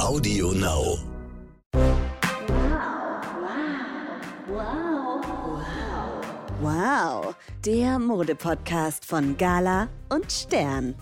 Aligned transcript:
Audio 0.00 0.52
Now. 0.52 0.98
Wow, 6.60 7.34
der 7.64 7.98
Modepodcast 7.98 9.04
von 9.06 9.36
Gala 9.36 9.88
und 10.10 10.30
Stern. 10.30 10.94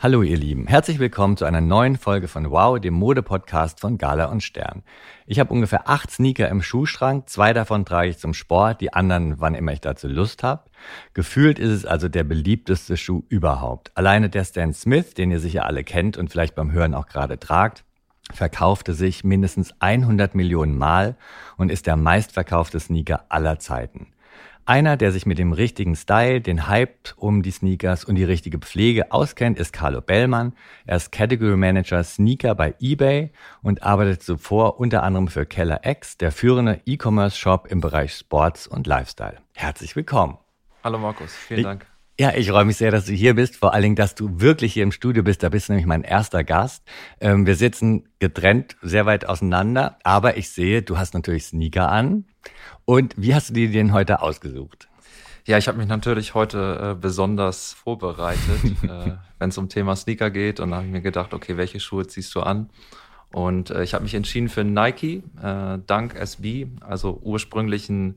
Hallo 0.00 0.22
ihr 0.22 0.36
Lieben, 0.36 0.68
herzlich 0.68 1.00
willkommen 1.00 1.36
zu 1.36 1.44
einer 1.44 1.60
neuen 1.60 1.96
Folge 1.96 2.28
von 2.28 2.52
Wow, 2.52 2.78
dem 2.78 2.94
Mode-Podcast 2.94 3.80
von 3.80 3.98
Gala 3.98 4.26
und 4.26 4.44
Stern. 4.44 4.84
Ich 5.26 5.40
habe 5.40 5.52
ungefähr 5.52 5.88
acht 5.88 6.12
Sneaker 6.12 6.48
im 6.50 6.62
Schuhschrank, 6.62 7.28
zwei 7.28 7.52
davon 7.52 7.84
trage 7.84 8.10
ich 8.10 8.18
zum 8.18 8.32
Sport, 8.32 8.80
die 8.80 8.92
anderen, 8.92 9.40
wann 9.40 9.56
immer 9.56 9.72
ich 9.72 9.80
dazu 9.80 10.06
Lust 10.06 10.44
habe. 10.44 10.70
Gefühlt 11.14 11.58
ist 11.58 11.72
es 11.72 11.84
also 11.84 12.08
der 12.08 12.22
beliebteste 12.22 12.96
Schuh 12.96 13.24
überhaupt. 13.28 13.90
Alleine 13.96 14.30
der 14.30 14.44
Stan 14.44 14.72
Smith, 14.72 15.14
den 15.14 15.32
ihr 15.32 15.40
sicher 15.40 15.66
alle 15.66 15.82
kennt 15.82 16.16
und 16.16 16.30
vielleicht 16.30 16.54
beim 16.54 16.70
Hören 16.70 16.94
auch 16.94 17.08
gerade 17.08 17.40
tragt, 17.40 17.82
verkaufte 18.32 18.94
sich 18.94 19.24
mindestens 19.24 19.74
100 19.80 20.32
Millionen 20.36 20.78
Mal 20.78 21.16
und 21.56 21.72
ist 21.72 21.88
der 21.88 21.96
meistverkaufte 21.96 22.78
Sneaker 22.78 23.24
aller 23.30 23.58
Zeiten. 23.58 24.12
Einer, 24.68 24.98
der 24.98 25.12
sich 25.12 25.24
mit 25.24 25.38
dem 25.38 25.52
richtigen 25.52 25.96
Style, 25.96 26.42
den 26.42 26.68
Hype 26.68 27.14
um 27.16 27.42
die 27.42 27.52
Sneakers 27.52 28.04
und 28.04 28.16
die 28.16 28.24
richtige 28.24 28.58
Pflege 28.58 29.12
auskennt, 29.12 29.58
ist 29.58 29.72
Carlo 29.72 30.02
Bellmann. 30.02 30.52
Er 30.84 30.98
ist 30.98 31.10
Category 31.10 31.56
Manager 31.56 32.04
Sneaker 32.04 32.54
bei 32.54 32.74
eBay 32.78 33.32
und 33.62 33.82
arbeitet 33.82 34.22
zuvor 34.22 34.78
unter 34.78 35.04
anderem 35.04 35.28
für 35.28 35.46
Keller 35.46 35.86
X, 35.86 36.18
der 36.18 36.32
führende 36.32 36.82
E-Commerce-Shop 36.84 37.68
im 37.70 37.80
Bereich 37.80 38.12
Sports 38.12 38.66
und 38.66 38.86
Lifestyle. 38.86 39.38
Herzlich 39.54 39.96
willkommen. 39.96 40.36
Hallo 40.84 40.98
Markus, 40.98 41.34
vielen 41.34 41.62
Dank. 41.62 41.86
Ja, 42.20 42.34
ich 42.34 42.50
freue 42.50 42.64
mich 42.64 42.76
sehr, 42.76 42.90
dass 42.90 43.04
du 43.04 43.12
hier 43.12 43.34
bist. 43.34 43.54
Vor 43.54 43.74
allen 43.74 43.82
Dingen, 43.84 43.94
dass 43.94 44.16
du 44.16 44.40
wirklich 44.40 44.72
hier 44.72 44.82
im 44.82 44.90
Studio 44.90 45.22
bist. 45.22 45.44
Da 45.44 45.50
bist 45.50 45.68
du 45.68 45.72
nämlich 45.72 45.86
mein 45.86 46.02
erster 46.02 46.42
Gast. 46.42 46.82
Ähm, 47.20 47.46
wir 47.46 47.54
sitzen 47.54 48.08
getrennt, 48.18 48.76
sehr 48.82 49.06
weit 49.06 49.28
auseinander. 49.28 50.00
Aber 50.02 50.36
ich 50.36 50.50
sehe, 50.50 50.82
du 50.82 50.98
hast 50.98 51.14
natürlich 51.14 51.44
Sneaker 51.44 51.88
an. 51.92 52.24
Und 52.84 53.14
wie 53.16 53.36
hast 53.36 53.50
du 53.50 53.54
dir 53.54 53.70
den 53.70 53.92
heute 53.92 54.20
ausgesucht? 54.20 54.88
Ja, 55.46 55.58
ich 55.58 55.68
habe 55.68 55.78
mich 55.78 55.86
natürlich 55.86 56.34
heute 56.34 56.96
äh, 56.96 57.00
besonders 57.00 57.72
vorbereitet, 57.74 58.64
äh, 58.82 59.12
wenn 59.38 59.50
es 59.50 59.58
um 59.58 59.68
Thema 59.68 59.94
Sneaker 59.94 60.32
geht. 60.32 60.58
Und 60.58 60.72
da 60.72 60.78
habe 60.78 60.86
ich 60.86 60.92
mir 60.92 61.02
gedacht, 61.02 61.32
okay, 61.32 61.56
welche 61.56 61.78
Schuhe 61.78 62.08
ziehst 62.08 62.34
du 62.34 62.40
an? 62.40 62.68
Und 63.32 63.70
äh, 63.70 63.84
ich 63.84 63.94
habe 63.94 64.02
mich 64.02 64.14
entschieden 64.14 64.48
für 64.48 64.64
Nike 64.64 65.22
äh, 65.40 65.78
Dunk 65.86 66.16
SB, 66.16 66.66
also 66.80 67.20
ursprünglich 67.22 67.88
ein 67.88 68.16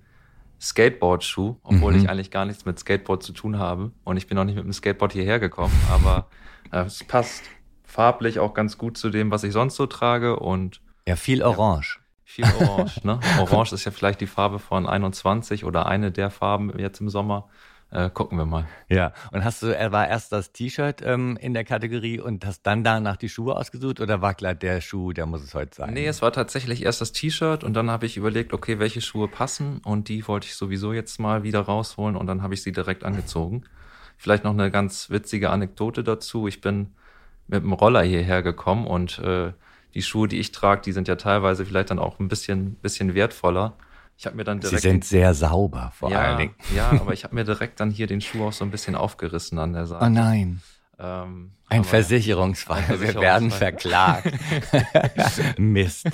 Skateboard-Schuh, 0.62 1.58
obwohl 1.64 1.94
mhm. 1.94 2.00
ich 2.00 2.10
eigentlich 2.10 2.32
gar 2.32 2.46
nichts 2.46 2.66
mit 2.66 2.78
Skateboard 2.78 3.24
zu 3.24 3.34
tun 3.34 3.58
habe. 3.58 3.92
Und 4.04 4.18
ich 4.18 4.28
bin 4.28 4.38
auch 4.38 4.44
nicht 4.44 4.56
mit 4.56 4.64
dem 4.64 4.74
Skateboard 4.74 5.14
hierher 5.14 5.40
gekommen, 5.40 5.74
aber 5.92 6.28
äh, 6.72 6.86
es 6.86 7.04
passt 7.04 7.44
farblich 7.84 8.40
auch 8.40 8.54
ganz 8.54 8.78
gut 8.78 8.98
zu 8.98 9.10
dem, 9.10 9.32
was 9.32 9.44
ich 9.44 9.54
sonst 9.54 9.76
so 9.76 9.88
trage. 9.88 10.40
Und 10.40 10.82
ja, 11.08 11.16
viel 11.16 11.42
Orange. 11.42 12.00
Ja, 12.38 12.46
viel 12.46 12.46
Orange, 12.46 13.02
ne? 13.04 13.20
Orange 13.40 13.74
ist 13.74 13.86
ja 13.86 13.92
vielleicht 13.92 14.22
die 14.22 14.28
Farbe 14.28 14.60
von 14.60 14.88
21 14.88 15.66
oder 15.66 15.88
eine 15.88 16.12
der 16.12 16.30
Farben 16.30 16.78
jetzt 16.78 17.02
im 17.02 17.10
Sommer. 17.10 17.50
Äh, 17.92 18.10
gucken 18.10 18.38
wir 18.38 18.46
mal. 18.46 18.68
Ja, 18.88 19.12
und 19.32 19.44
hast 19.44 19.62
du, 19.62 19.68
er 19.68 19.92
war 19.92 20.08
erst 20.08 20.32
das 20.32 20.54
T-Shirt 20.54 21.02
ähm, 21.04 21.38
in 21.42 21.54
der 21.54 21.66
Kategorie 21.66 22.22
und 22.22 22.46
hast 22.46 22.64
dann 22.64 22.86
danach 22.86 23.18
die 23.18 23.28
Schuhe 23.28 23.58
ausgesucht 23.58 24.00
oder 24.00 24.22
war 24.22 24.34
klar 24.34 24.56
der 24.56 24.80
Schuh, 24.80 25.12
der 25.12 25.26
muss 25.26 25.44
es 25.44 25.54
heute 25.54 25.76
sein? 25.76 25.94
Nee, 25.94 26.08
es 26.08 26.22
war 26.22 26.32
tatsächlich 26.32 26.84
erst 26.84 27.02
das 27.02 27.12
T-Shirt 27.12 27.66
und 27.66 27.74
dann 27.74 27.92
habe 27.92 28.06
ich 28.06 28.16
überlegt, 28.16 28.54
okay, 28.54 28.80
welche 28.80 29.02
Schuhe 29.02 29.28
passen 29.28 29.82
und 29.84 30.08
die 30.08 30.26
wollte 30.26 30.48
ich 30.48 30.56
sowieso 30.56 30.94
jetzt 30.94 31.20
mal 31.20 31.44
wieder 31.44 31.60
rausholen 31.60 32.16
und 32.16 32.28
dann 32.28 32.42
habe 32.42 32.54
ich 32.54 32.64
sie 32.64 32.72
direkt 32.72 33.04
angezogen. 33.04 33.64
Vielleicht 34.18 34.46
noch 34.46 34.54
eine 34.54 34.72
ganz 34.72 35.10
witzige 35.10 35.50
Anekdote 35.50 36.04
dazu. 36.04 36.48
Ich 36.48 36.62
bin 36.62 36.94
mit 37.48 37.64
dem 37.64 37.74
Roller 37.74 38.04
hierher 38.04 38.42
gekommen 38.42 38.88
und 38.88 39.20
äh, 39.20 39.52
die 39.94 40.02
Schuhe, 40.02 40.30
die 40.30 40.40
ich 40.40 40.54
trage, 40.54 40.82
die 40.82 40.94
sind 40.94 41.10
ja 41.10 41.18
teilweise 41.18 41.66
vielleicht 41.66 41.90
dann 41.90 42.00
auch 42.00 42.20
ein 42.20 42.30
bisschen, 42.30 42.76
bisschen 42.76 43.14
wertvoller. 43.16 43.74
Ich 44.22 44.28
habe 44.28 44.36
mir 44.36 44.44
dann 44.44 44.60
direkt. 44.60 44.84
Sie 44.84 44.88
sind 44.88 45.04
sehr 45.04 45.34
sauber, 45.34 45.92
vor 45.96 46.12
ja, 46.12 46.20
allen 46.20 46.38
Dingen. 46.38 46.56
Ja, 46.76 46.92
aber 47.02 47.12
ich 47.12 47.24
habe 47.24 47.34
mir 47.34 47.44
direkt 47.44 47.80
dann 47.80 47.90
hier 47.90 48.06
den 48.06 48.22
Schuh 48.22 48.46
auch 48.46 48.54
so 48.54 48.64
ein 48.64 48.70
bisschen 48.70 48.94
aufgerissen 48.94 49.58
an 49.58 49.74
der 49.74 49.88
Seite. 49.88 50.06
Oh 50.06 50.10
nein. 50.10 50.62
Ähm, 51.00 51.54
ein, 51.70 51.84
Versicherungsfall. 51.84 52.78
ein 52.78 52.84
Versicherungsfall. 52.84 53.16
Wir 53.16 53.28
werden 53.28 53.50
verklagt. 53.50 54.32
Mist. 55.58 56.06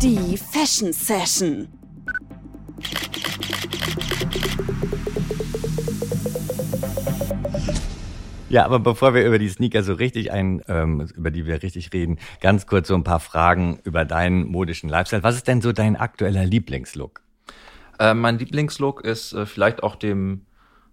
Die 0.00 0.38
Fashion 0.38 0.92
Session. 0.92 1.66
Ja, 8.54 8.64
aber 8.66 8.78
bevor 8.78 9.14
wir 9.14 9.26
über 9.26 9.40
die 9.40 9.48
Sneaker 9.48 9.82
so 9.82 9.94
richtig 9.94 10.30
ein, 10.30 10.62
ähm, 10.68 11.08
über 11.16 11.32
die 11.32 11.44
wir 11.44 11.64
richtig 11.64 11.92
reden, 11.92 12.20
ganz 12.40 12.68
kurz 12.68 12.86
so 12.86 12.94
ein 12.94 13.02
paar 13.02 13.18
Fragen 13.18 13.80
über 13.82 14.04
deinen 14.04 14.46
modischen 14.46 14.88
Lifestyle. 14.88 15.24
Was 15.24 15.34
ist 15.34 15.48
denn 15.48 15.60
so 15.60 15.72
dein 15.72 15.96
aktueller 15.96 16.44
Lieblingslook? 16.44 17.20
Äh, 17.98 18.14
mein 18.14 18.38
Lieblingslook 18.38 19.04
ist 19.04 19.32
äh, 19.32 19.44
vielleicht 19.44 19.82
auch 19.82 19.96
dem, 19.96 20.42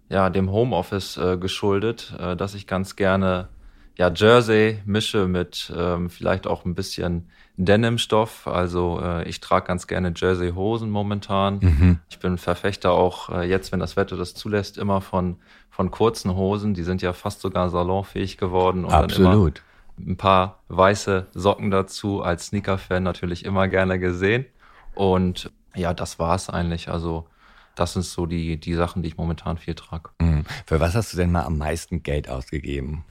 ja, 0.08 0.28
dem 0.28 0.50
Homeoffice 0.50 1.16
äh, 1.18 1.38
geschuldet, 1.38 2.12
äh, 2.18 2.34
dass 2.34 2.54
ich 2.54 2.66
ganz 2.66 2.96
gerne 2.96 3.48
ja, 3.96 4.10
Jersey 4.12 4.80
mische 4.84 5.28
mit 5.28 5.72
ähm, 5.76 6.10
vielleicht 6.10 6.48
auch 6.48 6.64
ein 6.64 6.74
bisschen 6.74 7.30
Denimstoff. 7.56 8.46
Also 8.46 9.00
äh, 9.02 9.28
ich 9.28 9.40
trage 9.40 9.66
ganz 9.66 9.86
gerne 9.86 10.12
Jersey-Hosen 10.16 10.90
momentan. 10.90 11.58
Mhm. 11.60 11.98
Ich 12.08 12.18
bin 12.18 12.38
Verfechter 12.38 12.92
auch 12.92 13.28
äh, 13.30 13.48
jetzt, 13.48 13.72
wenn 13.72 13.80
das 13.80 13.96
Wetter 13.96 14.16
das 14.16 14.34
zulässt, 14.34 14.78
immer 14.78 15.00
von, 15.00 15.36
von 15.70 15.90
kurzen 15.90 16.34
Hosen. 16.34 16.74
Die 16.74 16.82
sind 16.82 17.02
ja 17.02 17.12
fast 17.12 17.40
sogar 17.40 17.68
salonfähig 17.70 18.38
geworden. 18.38 18.84
Und 18.84 18.92
Absolut. 18.92 19.62
Dann 19.98 20.04
immer 20.04 20.12
ein 20.12 20.16
paar 20.16 20.60
weiße 20.68 21.26
Socken 21.32 21.70
dazu. 21.70 22.22
Als 22.22 22.46
Sneaker-Fan 22.46 23.02
natürlich 23.02 23.44
immer 23.44 23.68
gerne 23.68 23.98
gesehen. 23.98 24.46
Und 24.94 25.50
ja, 25.74 25.94
das 25.94 26.18
war's 26.18 26.48
eigentlich. 26.48 26.88
Also 26.88 27.26
das 27.74 27.94
sind 27.94 28.04
so 28.04 28.26
die, 28.26 28.58
die 28.58 28.74
Sachen, 28.74 29.02
die 29.02 29.08
ich 29.08 29.16
momentan 29.16 29.58
viel 29.58 29.74
trage. 29.74 30.10
Mhm. 30.20 30.44
Für 30.66 30.80
was 30.80 30.94
hast 30.94 31.12
du 31.12 31.16
denn 31.16 31.32
mal 31.32 31.44
am 31.44 31.58
meisten 31.58 32.02
Geld 32.02 32.28
ausgegeben? 32.28 33.04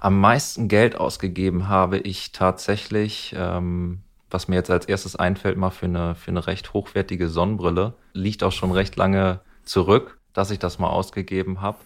Am 0.00 0.20
meisten 0.20 0.68
Geld 0.68 0.96
ausgegeben 0.96 1.68
habe 1.68 1.98
ich 1.98 2.32
tatsächlich, 2.32 3.34
ähm, 3.36 4.02
was 4.30 4.46
mir 4.46 4.56
jetzt 4.56 4.70
als 4.70 4.86
erstes 4.86 5.16
einfällt, 5.16 5.56
mal 5.56 5.70
für 5.70 5.86
eine, 5.86 6.14
für 6.14 6.30
eine 6.30 6.46
recht 6.46 6.74
hochwertige 6.74 7.28
Sonnenbrille. 7.28 7.94
Liegt 8.12 8.42
auch 8.42 8.52
schon 8.52 8.72
recht 8.72 8.96
lange 8.96 9.40
zurück, 9.64 10.18
dass 10.32 10.50
ich 10.50 10.58
das 10.58 10.78
mal 10.78 10.90
ausgegeben 10.90 11.60
habe. 11.60 11.78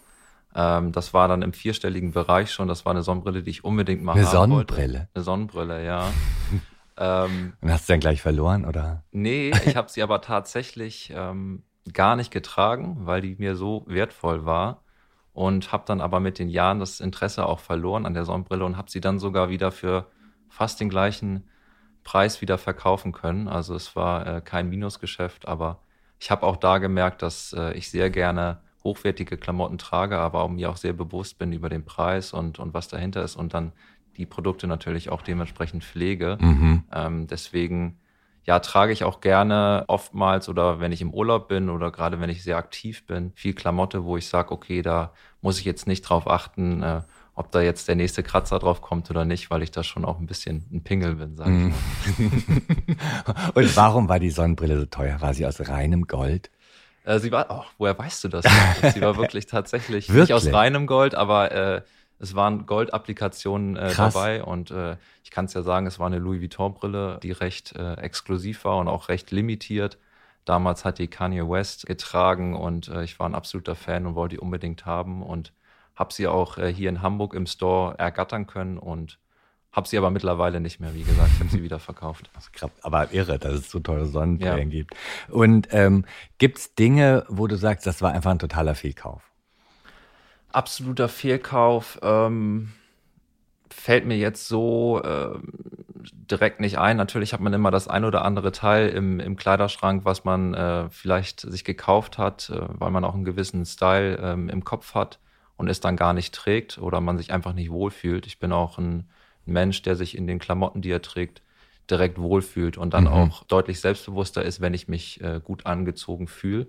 Ähm, 0.54 0.91
das 0.93 1.15
war 1.15 1.28
dann 1.28 1.43
im 1.43 1.53
vierstelligen 1.53 2.12
Bereich 2.12 2.50
schon. 2.50 2.66
Das 2.66 2.84
war 2.84 2.91
eine 2.91 3.03
Sonnenbrille, 3.03 3.43
die 3.43 3.50
ich 3.50 3.65
unbedingt 3.65 4.03
mal 4.03 4.12
eine 4.12 4.26
haben 4.26 4.32
Sonnenbrille. 4.32 4.93
Wollte. 4.93 5.09
Eine 5.15 5.25
Sonnenbrille, 5.25 5.84
ja. 5.87 6.09
ähm, 6.99 7.53
Und 7.60 7.72
hast 7.72 7.88
du 7.88 7.93
dann 7.93 8.00
gleich 8.00 8.20
verloren, 8.20 8.65
oder? 8.65 9.04
Nee, 9.12 9.53
ich 9.66 9.76
habe 9.76 9.88
sie 9.88 10.03
aber 10.03 10.20
tatsächlich 10.20 11.12
ähm, 11.15 11.62
gar 11.93 12.16
nicht 12.16 12.32
getragen, 12.32 12.99
weil 13.03 13.20
die 13.20 13.37
mir 13.38 13.54
so 13.54 13.84
wertvoll 13.87 14.44
war 14.44 14.82
und 15.32 15.72
habe 15.72 15.84
dann 15.86 16.00
aber 16.00 16.20
mit 16.20 16.38
den 16.38 16.48
Jahren 16.48 16.80
das 16.80 17.00
Interesse 17.00 17.46
auch 17.46 17.60
verloren 17.60 18.06
an 18.06 18.14
der 18.14 18.24
Sonnenbrille 18.24 18.64
und 18.64 18.76
habe 18.76 18.91
sie 18.91 19.00
dann 19.00 19.18
sogar 19.18 19.48
wieder 19.48 19.70
für 19.70 20.06
fast 20.48 20.80
den 20.80 20.88
gleichen 20.88 21.44
Preis 22.02 22.41
wieder 22.41 22.58
verkaufen 22.58 23.12
können. 23.12 23.48
Also 23.48 23.74
es 23.74 23.94
war 23.94 24.26
äh, 24.26 24.40
kein 24.40 24.69
Minusgeschäft, 24.69 25.46
aber 25.46 25.80
ich 26.19 26.30
habe 26.30 26.46
auch 26.46 26.56
da 26.56 26.78
gemerkt, 26.78 27.22
dass 27.22 27.52
äh, 27.52 27.72
ich 27.74 27.90
sehr 27.90 28.10
gerne 28.10 28.60
hochwertige 28.82 29.36
Klamotten 29.36 29.78
trage, 29.78 30.19
aber 30.19 30.42
auch 30.42 30.48
mir 30.48 30.70
auch 30.70 30.76
sehr 30.76 30.94
bewusst 30.94 31.38
bin 31.38 31.52
über 31.52 31.69
den 31.69 31.84
Preis 31.84 32.32
und, 32.32 32.58
und 32.58 32.74
was 32.74 32.88
dahinter 32.88 33.22
ist 33.22 33.36
und 33.36 33.54
dann 33.54 33.72
die 34.16 34.26
Produkte 34.26 34.66
natürlich 34.66 35.10
auch 35.10 35.22
dementsprechend 35.22 35.84
pflege. 35.84 36.38
Mhm. 36.40 36.84
Ähm, 36.92 37.26
deswegen 37.26 37.98
ja, 38.44 38.58
trage 38.60 38.92
ich 38.92 39.04
auch 39.04 39.20
gerne 39.20 39.84
oftmals 39.88 40.48
oder 40.48 40.81
wenn 40.81 40.92
ich 40.92 41.02
im 41.02 41.12
Urlaub 41.12 41.48
bin 41.48 41.69
oder 41.69 41.90
gerade 41.90 42.20
wenn 42.20 42.31
ich 42.31 42.42
sehr 42.42 42.56
aktiv 42.56 43.06
bin, 43.06 43.32
viel 43.34 43.54
Klamotte, 43.54 44.04
wo 44.04 44.16
ich 44.16 44.28
sage, 44.28 44.52
okay, 44.52 44.82
da 44.82 45.12
muss 45.40 45.58
ich 45.58 45.64
jetzt 45.64 45.87
nicht 45.87 46.02
drauf 46.02 46.28
achten, 46.28 46.82
äh, 46.82 47.02
ob 47.34 47.50
da 47.52 47.60
jetzt 47.62 47.88
der 47.88 47.96
nächste 47.96 48.22
Kratzer 48.22 48.58
drauf 48.58 48.82
kommt 48.82 49.10
oder 49.10 49.25
nicht, 49.25 49.50
weil 49.50 49.62
ich 49.62 49.70
da 49.70 49.82
schon 49.82 50.04
auch 50.04 50.19
ein 50.19 50.26
bisschen 50.26 50.66
ein 50.72 50.82
Pingel 50.82 51.14
bin, 51.14 51.37
sage 51.37 51.50
ich 51.50 52.19
mal. 52.19 53.52
Und 53.54 53.76
warum 53.76 54.08
war 54.08 54.19
die 54.19 54.31
Sonnenbrille 54.31 54.78
so 54.78 54.86
teuer? 54.86 55.20
War 55.20 55.32
sie 55.32 55.46
aus 55.46 55.69
reinem 55.69 56.06
Gold? 56.06 56.50
Äh, 57.04 57.19
sie 57.19 57.32
war, 57.32 57.46
oh, 57.48 57.64
woher 57.78 57.98
weißt 57.98 58.25
du 58.25 58.28
das? 58.28 58.44
sie 58.93 59.00
war 59.00 59.16
wirklich 59.19 59.46
tatsächlich 59.46 60.08
wirklich? 60.08 60.28
nicht 60.28 60.34
aus 60.34 60.52
reinem 60.52 60.86
Gold, 60.86 61.14
aber 61.14 61.52
äh, 61.52 61.82
es 62.20 62.34
waren 62.34 62.67
Gold-Applikationen 62.67 63.76
äh, 63.76 63.94
dabei 63.94 64.44
und 64.44 64.70
äh, 64.70 64.96
ich 65.25 65.31
kann 65.31 65.46
es 65.46 65.55
ja 65.55 65.62
sagen, 65.62 65.87
es 65.87 65.99
war 65.99 66.06
eine 66.06 66.19
Louis 66.19 66.40
Vuitton-Brille, 66.40 67.19
die 67.22 67.32
recht 67.32 67.75
äh, 67.75 67.94
exklusiv 67.94 68.64
war 68.64 68.76
und 68.76 68.88
auch 68.88 69.08
recht 69.08 69.31
limitiert. 69.31 69.99
Damals 70.44 70.84
hat 70.84 70.99
die 70.99 71.08
Kanye 71.08 71.49
West 71.49 71.87
getragen 71.87 72.55
und 72.55 72.88
äh, 72.88 73.05
ich 73.05 73.19
war 73.19 73.28
ein 73.28 73.34
absoluter 73.34 73.75
Fan 73.75 74.06
und 74.06 74.14
wollte 74.14 74.37
die 74.37 74.40
unbedingt 74.40 74.84
haben 74.84 75.22
und 75.22 75.52
habe 75.96 76.12
sie 76.12 76.26
auch 76.26 76.58
äh, 76.58 76.72
hier 76.72 76.90
in 76.90 77.02
Hamburg 77.02 77.34
im 77.34 77.46
Store 77.46 77.99
ergattern 77.99 78.46
können 78.46 78.78
und 78.78 79.19
Hab 79.72 79.87
sie 79.87 79.96
aber 79.96 80.11
mittlerweile 80.11 80.61
nicht 80.61 80.81
mehr, 80.81 80.94
wie 80.94 81.05
gesagt, 81.05 81.31
ich 81.34 81.40
habe 81.40 81.50
sie 81.50 81.62
wieder 81.62 81.78
verkauft. 81.78 82.28
Aber 82.82 83.12
irre, 83.12 83.38
dass 83.38 83.52
es 83.52 83.70
so 83.70 83.78
teure 83.78 84.06
Sonnenbrillen 84.06 84.70
ja. 84.70 84.78
gibt. 84.78 84.94
Und 85.28 85.69
ähm, 85.70 86.05
gibt 86.38 86.58
es 86.58 86.75
Dinge, 86.75 87.25
wo 87.28 87.46
du 87.46 87.56
sagst, 87.56 87.87
das 87.87 88.02
war 88.02 88.12
einfach 88.12 88.32
ein 88.32 88.40
totaler 88.40 88.75
Fehlkauf? 88.75 89.30
Absoluter 90.52 91.08
Fehlkauf. 91.08 91.99
Ähm, 92.02 92.73
fällt 93.70 94.06
mir 94.06 94.17
jetzt 94.17 94.49
so 94.49 95.00
äh, 95.02 95.38
direkt 96.31 96.61
nicht 96.61 96.79
ein. 96.79 96.97
Natürlich 96.97 97.32
hat 97.32 97.41
man 97.41 97.52
immer 97.52 97.70
das 97.70 97.88
ein 97.88 98.05
oder 98.05 98.25
andere 98.25 98.52
Teil 98.52 98.88
im, 98.88 99.20
im 99.20 99.37
Kleiderschrank, 99.37 100.05
was 100.05 100.25
man 100.25 100.55
äh, 100.55 100.91
vielleicht 100.91 101.41
sich 101.41 101.64
gekauft 101.64 102.19
hat, 102.19 102.50
äh, 102.50 102.61
weil 102.79 102.91
man 102.91 103.05
auch 103.05 103.14
einen 103.14 103.25
gewissen 103.25 103.64
Style 103.64 104.17
ähm, 104.17 104.49
im 104.49 104.64
Kopf 104.64 104.94
hat 104.94 105.19
und 105.56 105.69
es 105.69 105.81
dann 105.81 105.97
gar 105.97 106.12
nicht 106.12 106.35
trägt 106.35 106.79
oder 106.79 107.00
man 107.00 107.19
sich 107.19 107.32
einfach 107.32 107.53
nicht 107.53 107.70
wohlfühlt. 107.70 108.26
Ich 108.26 108.38
bin 108.38 108.53
auch 108.53 108.79
ein 108.79 109.08
Mensch, 109.46 109.82
der 109.82 109.96
sich 109.96 110.17
in 110.17 110.26
den 110.26 110.38
Klamotten, 110.38 110.82
die 110.82 110.91
er 110.91 111.03
trägt, 111.03 111.43
direkt 111.91 112.19
wohlfühlt 112.19 112.79
und 112.79 112.94
dann 112.94 113.05
mhm. 113.05 113.11
auch 113.11 113.44
deutlich 113.44 113.81
selbstbewusster 113.81 114.43
ist, 114.43 114.61
wenn 114.61 114.75
ich 114.75 114.88
mich 114.88 115.20
äh, 115.20 115.41
gut 115.43 115.67
angezogen 115.67 116.29
fühle. 116.29 116.69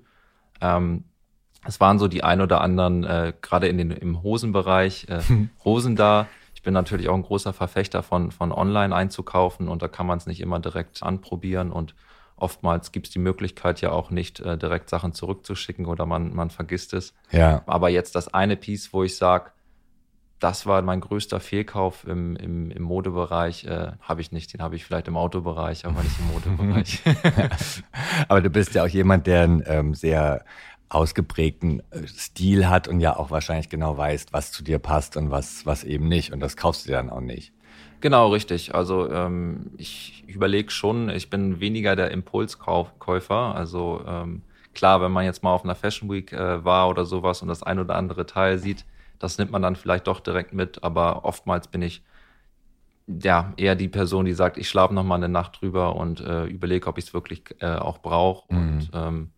Ähm, 0.59 1.05
es 1.65 1.79
waren 1.79 1.99
so 1.99 2.07
die 2.07 2.23
ein 2.23 2.41
oder 2.41 2.61
anderen, 2.61 3.03
äh, 3.03 3.33
gerade 3.41 3.67
in 3.67 3.77
den, 3.77 3.91
im 3.91 4.23
Hosenbereich, 4.23 5.07
äh, 5.09 5.21
Hosen 5.63 5.95
da. 5.95 6.27
Ich 6.53 6.63
bin 6.63 6.73
natürlich 6.73 7.09
auch 7.09 7.15
ein 7.15 7.23
großer 7.23 7.53
Verfechter 7.53 8.03
von, 8.03 8.31
von 8.31 8.51
online 8.51 8.95
einzukaufen 8.95 9.67
und 9.67 9.81
da 9.81 9.87
kann 9.87 10.05
man 10.05 10.17
es 10.17 10.27
nicht 10.27 10.41
immer 10.41 10.59
direkt 10.59 11.01
anprobieren 11.01 11.71
und 11.71 11.95
oftmals 12.35 12.91
gibt 12.91 13.07
es 13.07 13.13
die 13.13 13.19
Möglichkeit 13.19 13.81
ja 13.81 13.91
auch 13.91 14.09
nicht, 14.09 14.39
äh, 14.39 14.57
direkt 14.57 14.89
Sachen 14.89 15.13
zurückzuschicken 15.13 15.85
oder 15.85 16.05
man, 16.05 16.33
man 16.33 16.49
vergisst 16.49 16.93
es. 16.93 17.13
Ja. 17.31 17.61
Aber 17.67 17.89
jetzt 17.89 18.15
das 18.15 18.33
eine 18.33 18.57
Piece, 18.57 18.93
wo 18.93 19.03
ich 19.03 19.15
sage, 19.15 19.51
das 20.41 20.65
war 20.65 20.81
mein 20.81 21.01
größter 21.01 21.39
Fehlkauf 21.39 22.05
im, 22.07 22.35
im, 22.35 22.71
im 22.71 22.81
Modebereich. 22.81 23.65
Äh, 23.65 23.91
habe 24.01 24.21
ich 24.21 24.31
nicht. 24.31 24.51
Den 24.53 24.61
habe 24.61 24.75
ich 24.75 24.83
vielleicht 24.83 25.07
im 25.07 25.15
Autobereich, 25.15 25.85
aber 25.85 26.01
nicht 26.01 26.19
im 26.19 26.27
Modebereich. 26.57 27.01
aber 28.27 28.41
du 28.41 28.49
bist 28.49 28.73
ja 28.73 28.83
auch 28.83 28.87
jemand, 28.87 29.27
der 29.27 29.43
einen 29.43 29.63
ähm, 29.67 29.93
sehr 29.93 30.43
ausgeprägten 30.91 31.81
äh, 31.91 32.05
Stil 32.07 32.67
hat 32.67 32.87
und 32.87 32.99
ja 32.99 33.15
auch 33.15 33.31
wahrscheinlich 33.31 33.69
genau 33.69 33.97
weißt, 33.97 34.33
was 34.33 34.51
zu 34.51 34.63
dir 34.63 34.77
passt 34.77 35.15
und 35.17 35.31
was, 35.31 35.65
was 35.65 35.83
eben 35.83 36.07
nicht. 36.07 36.33
Und 36.33 36.41
das 36.41 36.57
kaufst 36.57 36.85
du 36.85 36.89
dir 36.89 36.97
dann 36.97 37.09
auch 37.09 37.21
nicht. 37.21 37.53
Genau, 38.01 38.29
richtig. 38.29 38.75
Also 38.75 39.09
ähm, 39.09 39.71
ich 39.77 40.25
überlege 40.27 40.69
schon, 40.71 41.09
ich 41.09 41.29
bin 41.29 41.59
weniger 41.59 41.95
der 41.95 42.11
Impulskäufer. 42.11 43.55
Also 43.55 44.03
ähm, 44.05 44.41
klar, 44.73 45.01
wenn 45.01 45.11
man 45.11 45.23
jetzt 45.23 45.43
mal 45.43 45.53
auf 45.53 45.63
einer 45.63 45.75
Fashion 45.75 46.09
Week 46.11 46.33
äh, 46.33 46.65
war 46.65 46.89
oder 46.89 47.05
sowas 47.05 47.41
und 47.41 47.47
das 47.47 47.63
ein 47.63 47.79
oder 47.79 47.95
andere 47.95 48.25
Teil 48.25 48.57
sieht, 48.59 48.85
das 49.19 49.37
nimmt 49.37 49.51
man 49.51 49.61
dann 49.61 49.75
vielleicht 49.75 50.07
doch 50.07 50.19
direkt 50.19 50.51
mit, 50.51 50.83
aber 50.83 51.25
oftmals 51.25 51.67
bin 51.67 51.83
ich 51.83 52.03
ja 53.07 53.53
eher 53.55 53.75
die 53.75 53.87
Person, 53.87 54.25
die 54.25 54.33
sagt, 54.33 54.57
ich 54.57 54.67
schlafe 54.67 54.93
noch 54.93 55.03
mal 55.03 55.15
eine 55.15 55.29
Nacht 55.29 55.61
drüber 55.61 55.95
und 55.95 56.21
äh, 56.21 56.45
überlege, 56.45 56.87
ob 56.87 56.97
ich 56.97 57.05
es 57.05 57.13
wirklich 57.13 57.43
äh, 57.59 57.75
auch 57.75 57.99
brauche. 57.99 58.51
Mhm. 58.53 58.59
Und 58.59 58.91
ähm, 58.93 59.29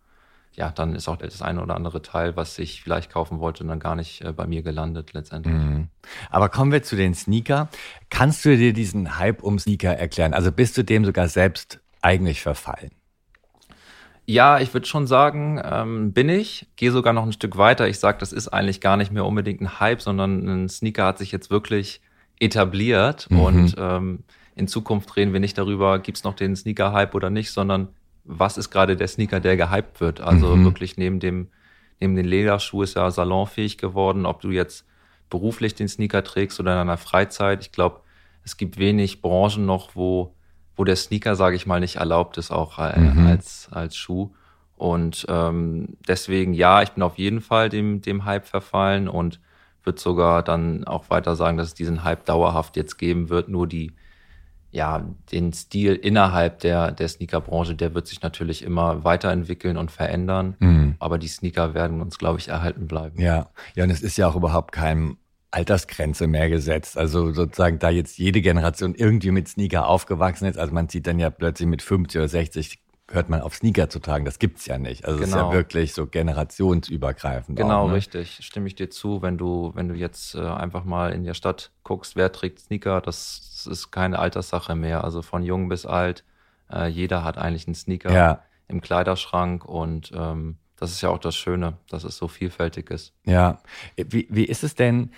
ja, 0.56 0.70
dann 0.70 0.96
ist 0.96 1.08
auch 1.08 1.18
das 1.18 1.42
eine 1.42 1.62
oder 1.62 1.76
andere 1.76 2.02
Teil, 2.02 2.36
was 2.36 2.60
ich 2.60 2.84
vielleicht 2.84 3.12
kaufen 3.12 3.40
wollte, 3.40 3.64
dann 3.66 3.80
gar 3.80 3.96
nicht 3.96 4.22
äh, 4.22 4.32
bei 4.32 4.46
mir 4.46 4.62
gelandet 4.62 5.14
letztendlich. 5.14 5.54
Mhm. 5.54 5.88
Aber 6.30 6.50
kommen 6.50 6.72
wir 6.72 6.84
zu 6.84 6.96
den 6.96 7.14
Sneaker. 7.14 7.70
Kannst 8.10 8.46
du 8.46 8.56
dir 8.56 8.74
diesen 8.74 9.18
Hype 9.18 9.42
um 9.42 9.58
Sneaker 9.58 9.96
erklären? 9.96 10.34
Also 10.34 10.52
bist 10.52 10.78
du 10.78 10.84
dem 10.84 11.06
sogar 11.06 11.28
selbst 11.28 11.80
eigentlich 12.02 12.42
verfallen? 12.42 12.92
Ja, 14.26 14.60
ich 14.60 14.74
würde 14.74 14.88
schon 14.88 15.08
sagen, 15.08 15.62
ähm, 15.64 16.14
bin 16.14 16.30
ich. 16.30 16.68
Gehe 16.76 16.92
sogar 16.92 17.14
noch 17.14 17.24
ein 17.24 17.34
Stück 17.34 17.58
weiter. 17.58 17.88
Ich 17.88 18.00
sage, 18.00 18.20
das 18.20 18.32
ist 18.32 18.48
eigentlich 18.48 18.80
gar 18.80 18.96
nicht 18.96 19.12
mehr 19.12 19.26
unbedingt 19.26 19.60
ein 19.62 19.80
Hype, 19.80 20.02
sondern 20.02 20.48
ein 20.48 20.70
Sneaker 20.70 21.06
hat 21.06 21.18
sich 21.18 21.32
jetzt 21.32 21.50
wirklich 21.50 22.02
etabliert. 22.40 23.30
Mhm. 23.30 23.40
Und 23.40 23.76
ähm, 23.78 24.24
in 24.56 24.68
Zukunft 24.68 25.16
reden 25.18 25.34
wir 25.34 25.40
nicht 25.40 25.58
darüber, 25.58 26.00
gibt's 26.00 26.24
noch 26.24 26.36
den 26.36 26.56
Sneaker-Hype 26.56 27.16
oder 27.16 27.30
nicht, 27.30 27.52
sondern 27.52 27.90
was 28.24 28.58
ist 28.58 28.70
gerade 28.70 28.96
der 28.96 29.08
Sneaker, 29.08 29.40
der 29.40 29.58
gehypt 29.58 30.00
wird. 30.02 30.22
Also 30.22 30.56
mhm. 30.56 30.66
wirklich 30.66 30.98
neben 30.98 31.20
dem, 31.20 31.50
neben 32.00 32.16
den 32.16 32.26
Lederschuh 32.26 32.84
ist 32.84 32.96
ja 32.96 33.10
salonfähig 33.12 33.78
geworden, 33.78 34.26
ob 34.26 34.42
du 34.42 34.52
jetzt 34.52 34.86
beruflich 35.30 35.76
den 35.76 35.88
Sneaker 35.88 36.24
trägst 36.24 36.60
oder 36.60 36.72
in 36.72 36.78
deiner 36.78 36.98
Freizeit. 36.98 37.62
Ich 37.62 37.72
glaube, 37.72 38.02
es 38.46 38.58
gibt 38.58 38.78
wenig 38.78 39.22
Branchen 39.22 39.66
noch, 39.66 39.96
wo 39.96 40.34
wo 40.76 40.84
der 40.84 40.96
Sneaker, 40.96 41.36
sage 41.36 41.56
ich 41.56 41.66
mal, 41.66 41.80
nicht 41.80 41.98
erlaubt 41.98 42.38
ist, 42.38 42.52
auch 42.52 42.80
äh, 42.80 43.00
mhm. 43.00 43.28
als, 43.28 43.68
als 43.72 43.96
Schuh. 43.96 44.32
Und 44.76 45.26
ähm, 45.30 45.98
deswegen, 46.08 46.54
ja, 46.54 46.82
ich 46.82 46.92
bin 46.92 47.04
auf 47.04 47.18
jeden 47.18 47.42
Fall 47.42 47.70
dem, 47.70 48.02
dem 48.02 48.26
Hype 48.26 48.48
verfallen 48.48 49.08
und 49.08 49.40
würde 49.84 50.00
sogar 50.00 50.44
dann 50.44 50.86
auch 50.86 51.10
weiter 51.10 51.36
sagen, 51.36 51.58
dass 51.58 51.68
es 51.68 51.74
diesen 51.74 52.04
Hype 52.04 52.26
dauerhaft 52.26 52.76
jetzt 52.76 52.98
geben 52.98 53.30
wird. 53.30 53.50
Nur 53.50 53.68
die, 53.68 53.94
ja, 54.74 55.08
den 55.32 55.54
Stil 55.54 55.94
innerhalb 55.94 56.60
der, 56.60 56.92
der 56.92 57.08
Sneakerbranche, 57.08 57.76
der 57.76 57.94
wird 57.94 58.08
sich 58.08 58.24
natürlich 58.24 58.64
immer 58.64 59.04
weiterentwickeln 59.04 59.78
und 59.78 59.92
verändern. 59.92 60.56
Mhm. 60.60 60.96
Aber 60.98 61.20
die 61.20 61.28
Sneaker 61.28 61.76
werden 61.76 62.02
uns, 62.02 62.18
glaube 62.18 62.40
ich, 62.40 62.48
erhalten 62.48 62.88
bleiben. 62.88 63.22
Ja, 63.22 63.52
ja, 63.76 63.84
und 63.84 63.92
es 63.92 64.02
ist 64.02 64.18
ja 64.18 64.28
auch 64.28 64.36
überhaupt 64.36 64.72
kein 64.72 65.18
Altersgrenze 65.52 66.26
mehr 66.26 66.50
gesetzt. 66.50 66.98
Also 66.98 67.32
sozusagen, 67.34 67.78
da 67.78 67.92
jetzt 67.92 68.18
jede 68.18 68.42
Generation 68.42 68.96
irgendwie 68.96 69.30
mit 69.30 69.48
Sneaker 69.48 69.88
aufgewachsen 69.88 70.48
ist, 70.48 70.58
also 70.58 70.74
man 70.74 70.90
sieht 70.90 71.06
dann 71.06 71.20
ja 71.20 71.30
plötzlich 71.30 71.70
mit 71.70 71.84
50 71.84 72.20
oder 72.20 72.28
60 72.28 72.80
hört 73.12 73.30
man 73.30 73.42
auf 73.42 73.54
Sneaker 73.54 73.90
zu 73.90 74.00
tragen. 74.00 74.26
Das 74.26 74.40
gibt's 74.40 74.66
ja 74.66 74.80
nicht. 74.80 75.06
Also 75.06 75.20
es 75.20 75.26
genau. 75.26 75.36
ist 75.36 75.36
ja 75.36 75.50
genau. 75.50 75.54
wirklich 75.54 75.94
so 75.94 76.08
generationsübergreifend. 76.08 77.60
Genau, 77.60 77.84
auch, 77.84 77.88
ne? 77.90 77.94
richtig. 77.94 78.40
Stimme 78.42 78.66
ich 78.66 78.74
dir 78.74 78.90
zu. 78.90 79.22
Wenn 79.22 79.38
du, 79.38 79.72
wenn 79.76 79.88
du 79.88 79.94
jetzt 79.94 80.34
äh, 80.34 80.40
einfach 80.40 80.84
mal 80.84 81.12
in 81.14 81.24
der 81.24 81.36
Stadt 81.36 81.70
guckst, 81.84 82.16
wer 82.16 82.32
trägt 82.32 82.60
Sneaker, 82.60 83.02
das 83.02 83.53
ist 83.68 83.92
keine 83.92 84.20
Alterssache 84.20 84.76
mehr. 84.76 85.04
Also 85.04 85.22
von 85.22 85.44
jung 85.44 85.70
bis 85.70 85.86
alt, 85.86 86.24
äh, 86.72 86.88
jeder 86.88 87.24
hat 87.24 87.38
eigentlich 87.38 87.68
einen 87.68 87.76
Sneaker 87.76 88.14
ja. 88.14 88.44
im 88.68 88.82
Kleiderschrank 88.82 89.66
und 89.66 90.12
ähm, 90.16 90.58
das 90.78 90.92
ist 90.92 91.02
ja 91.02 91.10
auch 91.10 91.20
das 91.20 91.36
Schöne, 91.36 91.78
dass 91.90 92.04
es 92.04 92.18
so 92.18 92.28
vielfältig 92.28 92.90
ist. 92.90 93.14
Ja. 93.26 93.60
Wie, 93.96 94.28
wie 94.30 94.44
ist 94.46 94.64
es 94.64 94.76
denn, 94.76 95.12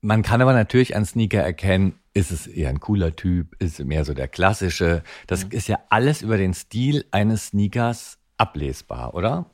man 0.00 0.22
kann 0.22 0.40
aber 0.40 0.52
natürlich 0.52 0.94
an 0.94 1.04
Sneaker 1.04 1.42
erkennen, 1.42 1.98
ist 2.14 2.30
es 2.30 2.46
eher 2.46 2.68
ein 2.68 2.80
cooler 2.80 3.16
Typ, 3.16 3.60
ist 3.60 3.80
es 3.80 3.86
mehr 3.86 4.04
so 4.04 4.14
der 4.14 4.28
klassische. 4.28 5.02
Das 5.26 5.44
mhm. 5.44 5.52
ist 5.52 5.68
ja 5.68 5.78
alles 5.88 6.22
über 6.22 6.36
den 6.36 6.54
Stil 6.54 7.04
eines 7.10 7.48
Sneakers 7.48 8.18
ablesbar, 8.36 9.14
oder? 9.14 9.46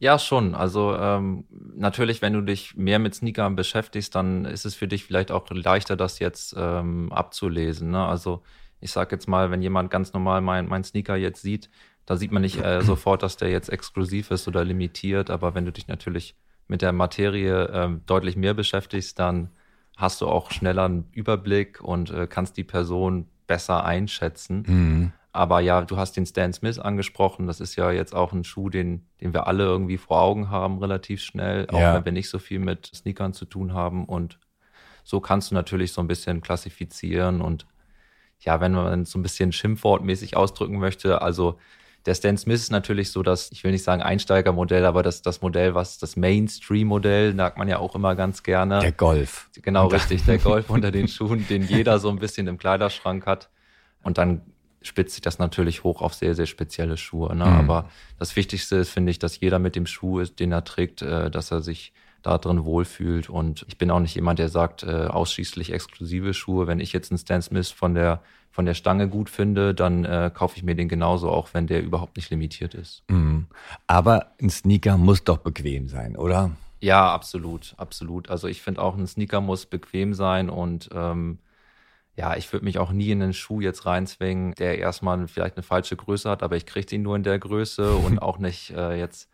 Ja, 0.00 0.18
schon. 0.18 0.54
Also 0.54 0.94
ähm, 0.96 1.44
natürlich, 1.74 2.22
wenn 2.22 2.32
du 2.32 2.40
dich 2.40 2.76
mehr 2.76 2.98
mit 2.98 3.14
Sneakern 3.14 3.56
beschäftigst, 3.56 4.14
dann 4.14 4.44
ist 4.44 4.64
es 4.64 4.74
für 4.74 4.86
dich 4.86 5.04
vielleicht 5.04 5.32
auch 5.32 5.50
leichter, 5.50 5.96
das 5.96 6.20
jetzt 6.20 6.54
ähm, 6.56 7.12
abzulesen. 7.12 7.90
Ne? 7.90 8.06
Also 8.06 8.42
ich 8.80 8.92
sag 8.92 9.10
jetzt 9.10 9.26
mal, 9.26 9.50
wenn 9.50 9.60
jemand 9.60 9.90
ganz 9.90 10.12
normal 10.12 10.40
mein, 10.40 10.68
mein 10.68 10.84
Sneaker 10.84 11.16
jetzt 11.16 11.42
sieht, 11.42 11.68
da 12.06 12.16
sieht 12.16 12.30
man 12.30 12.42
nicht 12.42 12.62
äh, 12.62 12.80
sofort, 12.82 13.24
dass 13.24 13.36
der 13.36 13.50
jetzt 13.50 13.70
exklusiv 13.70 14.30
ist 14.30 14.46
oder 14.46 14.64
limitiert. 14.64 15.30
Aber 15.30 15.54
wenn 15.54 15.64
du 15.64 15.72
dich 15.72 15.88
natürlich 15.88 16.36
mit 16.68 16.80
der 16.80 16.92
Materie 16.92 17.64
äh, 17.64 17.90
deutlich 18.06 18.36
mehr 18.36 18.54
beschäftigst, 18.54 19.18
dann 19.18 19.50
hast 19.96 20.20
du 20.20 20.28
auch 20.28 20.52
schneller 20.52 20.84
einen 20.84 21.08
Überblick 21.10 21.80
und 21.82 22.10
äh, 22.10 22.28
kannst 22.28 22.56
die 22.56 22.64
Person 22.64 23.26
besser 23.48 23.84
einschätzen. 23.84 24.64
Mhm. 24.66 25.12
Aber 25.32 25.60
ja, 25.60 25.82
du 25.82 25.96
hast 25.96 26.16
den 26.16 26.26
Stan 26.26 26.52
Smith 26.52 26.78
angesprochen. 26.78 27.46
Das 27.46 27.60
ist 27.60 27.76
ja 27.76 27.90
jetzt 27.90 28.14
auch 28.14 28.32
ein 28.32 28.44
Schuh, 28.44 28.70
den, 28.70 29.06
den 29.20 29.32
wir 29.34 29.46
alle 29.46 29.64
irgendwie 29.64 29.98
vor 29.98 30.22
Augen 30.22 30.50
haben, 30.50 30.78
relativ 30.78 31.22
schnell, 31.22 31.68
auch 31.70 31.78
ja. 31.78 31.94
wenn 31.94 32.04
wir 32.04 32.12
nicht 32.12 32.30
so 32.30 32.38
viel 32.38 32.58
mit 32.58 32.90
Sneakern 32.94 33.34
zu 33.34 33.44
tun 33.44 33.74
haben. 33.74 34.06
Und 34.06 34.38
so 35.04 35.20
kannst 35.20 35.50
du 35.50 35.54
natürlich 35.54 35.92
so 35.92 36.00
ein 36.00 36.08
bisschen 36.08 36.40
klassifizieren 36.40 37.40
und 37.40 37.66
ja, 38.40 38.60
wenn 38.60 38.72
man 38.72 39.04
so 39.04 39.18
ein 39.18 39.22
bisschen 39.22 39.52
schimpfwortmäßig 39.52 40.36
ausdrücken 40.36 40.78
möchte, 40.78 41.22
also 41.22 41.58
der 42.06 42.14
Stan 42.14 42.36
Smith 42.38 42.60
ist 42.60 42.70
natürlich 42.70 43.10
so 43.10 43.22
das, 43.22 43.50
ich 43.52 43.64
will 43.64 43.72
nicht 43.72 43.82
sagen 43.82 44.02
Einsteigermodell, 44.02 44.86
aber 44.86 45.02
das, 45.02 45.20
das 45.22 45.42
Modell, 45.42 45.74
was 45.74 45.98
das 45.98 46.16
Mainstream-Modell, 46.16 47.34
sagt 47.36 47.58
man 47.58 47.68
ja 47.68 47.78
auch 47.78 47.94
immer 47.94 48.14
ganz 48.14 48.42
gerne. 48.42 48.78
Der 48.80 48.92
Golf. 48.92 49.50
Genau, 49.60 49.88
richtig, 49.88 50.24
der 50.24 50.38
Golf 50.38 50.70
unter 50.70 50.90
den 50.90 51.08
Schuhen, 51.08 51.46
den 51.48 51.62
jeder 51.62 51.98
so 51.98 52.08
ein 52.08 52.18
bisschen 52.18 52.46
im 52.46 52.56
Kleiderschrank 52.56 53.26
hat. 53.26 53.50
Und 54.02 54.16
dann 54.16 54.42
spitzt 54.82 55.14
sich 55.14 55.22
das 55.22 55.38
natürlich 55.38 55.84
hoch 55.84 56.02
auf 56.02 56.14
sehr, 56.14 56.34
sehr 56.34 56.46
spezielle 56.46 56.96
Schuhe. 56.96 57.34
Ne? 57.34 57.46
Mhm. 57.46 57.52
Aber 57.52 57.90
das 58.18 58.36
Wichtigste 58.36 58.76
ist, 58.76 58.90
finde 58.90 59.10
ich, 59.10 59.18
dass 59.18 59.40
jeder 59.40 59.58
mit 59.58 59.76
dem 59.76 59.86
Schuh, 59.86 60.22
den 60.24 60.52
er 60.52 60.64
trägt, 60.64 61.02
äh, 61.02 61.30
dass 61.30 61.50
er 61.50 61.60
sich 61.60 61.92
da 62.22 62.38
drin 62.38 62.64
wohlfühlt. 62.64 63.30
Und 63.30 63.64
ich 63.68 63.78
bin 63.78 63.90
auch 63.90 64.00
nicht 64.00 64.14
jemand, 64.14 64.38
der 64.38 64.48
sagt, 64.48 64.82
äh, 64.82 65.06
ausschließlich 65.06 65.72
exklusive 65.72 66.34
Schuhe. 66.34 66.66
Wenn 66.66 66.80
ich 66.80 66.92
jetzt 66.92 67.10
einen 67.10 67.18
Stan 67.18 67.42
Smith 67.42 67.70
von 67.70 67.94
der 67.94 68.22
von 68.50 68.66
der 68.66 68.74
Stange 68.74 69.08
gut 69.08 69.30
finde, 69.30 69.72
dann 69.72 70.04
äh, 70.04 70.32
kaufe 70.34 70.56
ich 70.56 70.64
mir 70.64 70.74
den 70.74 70.88
genauso, 70.88 71.30
auch 71.30 71.54
wenn 71.54 71.68
der 71.68 71.80
überhaupt 71.80 72.16
nicht 72.16 72.30
limitiert 72.30 72.74
ist. 72.74 73.04
Mhm. 73.08 73.46
Aber 73.86 74.32
ein 74.40 74.50
Sneaker 74.50 74.96
muss 74.96 75.22
doch 75.22 75.38
bequem 75.38 75.86
sein, 75.86 76.16
oder? 76.16 76.50
Ja, 76.80 77.12
absolut, 77.12 77.74
absolut. 77.76 78.30
Also 78.30 78.48
ich 78.48 78.62
finde 78.62 78.82
auch, 78.82 78.96
ein 78.96 79.06
Sneaker 79.06 79.40
muss 79.40 79.66
bequem 79.66 80.12
sein 80.12 80.50
und 80.50 80.88
ähm, 80.92 81.38
ja, 82.18 82.36
ich 82.36 82.52
würde 82.52 82.64
mich 82.64 82.80
auch 82.80 82.90
nie 82.90 83.12
in 83.12 83.22
einen 83.22 83.32
Schuh 83.32 83.60
jetzt 83.60 83.86
reinzwingen, 83.86 84.52
der 84.54 84.78
erstmal 84.78 85.28
vielleicht 85.28 85.56
eine 85.56 85.62
falsche 85.62 85.94
Größe 85.94 86.28
hat, 86.28 86.42
aber 86.42 86.56
ich 86.56 86.66
kriege 86.66 86.84
den 86.84 87.02
nur 87.02 87.14
in 87.14 87.22
der 87.22 87.38
Größe 87.38 87.94
und 87.94 88.18
auch 88.22 88.38
nicht 88.38 88.70
äh, 88.70 88.98
jetzt 88.98 89.30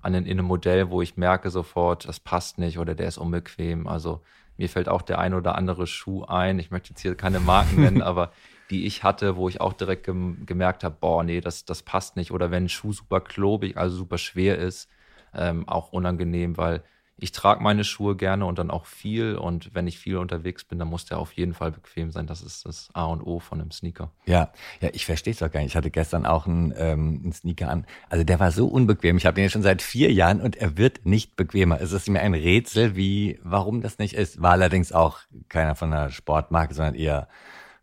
an 0.00 0.12
den, 0.12 0.24
in 0.24 0.38
einem 0.38 0.46
Modell, 0.46 0.88
wo 0.88 1.02
ich 1.02 1.16
merke 1.16 1.50
sofort, 1.50 2.06
das 2.06 2.20
passt 2.20 2.58
nicht 2.58 2.78
oder 2.78 2.94
der 2.94 3.08
ist 3.08 3.18
unbequem. 3.18 3.88
Also 3.88 4.22
mir 4.56 4.68
fällt 4.68 4.88
auch 4.88 5.02
der 5.02 5.18
ein 5.18 5.34
oder 5.34 5.56
andere 5.56 5.88
Schuh 5.88 6.22
ein. 6.26 6.60
Ich 6.60 6.70
möchte 6.70 6.90
jetzt 6.90 7.00
hier 7.00 7.16
keine 7.16 7.40
Marken 7.40 7.80
nennen, 7.82 8.02
aber 8.02 8.30
die 8.70 8.86
ich 8.86 9.02
hatte, 9.02 9.34
wo 9.34 9.48
ich 9.48 9.60
auch 9.60 9.72
direkt 9.72 10.06
gem 10.06 10.46
gemerkt 10.46 10.84
habe, 10.84 10.96
boah, 11.00 11.24
nee, 11.24 11.40
das, 11.40 11.64
das 11.64 11.82
passt 11.82 12.14
nicht. 12.14 12.30
Oder 12.30 12.52
wenn 12.52 12.66
ein 12.66 12.68
Schuh 12.68 12.92
super 12.92 13.20
klobig, 13.20 13.76
also 13.76 13.96
super 13.96 14.18
schwer 14.18 14.58
ist, 14.58 14.88
ähm, 15.34 15.68
auch 15.68 15.90
unangenehm, 15.90 16.56
weil 16.56 16.84
ich 17.20 17.32
trage 17.32 17.62
meine 17.62 17.84
Schuhe 17.84 18.16
gerne 18.16 18.46
und 18.46 18.58
dann 18.58 18.70
auch 18.70 18.86
viel. 18.86 19.36
Und 19.36 19.74
wenn 19.74 19.86
ich 19.86 19.98
viel 19.98 20.16
unterwegs 20.16 20.64
bin, 20.64 20.78
dann 20.78 20.88
muss 20.88 21.04
der 21.04 21.18
auf 21.18 21.32
jeden 21.32 21.52
Fall 21.52 21.72
bequem 21.72 22.12
sein. 22.12 22.26
Das 22.26 22.42
ist 22.42 22.64
das 22.64 22.88
A 22.92 23.06
und 23.06 23.22
O 23.22 23.40
von 23.40 23.60
einem 23.60 23.72
Sneaker. 23.72 24.10
Ja, 24.26 24.52
ja, 24.80 24.90
ich 24.92 25.04
verstehe 25.04 25.32
es 25.32 25.40
doch 25.40 25.50
gar 25.50 25.60
nicht. 25.60 25.70
Ich 25.70 25.76
hatte 25.76 25.90
gestern 25.90 26.26
auch 26.26 26.46
einen, 26.46 26.72
ähm, 26.76 27.20
einen 27.22 27.32
Sneaker 27.32 27.68
an. 27.70 27.86
Also 28.08 28.24
der 28.24 28.38
war 28.38 28.52
so 28.52 28.68
unbequem. 28.68 29.16
Ich 29.16 29.26
habe 29.26 29.34
den 29.34 29.42
jetzt 29.42 29.52
schon 29.52 29.62
seit 29.62 29.82
vier 29.82 30.12
Jahren 30.12 30.40
und 30.40 30.56
er 30.56 30.76
wird 30.78 31.06
nicht 31.06 31.34
bequemer. 31.34 31.80
Es 31.80 31.92
ist 31.92 32.08
mir 32.08 32.20
ein 32.20 32.34
Rätsel, 32.34 32.94
wie, 32.94 33.40
warum 33.42 33.80
das 33.80 33.98
nicht 33.98 34.14
ist. 34.14 34.40
War 34.40 34.52
allerdings 34.52 34.92
auch 34.92 35.18
keiner 35.48 35.74
von 35.74 35.92
einer 35.92 36.10
Sportmarke, 36.10 36.74
sondern 36.74 36.94
eher 36.94 37.28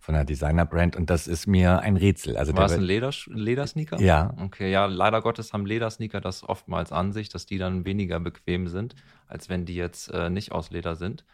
von 0.05 0.15
einer 0.15 0.23
Designer-Brand 0.23 0.95
und 0.95 1.09
das 1.09 1.27
ist 1.27 1.47
mir 1.47 1.79
ein 1.79 1.97
Rätsel. 1.97 2.37
Also 2.37 2.55
War 2.55 2.65
es 2.65 2.73
ein 2.73 2.81
Leder, 2.81 3.11
Ledersneaker? 3.25 3.99
Ja. 3.99 4.33
Okay, 4.39 4.71
ja, 4.71 4.85
leider 4.85 5.21
Gottes 5.21 5.51
haben 5.51 5.65
Ledersneaker 5.65 6.21
das 6.21 6.47
oftmals 6.47 6.91
an 6.91 7.11
sich, 7.11 7.27
dass 7.29 7.47
die 7.47 7.57
dann 7.57 7.85
weniger 7.85 8.19
bequem 8.19 8.67
sind, 8.67 8.95
als 9.27 9.49
wenn 9.49 9.65
die 9.65 9.75
jetzt 9.75 10.09
äh, 10.11 10.29
nicht 10.29 10.51
aus 10.51 10.69
Leder 10.69 10.95
sind. 10.95 11.25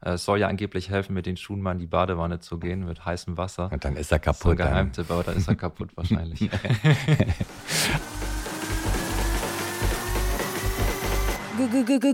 Äh, 0.00 0.12
es 0.12 0.24
soll 0.24 0.40
ja 0.40 0.48
angeblich 0.48 0.88
helfen, 0.88 1.12
mit 1.12 1.26
den 1.26 1.36
Schuhen 1.36 1.60
mal 1.60 1.72
in 1.72 1.78
die 1.78 1.86
Badewanne 1.86 2.40
zu 2.40 2.58
gehen 2.58 2.86
mit 2.86 3.04
heißem 3.04 3.36
Wasser. 3.36 3.70
Und 3.70 3.84
dann 3.84 3.94
ist 3.96 4.10
er 4.10 4.18
kaputt. 4.18 4.58
Das 4.58 4.66
ist 4.66 4.66
ein 4.66 4.72
Geheimtipp, 4.72 5.10
aber 5.10 5.24
dann 5.24 5.36
ist 5.36 5.48
er 5.48 5.56
kaputt 5.56 5.90
wahrscheinlich. 5.94 6.48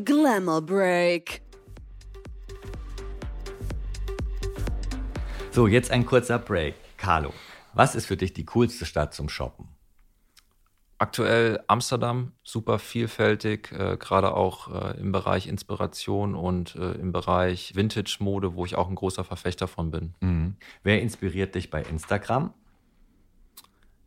Glamour 0.04 0.62
Break. 0.62 1.43
So, 5.54 5.68
jetzt 5.68 5.92
ein 5.92 6.04
kurzer 6.04 6.40
Break. 6.40 6.74
Carlo, 6.96 7.32
was 7.74 7.94
ist 7.94 8.06
für 8.06 8.16
dich 8.16 8.32
die 8.32 8.44
coolste 8.44 8.86
Stadt 8.86 9.14
zum 9.14 9.28
Shoppen? 9.28 9.68
Aktuell 10.98 11.62
Amsterdam, 11.68 12.32
super 12.42 12.80
vielfältig, 12.80 13.70
äh, 13.70 13.96
gerade 13.96 14.34
auch 14.34 14.74
äh, 14.74 14.98
im 14.98 15.12
Bereich 15.12 15.46
Inspiration 15.46 16.34
und 16.34 16.74
äh, 16.74 16.94
im 16.94 17.12
Bereich 17.12 17.76
Vintage-Mode, 17.76 18.56
wo 18.56 18.64
ich 18.64 18.74
auch 18.74 18.88
ein 18.88 18.96
großer 18.96 19.22
Verfechter 19.22 19.68
von 19.68 19.92
bin. 19.92 20.14
Mhm. 20.18 20.56
Wer 20.82 21.00
inspiriert 21.00 21.54
dich 21.54 21.70
bei 21.70 21.82
Instagram? 21.82 22.52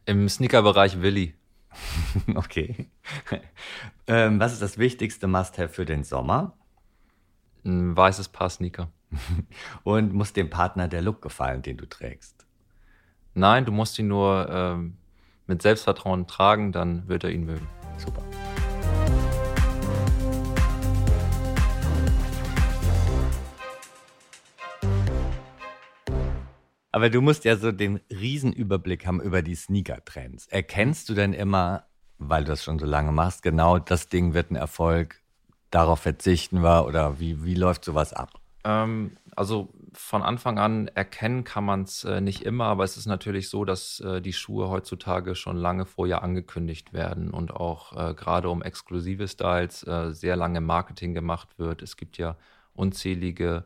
Im 0.05 0.27
Sneaker-Bereich 0.27 1.01
Willi. 1.01 1.33
okay. 2.35 2.89
ähm, 4.07 4.37
was 4.41 4.51
ist 4.51 4.61
das 4.61 4.77
wichtigste 4.77 5.27
Must-Have 5.27 5.69
für 5.69 5.85
den 5.85 6.03
Sommer? 6.03 6.57
Ein 7.63 7.95
weißes 7.95 8.27
Paar 8.27 8.49
Sneaker. 8.49 8.91
Und 9.83 10.13
muss 10.13 10.33
dem 10.33 10.49
Partner 10.49 10.87
der 10.87 11.01
Look 11.01 11.21
gefallen, 11.21 11.61
den 11.61 11.77
du 11.77 11.87
trägst? 11.87 12.45
Nein, 13.33 13.65
du 13.65 13.71
musst 13.71 13.99
ihn 13.99 14.07
nur 14.07 14.49
ähm, 14.49 14.97
mit 15.45 15.61
Selbstvertrauen 15.61 16.27
tragen, 16.27 16.71
dann 16.71 17.07
wird 17.07 17.23
er 17.23 17.31
ihn 17.31 17.45
mögen. 17.45 17.67
Super. 17.97 18.23
Aber 26.91 27.11
du 27.11 27.21
musst 27.21 27.45
ja 27.45 27.57
so 27.57 27.71
den 27.71 27.99
Riesenüberblick 28.09 29.05
haben 29.05 29.21
über 29.21 29.43
die 29.43 29.53
Sneaker-Trends. 29.53 30.47
Erkennst 30.47 31.07
du 31.09 31.13
denn 31.13 31.33
immer, 31.33 31.85
weil 32.17 32.43
du 32.43 32.49
das 32.49 32.63
schon 32.63 32.79
so 32.79 32.87
lange 32.87 33.11
machst, 33.11 33.43
genau, 33.43 33.77
das 33.77 34.09
Ding 34.09 34.33
wird 34.33 34.49
ein 34.49 34.55
Erfolg, 34.55 35.21
darauf 35.69 35.99
verzichten 35.99 36.63
wir 36.63 36.87
oder 36.87 37.19
wie, 37.19 37.43
wie 37.43 37.53
läuft 37.53 37.85
sowas 37.85 38.13
ab? 38.13 38.41
Ähm, 38.67 39.11
also 39.35 39.69
von 39.93 40.23
Anfang 40.23 40.59
an 40.59 40.89
erkennen 40.89 41.43
kann 41.45 41.63
man 41.63 41.83
es 41.83 42.03
äh, 42.03 42.19
nicht 42.19 42.43
immer, 42.43 42.65
aber 42.65 42.83
es 42.83 42.97
ist 42.97 43.05
natürlich 43.05 43.49
so, 43.49 43.63
dass 43.63 43.99
äh, 44.01 44.21
die 44.21 44.33
Schuhe 44.33 44.69
heutzutage 44.69 45.35
schon 45.35 45.55
lange 45.55 45.85
vorher 45.85 46.21
angekündigt 46.21 46.91
werden 46.91 47.31
und 47.31 47.51
auch 47.51 47.93
äh, 47.93 48.13
gerade 48.13 48.49
um 48.49 48.61
exklusive 48.61 49.27
Styles 49.27 49.87
äh, 49.87 50.11
sehr 50.11 50.35
lange 50.35 50.59
Marketing 50.59 51.13
gemacht 51.13 51.57
wird. 51.57 51.81
Es 51.81 51.95
gibt 51.95 52.17
ja 52.17 52.35
unzählige 52.73 53.63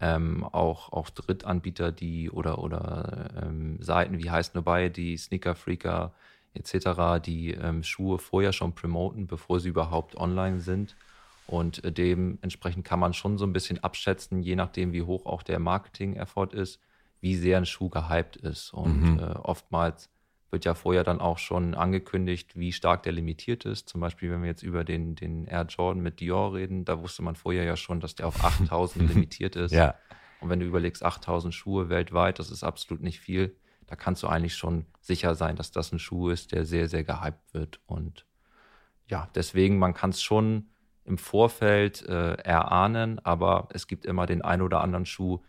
ähm, 0.00 0.44
auch, 0.44 0.92
auch 0.92 1.08
Drittanbieter, 1.10 1.90
die 1.92 2.30
oder, 2.30 2.58
oder 2.58 3.30
ähm, 3.42 3.80
Seiten 3.80 4.18
wie 4.18 4.30
heißt 4.30 4.52
bei, 4.64 4.88
die 4.88 5.16
Sneaker 5.16 5.54
Freaker 5.54 6.12
etc., 6.54 7.24
die 7.24 7.52
ähm, 7.52 7.82
Schuhe 7.82 8.18
vorher 8.18 8.52
schon 8.52 8.74
promoten, 8.74 9.26
bevor 9.26 9.60
sie 9.60 9.70
überhaupt 9.70 10.16
online 10.16 10.60
sind. 10.60 10.94
Und 11.46 11.84
äh, 11.84 11.92
dementsprechend 11.92 12.84
kann 12.84 13.00
man 13.00 13.14
schon 13.14 13.38
so 13.38 13.44
ein 13.44 13.52
bisschen 13.52 13.82
abschätzen, 13.82 14.42
je 14.42 14.56
nachdem, 14.56 14.92
wie 14.92 15.02
hoch 15.02 15.26
auch 15.26 15.42
der 15.42 15.58
Marketing-Effort 15.58 16.52
ist, 16.52 16.80
wie 17.20 17.36
sehr 17.36 17.58
ein 17.58 17.66
Schuh 17.66 17.88
gehypt 17.88 18.36
ist. 18.36 18.72
Und 18.72 19.14
mhm. 19.14 19.18
äh, 19.18 19.22
oftmals 19.22 20.10
wird 20.50 20.64
ja 20.66 20.74
vorher 20.74 21.02
dann 21.02 21.20
auch 21.20 21.38
schon 21.38 21.74
angekündigt, 21.74 22.56
wie 22.56 22.72
stark 22.72 23.02
der 23.04 23.12
limitiert 23.12 23.64
ist. 23.64 23.88
Zum 23.88 24.00
Beispiel, 24.00 24.30
wenn 24.30 24.42
wir 24.42 24.48
jetzt 24.48 24.62
über 24.62 24.84
den, 24.84 25.14
den 25.14 25.46
Air 25.46 25.66
Jordan 25.68 26.02
mit 26.02 26.20
Dior 26.20 26.54
reden, 26.54 26.84
da 26.84 27.00
wusste 27.00 27.22
man 27.22 27.36
vorher 27.36 27.64
ja 27.64 27.76
schon, 27.76 28.00
dass 28.00 28.14
der 28.14 28.26
auf 28.26 28.44
8000 28.44 29.08
limitiert 29.08 29.56
ist. 29.56 29.72
Ja. 29.72 29.94
Und 30.40 30.50
wenn 30.50 30.60
du 30.60 30.66
überlegst, 30.66 31.02
8000 31.04 31.54
Schuhe 31.54 31.88
weltweit, 31.88 32.38
das 32.38 32.50
ist 32.50 32.64
absolut 32.64 33.02
nicht 33.02 33.20
viel. 33.20 33.56
Da 33.86 33.96
kannst 33.96 34.22
du 34.22 34.26
eigentlich 34.26 34.56
schon 34.56 34.86
sicher 35.00 35.34
sein, 35.34 35.56
dass 35.56 35.70
das 35.70 35.92
ein 35.92 35.98
Schuh 35.98 36.28
ist, 36.30 36.52
der 36.52 36.66
sehr, 36.66 36.88
sehr 36.88 37.04
gehypt 37.04 37.54
wird. 37.54 37.80
Und 37.86 38.26
ja, 39.06 39.28
deswegen, 39.34 39.78
man 39.78 39.94
kann 39.94 40.10
es 40.10 40.22
schon 40.22 40.66
im 41.04 41.18
Vorfeld 41.18 42.06
äh, 42.06 42.34
erahnen, 42.34 43.18
aber 43.24 43.68
es 43.72 43.86
gibt 43.86 44.06
immer 44.06 44.26
den 44.26 44.42
ein 44.42 44.62
oder 44.62 44.80
anderen 44.80 45.06
Schuh, 45.06 45.40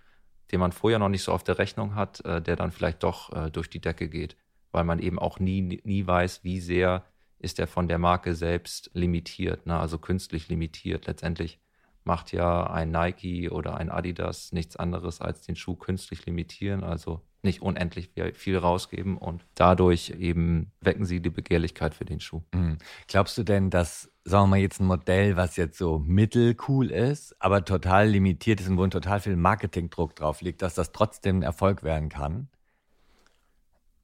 den 0.51 0.59
man 0.59 0.71
vorher 0.71 0.99
noch 0.99 1.09
nicht 1.09 1.23
so 1.23 1.31
auf 1.31 1.43
der 1.43 1.57
Rechnung 1.57 1.95
hat, 1.95 2.23
äh, 2.25 2.41
der 2.41 2.55
dann 2.55 2.71
vielleicht 2.71 3.03
doch 3.03 3.31
äh, 3.33 3.51
durch 3.51 3.69
die 3.69 3.81
Decke 3.81 4.09
geht, 4.09 4.35
weil 4.71 4.83
man 4.83 4.99
eben 4.99 5.19
auch 5.19 5.39
nie, 5.39 5.81
nie 5.83 6.07
weiß, 6.07 6.43
wie 6.43 6.59
sehr 6.59 7.03
ist 7.39 7.59
er 7.59 7.67
von 7.67 7.87
der 7.87 7.99
Marke 7.99 8.35
selbst 8.35 8.89
limitiert, 8.93 9.65
ne? 9.65 9.77
also 9.77 9.97
künstlich 9.97 10.47
limitiert. 10.47 11.07
Letztendlich 11.07 11.59
macht 12.03 12.31
ja 12.31 12.69
ein 12.69 12.91
Nike 12.91 13.49
oder 13.49 13.75
ein 13.75 13.89
Adidas 13.89 14.51
nichts 14.51 14.75
anderes 14.75 15.21
als 15.21 15.41
den 15.41 15.55
Schuh 15.55 15.75
künstlich 15.75 16.25
limitieren, 16.25 16.83
also 16.83 17.21
nicht 17.43 17.61
unendlich 17.61 18.09
viel 18.33 18.57
rausgeben 18.57 19.17
und 19.17 19.45
dadurch 19.55 20.11
eben 20.17 20.71
wecken 20.81 21.05
sie 21.05 21.21
die 21.21 21.29
Begehrlichkeit 21.29 21.93
für 21.93 22.05
den 22.05 22.19
Schuh. 22.19 22.41
Mhm. 22.53 22.77
Glaubst 23.07 23.37
du 23.37 23.43
denn, 23.43 23.69
dass, 23.69 24.11
sagen 24.23 24.45
wir 24.45 24.47
mal, 24.47 24.59
jetzt 24.59 24.79
ein 24.79 24.85
Modell, 24.85 25.35
was 25.35 25.57
jetzt 25.57 25.77
so 25.77 25.99
mittelcool 25.99 26.89
ist, 26.89 27.35
aber 27.41 27.65
total 27.65 28.07
limitiert 28.07 28.61
ist 28.61 28.69
und 28.69 28.77
wo 28.77 28.87
total 28.87 29.19
viel 29.19 29.35
Marketingdruck 29.35 30.15
drauf 30.15 30.41
liegt, 30.41 30.61
dass 30.61 30.73
das 30.73 30.91
trotzdem 30.93 31.39
ein 31.39 31.43
Erfolg 31.43 31.83
werden 31.83 32.09
kann? 32.09 32.47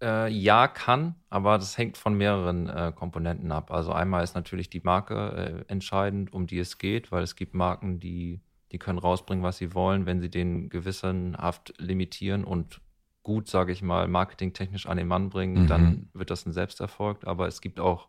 Äh, 0.02 0.32
ja, 0.32 0.68
kann, 0.68 1.16
aber 1.30 1.58
das 1.58 1.78
hängt 1.78 1.98
von 1.98 2.14
mehreren 2.14 2.68
äh, 2.70 2.94
Komponenten 2.96 3.52
ab. 3.52 3.72
Also 3.72 3.92
einmal 3.92 4.24
ist 4.24 4.34
natürlich 4.34 4.70
die 4.70 4.80
Marke 4.82 5.66
äh, 5.68 5.72
entscheidend, 5.72 6.32
um 6.32 6.48
die 6.48 6.60
es 6.60 6.78
geht, 6.78 7.12
weil 7.12 7.24
es 7.24 7.36
gibt 7.36 7.54
Marken, 7.54 8.00
die, 8.00 8.40
die 8.72 8.80
können 8.80 9.00
rausbringen, 9.00 9.44
was 9.44 9.58
sie 9.58 9.74
wollen, 9.74 10.06
wenn 10.06 10.22
sie 10.22 10.30
den 10.30 10.70
gewissenhaft 10.70 11.74
limitieren 11.78 12.46
und 12.46 12.80
gut, 13.24 13.48
sage 13.48 13.72
ich 13.72 13.82
mal, 13.82 14.08
marketingtechnisch 14.08 14.88
an 14.88 14.98
den 14.98 15.08
Mann 15.08 15.30
bringen, 15.30 15.64
mhm. 15.64 15.68
dann 15.68 16.10
wird 16.14 16.32
das 16.32 16.46
ein 16.46 16.54
Selbsterfolg. 16.54 17.26
Aber 17.28 17.48
es 17.48 17.62
gibt 17.62 17.80
auch 17.80 18.08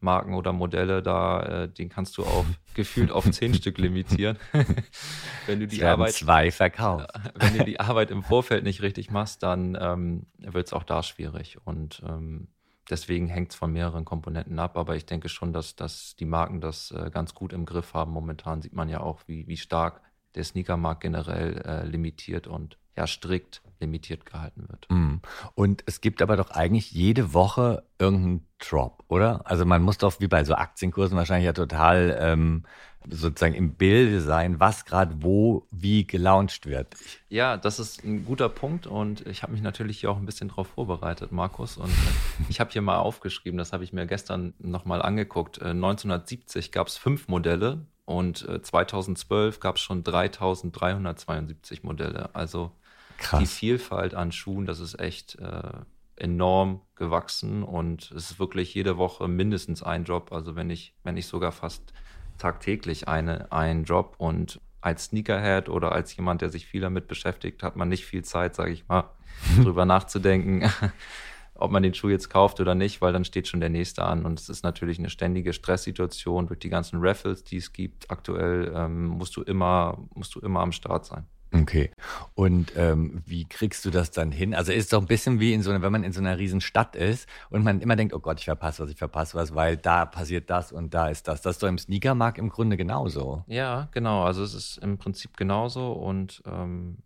Marken 0.00 0.34
oder 0.34 0.52
Modelle, 0.52 1.02
da 1.02 1.42
äh, 1.42 1.68
den 1.68 1.88
kannst 1.88 2.16
du 2.18 2.24
auf 2.24 2.46
gefühlt 2.74 3.10
auf 3.10 3.30
zehn 3.30 3.54
Stück 3.54 3.78
limitieren. 3.78 4.38
wenn 5.46 5.60
du 5.60 5.66
die 5.66 5.84
Arbeit 5.84 6.12
zwei 6.12 6.50
verkauft. 6.50 7.08
wenn 7.34 7.58
du 7.58 7.64
die 7.64 7.80
Arbeit 7.80 8.10
im 8.10 8.22
Vorfeld 8.22 8.64
nicht 8.64 8.82
richtig 8.82 9.10
machst, 9.10 9.42
dann 9.42 9.76
ähm, 9.80 10.26
wird 10.38 10.66
es 10.66 10.72
auch 10.72 10.84
da 10.84 11.02
schwierig. 11.02 11.58
Und 11.64 12.02
ähm, 12.06 12.48
deswegen 12.90 13.28
hängt 13.28 13.52
es 13.52 13.56
von 13.56 13.72
mehreren 13.72 14.04
Komponenten 14.04 14.58
ab. 14.58 14.76
Aber 14.76 14.96
ich 14.96 15.06
denke 15.06 15.28
schon, 15.28 15.52
dass, 15.52 15.76
dass 15.76 16.14
die 16.16 16.26
Marken 16.26 16.60
das 16.60 16.90
äh, 16.90 17.10
ganz 17.10 17.34
gut 17.34 17.52
im 17.52 17.64
Griff 17.64 17.94
haben. 17.94 18.12
Momentan 18.12 18.62
sieht 18.62 18.74
man 18.74 18.88
ja 18.88 19.00
auch, 19.00 19.20
wie, 19.26 19.46
wie 19.48 19.56
stark 19.56 20.02
der 20.34 20.44
Sneakermarkt 20.44 21.00
generell 21.00 21.62
äh, 21.64 21.86
limitiert 21.86 22.46
und 22.46 22.78
ja 22.96 23.06
strikt 23.06 23.62
limitiert 23.80 24.26
gehalten 24.26 24.66
wird. 24.68 24.86
Mm. 24.90 25.16
Und 25.54 25.82
es 25.86 26.00
gibt 26.00 26.22
aber 26.22 26.36
doch 26.36 26.50
eigentlich 26.50 26.92
jede 26.92 27.34
Woche 27.34 27.84
irgendeinen 27.98 28.46
Drop, 28.58 29.04
oder? 29.08 29.42
Also 29.44 29.64
man 29.64 29.82
muss 29.82 29.98
doch 29.98 30.20
wie 30.20 30.28
bei 30.28 30.44
so 30.44 30.54
Aktienkursen 30.54 31.16
wahrscheinlich 31.16 31.46
ja 31.46 31.52
total 31.52 32.16
ähm, 32.20 32.64
sozusagen 33.08 33.54
im 33.54 33.74
Bilde 33.74 34.20
sein, 34.20 34.60
was 34.60 34.84
gerade 34.84 35.22
wo 35.22 35.66
wie 35.70 36.06
gelauncht 36.06 36.66
wird. 36.66 36.94
Ja, 37.28 37.56
das 37.56 37.78
ist 37.78 38.04
ein 38.04 38.24
guter 38.24 38.48
Punkt 38.48 38.86
und 38.86 39.26
ich 39.26 39.42
habe 39.42 39.52
mich 39.52 39.62
natürlich 39.62 40.00
hier 40.00 40.10
auch 40.10 40.16
ein 40.16 40.26
bisschen 40.26 40.48
darauf 40.48 40.68
vorbereitet, 40.68 41.32
Markus. 41.32 41.76
Und 41.76 41.92
ich 42.48 42.60
habe 42.60 42.70
hier 42.70 42.82
mal 42.82 42.98
aufgeschrieben, 42.98 43.58
das 43.58 43.72
habe 43.72 43.84
ich 43.84 43.92
mir 43.92 44.06
gestern 44.06 44.54
nochmal 44.58 45.02
angeguckt. 45.02 45.60
1970 45.62 46.72
gab 46.72 46.88
es 46.88 46.96
fünf 46.96 47.28
Modelle 47.28 47.86
und 48.04 48.38
2012 48.38 49.60
gab 49.60 49.76
es 49.76 49.82
schon 49.82 50.02
3372 50.02 51.82
Modelle. 51.82 52.34
Also 52.34 52.72
Krass. 53.18 53.40
die 53.40 53.46
Vielfalt 53.46 54.14
an 54.14 54.32
Schuhen, 54.32 54.66
das 54.66 54.80
ist 54.80 54.98
echt 55.00 55.36
äh, 55.36 55.70
enorm 56.16 56.80
gewachsen 56.94 57.62
und 57.62 58.10
es 58.12 58.30
ist 58.30 58.38
wirklich 58.38 58.74
jede 58.74 58.96
Woche 58.96 59.28
mindestens 59.28 59.82
ein 59.82 60.04
Drop. 60.04 60.32
Also 60.32 60.56
wenn 60.56 60.70
ich, 60.70 60.94
wenn 61.04 61.14
nicht 61.14 61.26
sogar 61.26 61.52
fast 61.52 61.92
tagtäglich 62.38 63.08
eine, 63.08 63.50
ein 63.52 63.84
Drop 63.84 64.16
und 64.18 64.60
als 64.80 65.06
Sneakerhead 65.06 65.68
oder 65.68 65.92
als 65.92 66.16
jemand, 66.16 66.42
der 66.42 66.50
sich 66.50 66.66
viel 66.66 66.80
damit 66.80 67.08
beschäftigt, 67.08 67.62
hat 67.62 67.76
man 67.76 67.88
nicht 67.88 68.06
viel 68.06 68.24
Zeit, 68.24 68.54
sage 68.54 68.72
ich 68.72 68.86
mal, 68.88 69.10
drüber 69.62 69.84
nachzudenken, 69.84 70.70
ob 71.54 71.70
man 71.70 71.82
den 71.82 71.94
Schuh 71.94 72.08
jetzt 72.08 72.30
kauft 72.30 72.60
oder 72.60 72.74
nicht, 72.74 73.00
weil 73.00 73.12
dann 73.12 73.24
steht 73.24 73.48
schon 73.48 73.60
der 73.60 73.68
nächste 73.68 74.04
an. 74.04 74.24
Und 74.24 74.38
es 74.38 74.48
ist 74.48 74.62
natürlich 74.62 74.98
eine 74.98 75.10
ständige 75.10 75.52
Stresssituation 75.52 76.46
durch 76.46 76.60
die 76.60 76.68
ganzen 76.68 77.00
Raffles, 77.00 77.44
die 77.44 77.56
es 77.56 77.72
gibt. 77.72 78.10
Aktuell 78.10 78.72
ähm, 78.74 79.06
musst 79.06 79.36
du 79.36 79.42
immer, 79.42 79.98
musst 80.14 80.34
du 80.34 80.40
immer 80.40 80.60
am 80.60 80.72
Start 80.72 81.06
sein. 81.06 81.26
Okay. 81.62 81.90
Und 82.34 82.72
ähm, 82.76 83.22
wie 83.26 83.44
kriegst 83.44 83.84
du 83.84 83.90
das 83.90 84.10
dann 84.10 84.32
hin? 84.32 84.54
Also 84.54 84.72
ist 84.72 84.92
doch 84.92 85.00
ein 85.00 85.06
bisschen 85.06 85.40
wie 85.40 85.52
in 85.52 85.62
so 85.62 85.70
einer, 85.70 85.82
wenn 85.82 85.92
man 85.92 86.04
in 86.04 86.12
so 86.12 86.20
einer 86.20 86.38
riesen 86.38 86.60
Stadt 86.60 86.96
ist 86.96 87.28
und 87.50 87.64
man 87.64 87.80
immer 87.80 87.96
denkt, 87.96 88.14
oh 88.14 88.20
Gott, 88.20 88.38
ich 88.40 88.46
verpasse 88.46 88.82
was, 88.82 88.90
ich 88.90 88.98
verpasse 88.98 89.34
was, 89.36 89.54
weil 89.54 89.76
da 89.76 90.06
passiert 90.06 90.50
das 90.50 90.72
und 90.72 90.94
da 90.94 91.08
ist 91.08 91.28
das. 91.28 91.42
Das 91.42 91.56
ist 91.56 91.62
doch 91.62 91.68
im 91.68 91.78
Sneakermarkt 91.78 92.38
im 92.38 92.48
Grunde 92.48 92.76
genauso. 92.76 93.44
Ja, 93.46 93.88
genau. 93.92 94.24
Also 94.24 94.42
es 94.42 94.54
ist 94.54 94.78
im 94.78 94.98
Prinzip 94.98 95.36
genauso 95.36 95.92
und 95.92 96.42
ähm, 96.46 96.98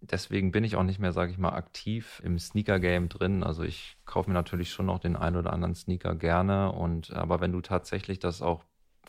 deswegen 0.00 0.52
bin 0.52 0.64
ich 0.64 0.76
auch 0.76 0.82
nicht 0.82 0.98
mehr, 0.98 1.12
sage 1.12 1.32
ich 1.32 1.38
mal, 1.38 1.54
aktiv 1.54 2.20
im 2.24 2.38
Sneaker-Game 2.38 3.08
drin. 3.08 3.42
Also 3.42 3.62
ich 3.62 3.96
kaufe 4.04 4.30
mir 4.30 4.34
natürlich 4.34 4.70
schon 4.70 4.86
noch 4.86 4.98
den 4.98 5.16
einen 5.16 5.36
oder 5.36 5.52
anderen 5.52 5.74
Sneaker 5.74 6.14
gerne 6.14 6.72
und 6.72 7.12
aber 7.12 7.40
wenn 7.40 7.52
du 7.52 7.60
tatsächlich 7.60 8.18
das 8.18 8.42
auch 8.42 8.64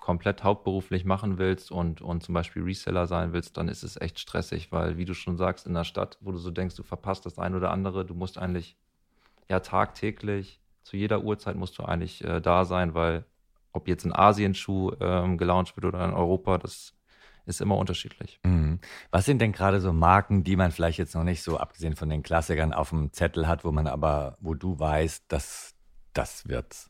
komplett 0.08 0.42
hauptberuflich 0.42 1.04
machen 1.04 1.38
willst 1.38 1.70
und, 1.70 2.00
und 2.00 2.24
zum 2.24 2.34
Beispiel 2.34 2.64
Reseller 2.64 3.08
sein 3.08 3.34
willst, 3.34 3.58
dann 3.58 3.68
ist 3.68 3.84
es 3.84 4.00
echt 4.00 4.22
stressig, 4.22 4.72
weil, 4.72 4.98
wie 4.98 5.04
du 5.04 5.14
schon 5.14 5.36
sagst, 5.36 5.68
in 5.68 5.74
der 5.74 5.84
Stadt, 5.84 6.18
wo 6.22 6.32
du 6.32 6.38
so 6.38 6.50
denkst, 6.50 6.76
du 6.78 6.84
verpasst 6.84 7.26
das 7.26 7.38
ein 7.38 7.54
oder 7.54 7.72
andere, 7.72 8.06
du 8.06 8.14
musst 8.14 8.38
eigentlich 8.38 8.78
ja 9.50 9.60
tagtäglich, 9.60 10.62
zu 10.84 10.96
jeder 10.96 11.26
Uhrzeit 11.26 11.58
musst 11.58 11.78
du 11.78 11.84
eigentlich 11.84 12.24
äh, 12.24 12.40
da 12.40 12.64
sein, 12.64 12.94
weil 12.94 13.26
ob 13.74 13.90
jetzt 13.90 14.06
ein 14.06 14.16
Asien-Schuh 14.16 14.94
ähm, 15.02 15.38
gelauncht 15.38 15.76
wird 15.76 15.84
oder 15.84 16.06
in 16.06 16.14
Europa, 16.14 16.58
das 16.58 16.94
ist 17.46 17.60
immer 17.60 17.76
unterschiedlich. 17.76 18.40
Mhm. 18.46 18.80
Was 19.12 19.26
sind 19.26 19.42
denn 19.42 19.52
gerade 19.52 19.82
so 19.82 19.92
Marken, 19.92 20.46
die 20.46 20.56
man 20.56 20.72
vielleicht 20.72 21.00
jetzt 21.00 21.16
noch 21.16 21.26
nicht 21.26 21.44
so, 21.44 21.58
abgesehen 21.58 21.98
von 21.98 22.08
den 22.08 22.24
Klassikern, 22.24 22.72
auf 22.72 22.92
dem 22.92 23.12
Zettel 23.12 23.46
hat, 23.46 23.66
wo 23.66 23.74
man 23.74 23.88
aber, 23.88 24.38
wo 24.40 24.54
du 24.54 24.80
weißt, 24.80 25.26
dass 25.28 25.76
das 26.14 26.48
wird's? 26.48 26.90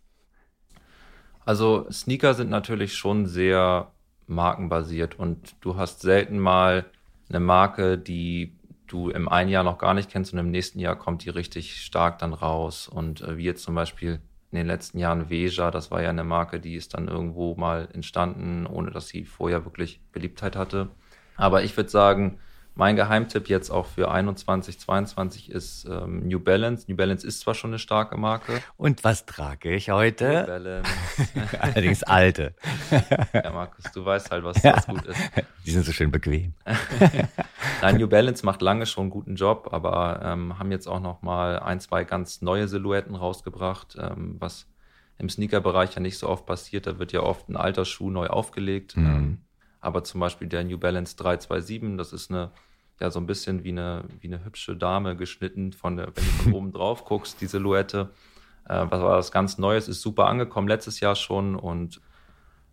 Also 1.48 1.90
Sneaker 1.90 2.34
sind 2.34 2.50
natürlich 2.50 2.96
schon 2.96 3.26
sehr 3.26 3.94
markenbasiert 4.28 5.18
und 5.18 5.56
du 5.62 5.78
hast 5.78 6.02
selten 6.02 6.40
mal 6.40 6.84
eine 7.30 7.40
Marke, 7.40 7.98
die 7.98 8.52
du 8.88 9.10
im 9.10 9.30
einen 9.30 9.50
Jahr 9.50 9.64
noch 9.64 9.78
gar 9.78 9.94
nicht 9.94 10.10
kennst 10.10 10.34
und 10.34 10.40
im 10.40 10.52
nächsten 10.52 10.78
Jahr 10.80 10.98
kommt 10.98 11.24
die 11.24 11.30
richtig 11.30 11.82
stark 11.82 12.20
dann 12.20 12.34
raus. 12.34 12.90
Und 12.90 13.22
äh, 13.22 13.38
wie 13.38 13.46
jetzt 13.46 13.64
zum 13.64 13.76
Beispiel 13.76 14.20
in 14.52 14.58
den 14.58 14.68
letzten 14.68 15.00
Jahren 15.00 15.30
Veja, 15.30 15.72
das 15.72 15.90
war 15.90 16.02
ja 16.02 16.10
eine 16.10 16.26
Marke, 16.26 16.60
die 16.60 16.76
ist 16.76 16.96
dann 16.96 17.08
irgendwo 17.08 17.56
mal 17.56 17.88
entstanden, 17.94 18.66
ohne 18.66 18.92
dass 18.92 19.08
sie 19.08 19.24
vorher 19.24 19.64
wirklich 19.64 20.02
Beliebtheit 20.12 20.58
hatte. 20.58 20.90
Aber 21.38 21.64
ich 21.64 21.78
würde 21.78 21.90
sagen, 21.90 22.40
mein 22.78 22.96
Geheimtipp 22.96 23.50
jetzt 23.50 23.70
auch 23.70 23.88
für 23.88 24.12
21, 24.12 24.80
22 24.80 25.52
ist 25.52 25.86
ähm, 25.86 26.28
New 26.28 26.40
Balance. 26.40 26.86
New 26.88 26.96
Balance 26.96 27.26
ist 27.26 27.42
zwar 27.42 27.56
schon 27.56 27.72
eine 27.72 27.80
starke 27.80 28.18
Marke. 28.18 28.62
Und 28.78 29.04
was 29.04 29.26
trage 29.26 29.74
ich 29.74 29.90
heute? 29.90 30.42
New 30.42 30.46
Balance. 30.46 30.92
Allerdings 31.60 32.04
alte. 32.04 32.54
ja, 33.34 33.52
Markus, 33.52 33.92
du 33.92 34.06
weißt 34.06 34.32
halt, 34.32 34.44
was, 34.44 34.64
was 34.64 34.88
gut 34.88 35.06
ist. 35.06 35.20
Die 35.66 35.72
sind 35.72 35.86
so 35.86 35.92
schön 35.92 36.12
bequem. 36.12 36.54
Nein, 37.82 37.98
New 37.98 38.08
Balance 38.08 38.46
macht 38.46 38.62
lange 38.62 38.86
schon 38.86 39.04
einen 39.04 39.10
guten 39.10 39.36
Job, 39.36 39.70
aber 39.72 40.22
ähm, 40.24 40.60
haben 40.60 40.72
jetzt 40.72 40.88
auch 40.88 41.00
noch 41.00 41.22
mal 41.22 41.60
ein, 41.60 41.80
zwei 41.80 42.04
ganz 42.04 42.42
neue 42.42 42.68
Silhouetten 42.68 43.16
rausgebracht, 43.16 43.98
ähm, 44.00 44.36
was 44.40 44.68
im 45.18 45.30
Sneaker-Bereich 45.30 45.96
ja 45.96 46.00
nicht 46.00 46.18
so 46.18 46.30
oft 46.30 46.46
passiert. 46.46 46.86
Da 46.86 47.00
wird 47.00 47.12
ja 47.12 47.22
oft 47.22 47.50
ein 47.50 47.56
alter 47.56 47.86
Schuh 47.86 48.12
neu 48.12 48.28
aufgelegt. 48.28 48.96
Mhm. 48.96 49.06
Ähm, 49.06 49.38
aber 49.80 50.04
zum 50.04 50.20
Beispiel 50.20 50.48
der 50.48 50.64
New 50.64 50.78
Balance 50.78 51.16
327, 51.18 51.98
das 51.98 52.14
ist 52.14 52.32
eine 52.32 52.52
ja 53.00 53.12
so 53.12 53.20
ein 53.20 53.28
bisschen 53.28 53.64
wie 53.64 53.72
eine, 53.72 54.04
wie 54.22 54.28
eine 54.28 54.44
hübsche 54.44 54.76
Dame 54.76 55.16
geschnitten, 55.16 55.74
von 55.74 55.98
der, 55.98 56.08
wenn 56.08 56.24
du 56.24 56.44
von 56.44 56.54
oben 56.54 56.72
drauf 56.74 57.06
guckst, 57.06 57.42
die 57.42 57.48
Silhouette. 57.48 58.10
Äh, 58.68 58.86
was 58.90 59.02
war 59.02 59.18
das 59.18 59.32
ganz 59.32 59.58
Neues, 59.58 59.88
ist 59.88 60.02
super 60.02 60.28
angekommen 60.28 60.68
letztes 60.68 61.00
Jahr 61.00 61.16
schon 61.16 61.56
und 61.56 62.02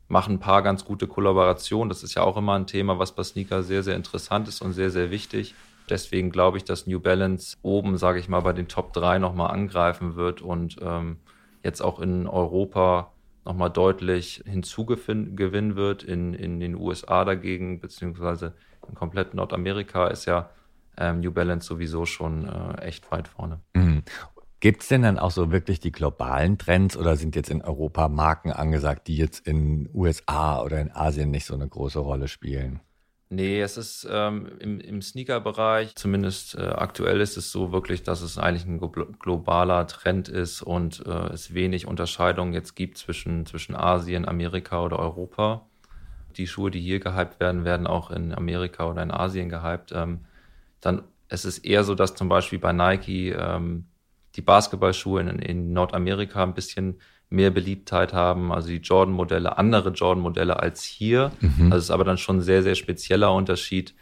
machen 0.09 0.35
ein 0.35 0.41
paar 0.41 0.63
ganz 0.63 0.85
gute 0.85 1.07
Kollaborationen. 1.07 1.89
Das 1.89 2.03
ist 2.03 2.15
ja 2.15 2.23
auch 2.23 2.37
immer 2.37 2.55
ein 2.55 2.67
Thema, 2.67 2.99
was 2.99 3.13
bei 3.13 3.23
Sneaker 3.23 3.63
sehr, 3.63 3.83
sehr 3.83 3.97
interessant 3.97 4.49
ist 4.49 4.61
und 4.61 4.73
sehr, 4.73 4.91
sehr 4.91 5.11
wichtig. 5.11 5.55
Deswegen 5.89 6.31
glaube 6.31 6.57
ich, 6.57 6.65
dass 6.65 6.87
New 6.87 7.01
Balance 7.01 7.57
oben, 7.63 7.99
sage 7.99 8.19
ich 8.19 8.29
mal, 8.29 8.41
bei 8.41 8.53
den 8.53 8.69
Top 8.69 8.93
3 8.95 9.19
nochmal 9.19 9.51
angreifen 9.51 10.17
wird 10.17 10.41
und 10.41 10.77
ähm, 10.81 11.19
jetzt 11.63 11.83
auch 11.83 12.01
in 12.01 12.27
Europa 12.27 13.13
nochmal 13.45 13.71
deutlich 13.71 14.43
hinzugewinnen 14.47 15.77
wird. 15.77 16.03
In, 16.03 16.33
in 16.33 16.61
den 16.61 16.75
USA 16.75 17.25
dagegen, 17.25 17.81
beziehungsweise 17.81 18.55
in 18.89 18.95
komplett 18.95 19.35
Nordamerika 19.35 20.09
ist 20.09 20.27
ja 20.27 20.51
ähm, 20.97 21.21
New 21.21 21.33
Balance 21.33 21.67
sowieso 21.67 22.07
schon 22.07 22.49
äh, 22.49 22.83
echt 22.83 23.11
weit 23.11 23.29
vorne. 23.29 23.61
Mhm. 23.75 24.03
Gibt 24.61 24.83
es 24.83 24.89
denn 24.89 25.03
dann 25.03 25.19
auch 25.19 25.31
so 25.31 25.53
wirklich 25.53 25.79
die 25.79 25.93
globalen 25.93 26.57
Trends 26.57 26.97
oder 26.97 27.17
sind 27.17 27.37
jetzt 27.37 27.51
in 27.51 27.61
Europa 27.61 28.09
Marken 28.09 28.51
angesagt, 28.51 29.09
die 29.09 29.17
jetzt 29.17 29.47
in 29.47 29.91
USA 29.93 30.63
oder 30.63 30.81
in 30.81 30.91
Asien 30.91 31.31
nicht 31.31 31.45
so 31.45 31.55
eine 31.55 31.69
große 31.69 31.99
Rolle 31.99 32.29
spielen? 32.29 32.81
Nee, 33.29 33.61
es 33.61 33.77
ist 33.77 34.07
ähm, 34.11 34.49
im, 34.61 34.81
im 34.81 35.03
Sneaker-Bereich, 35.03 35.95
zumindest 35.97 36.55
äh, 36.55 36.63
aktuell 36.63 37.21
ist 37.21 37.37
es 37.37 37.51
so 37.51 37.73
wirklich, 37.73 38.05
dass 38.05 38.23
es 38.23 38.39
eigentlich 38.39 38.65
ein 38.65 38.79
globaler 38.79 39.87
Trend 39.87 40.29
ist 40.29 40.63
und 40.63 41.05
äh, 41.05 41.33
es 41.33 41.53
wenig 41.53 41.87
Unterscheidungen 41.87 42.55
jetzt 42.55 42.75
gibt 42.75 42.97
zwischen, 42.97 43.45
zwischen 43.45 43.75
Asien, 43.75 44.27
Amerika 44.27 44.83
oder 44.83 44.99
Europa 44.99 45.67
die 46.39 46.47
Schuhe, 46.47 46.71
die 46.71 46.81
hier 46.81 47.01
gehypt 47.01 47.41
werden, 47.41 47.65
werden 47.65 47.87
auch 47.87 48.11
in 48.11 48.35
Amerika 48.35 48.89
oder 48.89 49.03
in 49.03 49.11
Asien 49.11 49.49
gehypt. 49.49 49.93
Ähm, 49.95 50.21
dann 50.81 51.03
es 51.29 51.45
ist 51.45 51.59
eher 51.59 51.85
so, 51.85 51.95
dass 51.95 52.15
zum 52.15 52.29
Beispiel 52.29 52.59
bei 52.59 52.73
Nike 52.73 53.31
ähm, 53.31 53.87
die 54.37 54.43
Basketballschuhe 54.43 55.21
in, 55.21 55.39
in, 55.39 55.73
Nordamerika 55.73 56.43
ein 56.43 56.55
bisschen 56.55 57.01
mehr 57.31 57.51
Beliebtheit 57.51 58.13
haben, 58.13 58.53
also 58.53 58.69
die 58.69 58.77
Jordan-Modelle, 58.77 59.59
andere 59.59 59.91
Jordan-Modelle 59.91 60.61
als 60.61 60.85
hier. 60.85 61.33
Mhm. 61.41 61.73
Also 61.73 61.79
es 61.79 61.85
ist 61.85 61.91
aber 61.91 62.05
dann 62.05 62.19
schon 62.19 62.39
ein 62.39 62.43
sehr, 62.43 62.63
sehr 62.63 62.75
spezieller 62.75 63.33
Unterschied, 63.33 63.95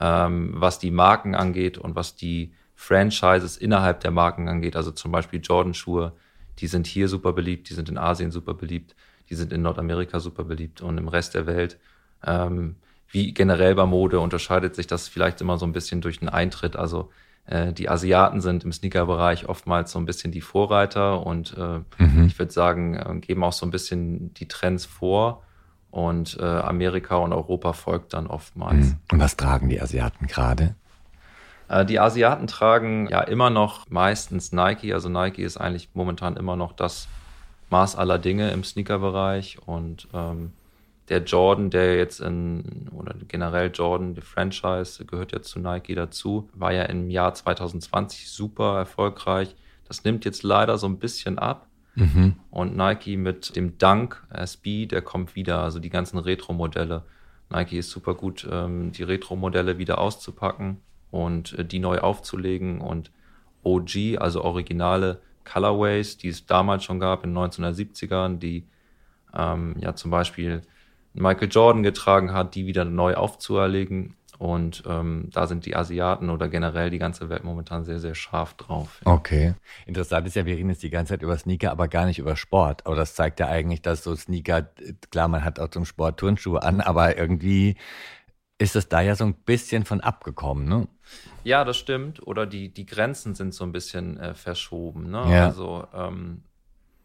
ähm, 0.00 0.52
was 0.54 0.78
die 0.78 0.90
Marken 0.90 1.34
angeht 1.34 1.78
und 1.78 1.94
was 1.94 2.16
die 2.16 2.52
Franchises 2.74 3.56
innerhalb 3.56 4.00
der 4.00 4.10
Marken 4.10 4.48
angeht. 4.48 4.76
Also 4.76 4.90
zum 4.90 5.12
Beispiel 5.12 5.40
Jordan-Schuhe, 5.40 6.12
die 6.58 6.66
sind 6.66 6.86
hier 6.86 7.08
super 7.08 7.32
beliebt, 7.32 7.70
die 7.70 7.74
sind 7.74 7.88
in 7.88 7.98
Asien 7.98 8.30
super 8.30 8.54
beliebt 8.54 8.94
die 9.30 9.34
sind 9.34 9.52
in 9.52 9.62
Nordamerika 9.62 10.20
super 10.20 10.44
beliebt 10.44 10.80
und 10.80 10.98
im 10.98 11.08
Rest 11.08 11.34
der 11.34 11.46
Welt. 11.46 11.78
Ähm, 12.24 12.76
wie 13.08 13.32
generell 13.32 13.74
bei 13.74 13.86
Mode 13.86 14.20
unterscheidet 14.20 14.74
sich 14.74 14.86
das 14.86 15.08
vielleicht 15.08 15.40
immer 15.40 15.58
so 15.58 15.66
ein 15.66 15.72
bisschen 15.72 16.00
durch 16.00 16.18
den 16.18 16.28
Eintritt. 16.28 16.76
Also 16.76 17.10
äh, 17.46 17.72
die 17.72 17.88
Asiaten 17.88 18.40
sind 18.40 18.64
im 18.64 18.72
Sneaker-Bereich 18.72 19.48
oftmals 19.48 19.92
so 19.92 19.98
ein 19.98 20.06
bisschen 20.06 20.32
die 20.32 20.40
Vorreiter 20.40 21.24
und 21.24 21.56
äh, 21.56 21.80
mhm. 22.02 22.26
ich 22.26 22.38
würde 22.38 22.52
sagen, 22.52 22.94
äh, 22.94 23.20
geben 23.20 23.44
auch 23.44 23.52
so 23.52 23.64
ein 23.66 23.70
bisschen 23.70 24.34
die 24.34 24.48
Trends 24.48 24.84
vor. 24.84 25.42
Und 25.90 26.36
äh, 26.38 26.44
Amerika 26.44 27.16
und 27.16 27.32
Europa 27.32 27.72
folgt 27.72 28.12
dann 28.12 28.26
oftmals. 28.26 28.88
Mhm. 28.88 28.98
Und 29.12 29.20
was 29.20 29.36
tragen 29.36 29.68
die 29.70 29.80
Asiaten 29.80 30.26
gerade? 30.26 30.74
Äh, 31.68 31.86
die 31.86 32.00
Asiaten 32.00 32.46
tragen 32.46 33.08
ja 33.08 33.22
immer 33.22 33.50
noch 33.50 33.88
meistens 33.88 34.52
Nike. 34.52 34.92
Also 34.92 35.08
Nike 35.08 35.42
ist 35.42 35.56
eigentlich 35.56 35.90
momentan 35.94 36.36
immer 36.36 36.56
noch 36.56 36.72
das 36.72 37.08
Maß 37.70 37.96
aller 37.96 38.18
Dinge 38.18 38.50
im 38.50 38.64
Sneaker-Bereich 38.64 39.58
und 39.66 40.08
ähm, 40.14 40.52
der 41.08 41.22
Jordan, 41.22 41.70
der 41.70 41.96
jetzt 41.96 42.20
in, 42.20 42.88
oder 42.96 43.14
generell 43.28 43.70
Jordan, 43.72 44.14
die 44.14 44.20
Franchise, 44.20 45.04
gehört 45.04 45.32
ja 45.32 45.40
zu 45.40 45.60
Nike 45.60 45.94
dazu, 45.94 46.48
war 46.52 46.72
ja 46.72 46.82
im 46.84 47.10
Jahr 47.10 47.32
2020 47.34 48.28
super 48.28 48.78
erfolgreich. 48.78 49.54
Das 49.86 50.02
nimmt 50.04 50.24
jetzt 50.24 50.42
leider 50.42 50.78
so 50.78 50.88
ein 50.88 50.98
bisschen 50.98 51.38
ab. 51.38 51.68
Mhm. 51.94 52.34
Und 52.50 52.76
Nike 52.76 53.16
mit 53.16 53.56
dem 53.56 53.78
Dunk 53.78 54.22
SB, 54.30 54.86
der 54.86 55.00
kommt 55.00 55.34
wieder, 55.36 55.60
also 55.60 55.78
die 55.78 55.90
ganzen 55.90 56.18
Retro-Modelle. 56.18 57.02
Nike 57.50 57.78
ist 57.78 57.90
super 57.90 58.14
gut, 58.14 58.46
ähm, 58.50 58.92
die 58.92 59.04
Retro-Modelle 59.04 59.78
wieder 59.78 59.98
auszupacken 59.98 60.78
und 61.10 61.58
äh, 61.58 61.64
die 61.64 61.78
neu 61.78 61.98
aufzulegen 61.98 62.80
und 62.80 63.10
OG, 63.62 64.18
also 64.18 64.42
originale 64.42 65.20
Colorways, 65.50 66.18
die 66.18 66.28
es 66.28 66.46
damals 66.46 66.84
schon 66.84 67.00
gab 67.00 67.24
in 67.24 67.34
den 67.34 67.38
1970ern, 67.38 68.38
die 68.38 68.66
ähm, 69.34 69.76
ja 69.78 69.94
zum 69.94 70.10
Beispiel 70.10 70.62
Michael 71.14 71.48
Jordan 71.50 71.82
getragen 71.82 72.32
hat, 72.32 72.54
die 72.54 72.66
wieder 72.66 72.84
neu 72.84 73.14
aufzuerlegen. 73.14 74.16
Und 74.38 74.82
ähm, 74.86 75.30
da 75.32 75.46
sind 75.46 75.64
die 75.64 75.76
Asiaten 75.76 76.28
oder 76.28 76.48
generell 76.48 76.90
die 76.90 76.98
ganze 76.98 77.30
Welt 77.30 77.42
momentan 77.42 77.84
sehr, 77.84 78.00
sehr 78.00 78.14
scharf 78.14 78.52
drauf. 78.54 79.00
Ja. 79.04 79.12
Okay. 79.12 79.54
Interessant 79.86 80.26
ist 80.26 80.36
ja, 80.36 80.44
wir 80.44 80.56
reden 80.56 80.68
jetzt 80.68 80.82
die 80.82 80.90
ganze 80.90 81.14
Zeit 81.14 81.22
über 81.22 81.38
Sneaker, 81.38 81.70
aber 81.70 81.88
gar 81.88 82.04
nicht 82.04 82.18
über 82.18 82.36
Sport. 82.36 82.84
Aber 82.84 82.96
das 82.96 83.14
zeigt 83.14 83.40
ja 83.40 83.48
eigentlich, 83.48 83.80
dass 83.80 84.04
so 84.04 84.14
Sneaker, 84.14 84.68
klar, 85.10 85.28
man 85.28 85.42
hat 85.42 85.58
auch 85.58 85.68
zum 85.68 85.86
Sport 85.86 86.20
Turnschuhe 86.20 86.62
an, 86.62 86.82
aber 86.82 87.16
irgendwie 87.16 87.76
ist 88.58 88.76
es 88.76 88.88
da 88.88 89.00
ja 89.00 89.14
so 89.16 89.24
ein 89.24 89.34
bisschen 89.34 89.84
von 89.84 90.00
abgekommen, 90.00 90.68
ne? 90.68 90.88
Ja, 91.46 91.64
das 91.64 91.76
stimmt. 91.76 92.26
Oder 92.26 92.44
die, 92.44 92.70
die 92.70 92.86
Grenzen 92.86 93.36
sind 93.36 93.54
so 93.54 93.62
ein 93.62 93.70
bisschen 93.70 94.18
äh, 94.18 94.34
verschoben. 94.34 95.12
Ne? 95.12 95.24
Ja. 95.30 95.46
Also 95.46 95.86
ähm, 95.94 96.42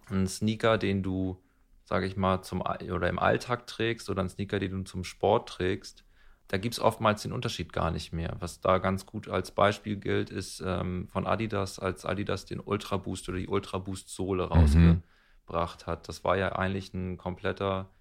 ein 0.10 0.26
Sneaker, 0.26 0.80
den 0.80 1.04
du, 1.04 1.38
sage 1.84 2.08
ich 2.08 2.18
mal, 2.18 2.42
zum 2.42 2.62
oder 2.62 3.08
im 3.08 3.20
Alltag 3.20 3.68
trägst 3.68 4.10
oder 4.10 4.24
ein 4.24 4.30
Sneaker, 4.30 4.58
den 4.58 4.72
du 4.72 4.82
zum 4.82 5.04
Sport 5.04 5.48
trägst, 5.48 6.04
da 6.48 6.58
gibt 6.58 6.74
es 6.74 6.80
oftmals 6.82 7.22
den 7.22 7.34
Unterschied 7.34 7.72
gar 7.72 7.92
nicht 7.92 8.14
mehr. 8.14 8.36
Was 8.40 8.62
da 8.62 8.80
ganz 8.80 9.06
gut 9.06 9.30
als 9.30 9.52
Beispiel 9.52 9.98
gilt, 9.98 10.32
ist 10.32 10.60
ähm, 10.66 11.08
von 11.12 11.28
Adidas, 11.28 11.78
als 11.78 12.04
Adidas 12.04 12.46
den 12.46 12.60
Ultra 12.60 12.98
Boost 12.98 13.30
oder 13.30 13.38
die 13.38 13.48
Ultra 13.48 13.78
Boost 13.78 14.10
Sohle 14.10 14.48
mhm. 14.48 14.52
rausgebracht 14.52 15.86
hat. 15.86 16.10
Das 16.10 16.24
war 16.24 16.36
ja 16.36 16.54
eigentlich 16.54 16.96
ein 16.96 17.18
kompletter 17.18 17.92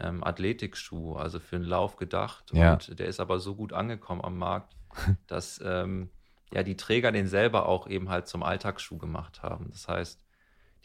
ähm, 0.00 0.24
Athletikschuh, 0.24 1.16
also 1.16 1.38
für 1.38 1.56
einen 1.56 1.66
Lauf 1.66 1.96
gedacht. 1.96 2.50
Ja. 2.54 2.72
Und 2.72 2.98
der 2.98 3.08
ist 3.08 3.20
aber 3.20 3.38
so 3.40 3.54
gut 3.54 3.74
angekommen 3.74 4.22
am 4.22 4.38
Markt, 4.38 4.74
dass 5.26 5.60
ähm, 5.64 6.10
ja 6.52 6.62
die 6.62 6.76
Träger 6.76 7.12
den 7.12 7.26
selber 7.26 7.66
auch 7.66 7.86
eben 7.88 8.08
halt 8.08 8.28
zum 8.28 8.42
Alltagsschuh 8.42 8.98
gemacht 8.98 9.42
haben. 9.42 9.70
Das 9.70 9.88
heißt, 9.88 10.24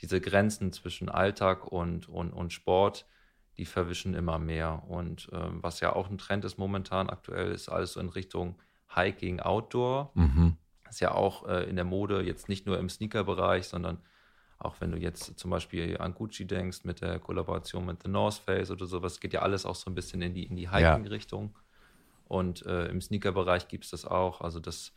diese 0.01 0.21
Grenzen 0.21 0.71
zwischen 0.71 1.09
Alltag 1.09 1.65
und, 1.71 2.07
und, 2.07 2.31
und 2.31 2.53
Sport, 2.53 3.05
die 3.57 3.65
verwischen 3.65 4.13
immer 4.13 4.37
mehr. 4.37 4.83
Und 4.87 5.29
ähm, 5.33 5.63
was 5.63 5.79
ja 5.79 5.93
auch 5.95 6.09
ein 6.09 6.17
Trend 6.17 6.45
ist 6.45 6.57
momentan 6.57 7.09
aktuell, 7.09 7.51
ist 7.51 7.69
alles 7.69 7.93
so 7.93 7.99
in 7.99 8.09
Richtung 8.09 8.55
Hiking 8.93 9.39
Outdoor. 9.39 10.11
Mhm. 10.13 10.57
Ist 10.89 11.01
ja 11.01 11.11
auch 11.11 11.47
äh, 11.47 11.63
in 11.63 11.75
der 11.75 11.85
Mode 11.85 12.21
jetzt 12.21 12.47
nicht 12.47 12.65
nur 12.65 12.77
im 12.77 12.89
Sneaker-Bereich, 12.89 13.67
sondern 13.67 13.99
auch 14.59 14.79
wenn 14.79 14.91
du 14.91 14.97
jetzt 14.97 15.37
zum 15.37 15.51
Beispiel 15.51 15.97
an 15.97 16.13
Gucci 16.13 16.45
denkst 16.45 16.83
mit 16.83 17.01
der 17.01 17.19
Kollaboration 17.19 17.85
mit 17.85 18.03
The 18.03 18.09
North 18.09 18.35
Face 18.35 18.71
oder 18.71 18.85
sowas, 18.85 19.19
geht 19.19 19.33
ja 19.33 19.41
alles 19.41 19.65
auch 19.65 19.75
so 19.75 19.89
ein 19.89 19.95
bisschen 19.95 20.21
in 20.21 20.33
die, 20.33 20.45
in 20.45 20.55
die 20.55 20.69
Hiking-Richtung. 20.69 21.51
Ja. 21.53 21.61
Und 22.27 22.65
äh, 22.65 22.87
im 22.87 23.01
Sneaker-Bereich 23.01 23.67
gibt 23.67 23.85
es 23.85 23.91
das 23.91 24.05
auch. 24.05 24.41
Also, 24.41 24.59
dass 24.59 24.93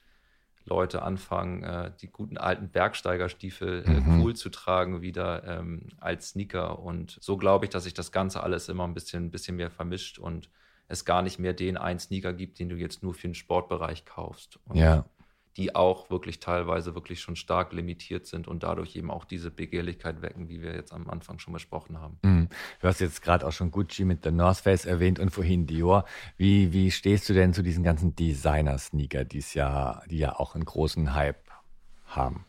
Leute 0.64 1.02
anfangen, 1.02 1.62
äh, 1.62 1.92
die 2.00 2.08
guten 2.08 2.36
alten 2.36 2.68
Bergsteigerstiefel 2.68 3.84
äh, 3.86 3.90
mhm. 3.90 4.20
cool 4.20 4.34
zu 4.34 4.50
tragen, 4.50 5.00
wieder 5.02 5.44
ähm, 5.44 5.88
als 5.98 6.30
Sneaker. 6.30 6.78
Und 6.78 7.18
so 7.20 7.36
glaube 7.36 7.64
ich, 7.64 7.70
dass 7.70 7.84
sich 7.84 7.94
das 7.94 8.12
Ganze 8.12 8.42
alles 8.42 8.68
immer 8.68 8.86
ein 8.86 8.94
bisschen, 8.94 9.26
ein 9.26 9.30
bisschen 9.30 9.56
mehr 9.56 9.70
vermischt 9.70 10.18
und 10.18 10.50
es 10.88 11.04
gar 11.04 11.22
nicht 11.22 11.38
mehr 11.38 11.52
den 11.52 11.76
einen 11.76 12.00
Sneaker 12.00 12.32
gibt, 12.32 12.58
den 12.58 12.68
du 12.68 12.76
jetzt 12.76 13.02
nur 13.02 13.14
für 13.14 13.28
den 13.28 13.34
Sportbereich 13.34 14.04
kaufst. 14.04 14.58
Und 14.66 14.76
ja 14.76 15.04
die 15.56 15.74
auch 15.74 16.10
wirklich 16.10 16.38
teilweise 16.40 16.94
wirklich 16.94 17.20
schon 17.20 17.36
stark 17.36 17.72
limitiert 17.72 18.26
sind 18.26 18.46
und 18.46 18.62
dadurch 18.62 18.94
eben 18.94 19.10
auch 19.10 19.24
diese 19.24 19.50
Begehrlichkeit 19.50 20.22
wecken, 20.22 20.48
wie 20.48 20.62
wir 20.62 20.74
jetzt 20.74 20.92
am 20.92 21.10
Anfang 21.10 21.38
schon 21.38 21.52
besprochen 21.52 22.00
haben. 22.00 22.18
Mhm. 22.22 22.48
Du 22.80 22.88
hast 22.88 23.00
jetzt 23.00 23.20
gerade 23.22 23.46
auch 23.46 23.52
schon 23.52 23.70
Gucci 23.70 24.04
mit 24.04 24.24
der 24.24 24.32
North 24.32 24.58
Face 24.58 24.84
erwähnt 24.84 25.18
und 25.18 25.30
vorhin 25.30 25.66
Dior. 25.66 26.04
Wie, 26.36 26.72
wie 26.72 26.90
stehst 26.90 27.28
du 27.28 27.34
denn 27.34 27.52
zu 27.52 27.62
diesen 27.62 27.82
ganzen 27.82 28.14
Designer-Sneaker, 28.14 29.24
die 29.24 29.42
ja, 29.54 30.02
die 30.06 30.18
ja 30.18 30.38
auch 30.38 30.54
einen 30.54 30.64
großen 30.64 31.14
Hype 31.14 31.50
haben? 32.06 32.44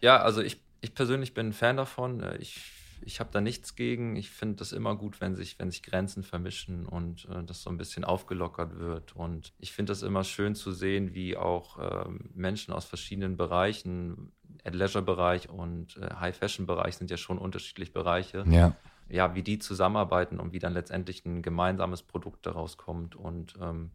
Ja, 0.00 0.18
also 0.18 0.42
ich, 0.42 0.60
ich 0.82 0.94
persönlich 0.94 1.32
bin 1.32 1.48
ein 1.48 1.52
Fan 1.52 1.78
davon. 1.78 2.22
Ich 2.38 2.75
ich 3.02 3.20
habe 3.20 3.30
da 3.32 3.40
nichts 3.40 3.74
gegen. 3.74 4.16
Ich 4.16 4.30
finde 4.30 4.56
das 4.56 4.72
immer 4.72 4.96
gut, 4.96 5.20
wenn 5.20 5.34
sich, 5.34 5.58
wenn 5.58 5.70
sich 5.70 5.82
Grenzen 5.82 6.22
vermischen 6.22 6.86
und 6.86 7.26
äh, 7.30 7.44
das 7.44 7.62
so 7.62 7.70
ein 7.70 7.76
bisschen 7.76 8.04
aufgelockert 8.04 8.78
wird. 8.78 9.14
Und 9.16 9.52
ich 9.58 9.72
finde 9.72 9.92
das 9.92 10.02
immer 10.02 10.24
schön 10.24 10.54
zu 10.54 10.72
sehen, 10.72 11.14
wie 11.14 11.36
auch 11.36 11.78
äh, 11.78 12.08
Menschen 12.34 12.72
aus 12.72 12.84
verschiedenen 12.84 13.36
Bereichen, 13.36 14.32
Leisure-Bereich 14.64 15.48
und 15.48 15.96
äh, 15.96 16.14
High-Fashion-Bereich 16.14 16.96
sind 16.96 17.10
ja 17.10 17.16
schon 17.16 17.38
unterschiedliche 17.38 17.92
Bereiche. 17.92 18.44
Ja. 18.48 18.76
Ja, 19.08 19.36
wie 19.36 19.42
die 19.42 19.60
zusammenarbeiten 19.60 20.40
und 20.40 20.52
wie 20.52 20.58
dann 20.58 20.72
letztendlich 20.72 21.24
ein 21.24 21.40
gemeinsames 21.40 22.02
Produkt 22.02 22.44
daraus 22.44 22.76
kommt. 22.76 23.14
Und 23.14 23.54
ähm, 23.60 23.92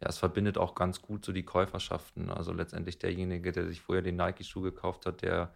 ja, 0.00 0.08
es 0.08 0.18
verbindet 0.18 0.58
auch 0.58 0.74
ganz 0.74 1.00
gut 1.00 1.24
so 1.24 1.32
die 1.32 1.44
Käuferschaften. 1.44 2.28
Also 2.28 2.52
letztendlich 2.52 2.98
derjenige, 2.98 3.52
der 3.52 3.66
sich 3.68 3.80
vorher 3.80 4.02
den 4.02 4.16
Nike-Schuh 4.16 4.62
gekauft 4.62 5.06
hat, 5.06 5.22
der 5.22 5.52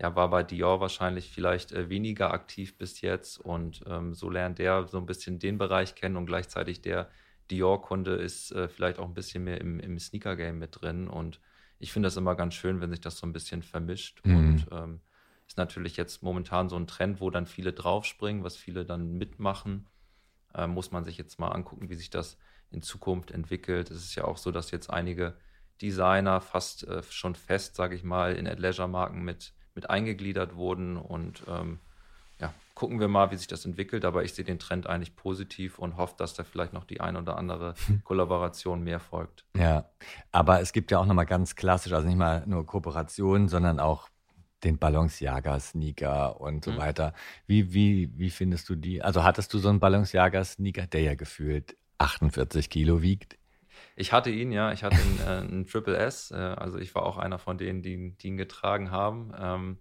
ja, 0.00 0.16
war 0.16 0.30
bei 0.30 0.42
Dior 0.42 0.80
wahrscheinlich 0.80 1.30
vielleicht 1.30 1.72
äh, 1.72 1.90
weniger 1.90 2.32
aktiv 2.32 2.78
bis 2.78 3.02
jetzt 3.02 3.38
und 3.38 3.82
ähm, 3.86 4.14
so 4.14 4.30
lernt 4.30 4.58
der 4.58 4.88
so 4.88 4.98
ein 4.98 5.06
bisschen 5.06 5.38
den 5.38 5.58
Bereich 5.58 5.94
kennen 5.94 6.16
und 6.16 6.26
gleichzeitig 6.26 6.80
der 6.80 7.10
Dior-Kunde 7.50 8.14
ist 8.14 8.52
äh, 8.52 8.68
vielleicht 8.68 8.98
auch 8.98 9.06
ein 9.06 9.14
bisschen 9.14 9.44
mehr 9.44 9.60
im, 9.60 9.78
im 9.78 9.98
Sneaker-Game 9.98 10.58
mit 10.58 10.80
drin 10.80 11.06
und 11.06 11.40
ich 11.78 11.92
finde 11.92 12.06
das 12.06 12.16
immer 12.16 12.34
ganz 12.34 12.54
schön, 12.54 12.80
wenn 12.80 12.90
sich 12.90 13.00
das 13.00 13.18
so 13.18 13.26
ein 13.26 13.32
bisschen 13.32 13.62
vermischt 13.62 14.24
mhm. 14.24 14.36
und 14.36 14.66
ähm, 14.72 15.00
ist 15.46 15.58
natürlich 15.58 15.96
jetzt 15.96 16.22
momentan 16.22 16.68
so 16.68 16.76
ein 16.76 16.86
Trend, 16.86 17.20
wo 17.20 17.28
dann 17.28 17.46
viele 17.46 17.72
draufspringen, 17.72 18.44
was 18.44 18.56
viele 18.56 18.84
dann 18.84 19.18
mitmachen. 19.18 19.88
Äh, 20.54 20.66
muss 20.66 20.92
man 20.92 21.04
sich 21.04 21.18
jetzt 21.18 21.38
mal 21.40 21.48
angucken, 21.48 21.90
wie 21.90 21.94
sich 21.96 22.08
das 22.08 22.38
in 22.70 22.82
Zukunft 22.82 23.32
entwickelt. 23.32 23.90
Es 23.90 24.04
ist 24.04 24.14
ja 24.14 24.24
auch 24.24 24.36
so, 24.36 24.52
dass 24.52 24.70
jetzt 24.70 24.90
einige 24.90 25.36
Designer 25.82 26.40
fast 26.40 26.86
äh, 26.86 27.02
schon 27.02 27.34
fest, 27.34 27.74
sage 27.74 27.96
ich 27.96 28.04
mal, 28.04 28.36
in 28.36 28.46
Leisure-Marken 28.46 29.22
mit 29.22 29.52
mit 29.74 29.90
eingegliedert 29.90 30.56
wurden. 30.56 30.96
Und 30.96 31.42
ähm, 31.48 31.78
ja, 32.38 32.52
gucken 32.74 33.00
wir 33.00 33.08
mal, 33.08 33.30
wie 33.30 33.36
sich 33.36 33.46
das 33.46 33.64
entwickelt. 33.64 34.04
Aber 34.04 34.24
ich 34.24 34.34
sehe 34.34 34.44
den 34.44 34.58
Trend 34.58 34.86
eigentlich 34.86 35.16
positiv 35.16 35.78
und 35.78 35.96
hoffe, 35.96 36.14
dass 36.16 36.34
da 36.34 36.44
vielleicht 36.44 36.72
noch 36.72 36.84
die 36.84 37.00
ein 37.00 37.16
oder 37.16 37.36
andere 37.36 37.74
Kollaboration 38.04 38.82
mehr 38.82 39.00
folgt. 39.00 39.44
Ja, 39.56 39.86
aber 40.32 40.60
es 40.60 40.72
gibt 40.72 40.90
ja 40.90 40.98
auch 40.98 41.06
nochmal 41.06 41.26
ganz 41.26 41.56
klassisch, 41.56 41.92
also 41.92 42.06
nicht 42.06 42.18
mal 42.18 42.44
nur 42.46 42.66
Kooperationen, 42.66 43.48
sondern 43.48 43.80
auch 43.80 44.08
den 44.64 44.78
Balenciaga-Sneaker 44.78 46.40
und 46.40 46.64
so 46.64 46.72
mhm. 46.72 46.76
weiter. 46.76 47.14
Wie, 47.46 47.72
wie, 47.72 48.10
wie 48.18 48.30
findest 48.30 48.68
du 48.68 48.74
die? 48.74 49.02
Also 49.02 49.24
hattest 49.24 49.52
du 49.54 49.58
so 49.58 49.68
einen 49.68 49.80
Balenciaga-Sneaker, 49.80 50.86
der 50.86 51.02
ja 51.02 51.14
gefühlt 51.14 51.76
48 51.98 52.70
Kilo 52.70 53.02
wiegt? 53.02 53.36
Ich 53.96 54.12
hatte 54.12 54.30
ihn, 54.30 54.52
ja. 54.52 54.72
Ich 54.72 54.84
hatte 54.84 54.96
einen, 54.96 55.20
äh, 55.20 55.52
einen 55.52 55.66
Triple 55.66 55.96
S. 55.96 56.30
Äh, 56.30 56.36
also 56.36 56.78
ich 56.78 56.94
war 56.94 57.04
auch 57.04 57.18
einer 57.18 57.38
von 57.38 57.58
denen, 57.58 57.82
die, 57.82 58.16
die 58.16 58.28
ihn 58.28 58.36
getragen 58.36 58.90
haben. 58.90 59.32
Ähm, 59.38 59.78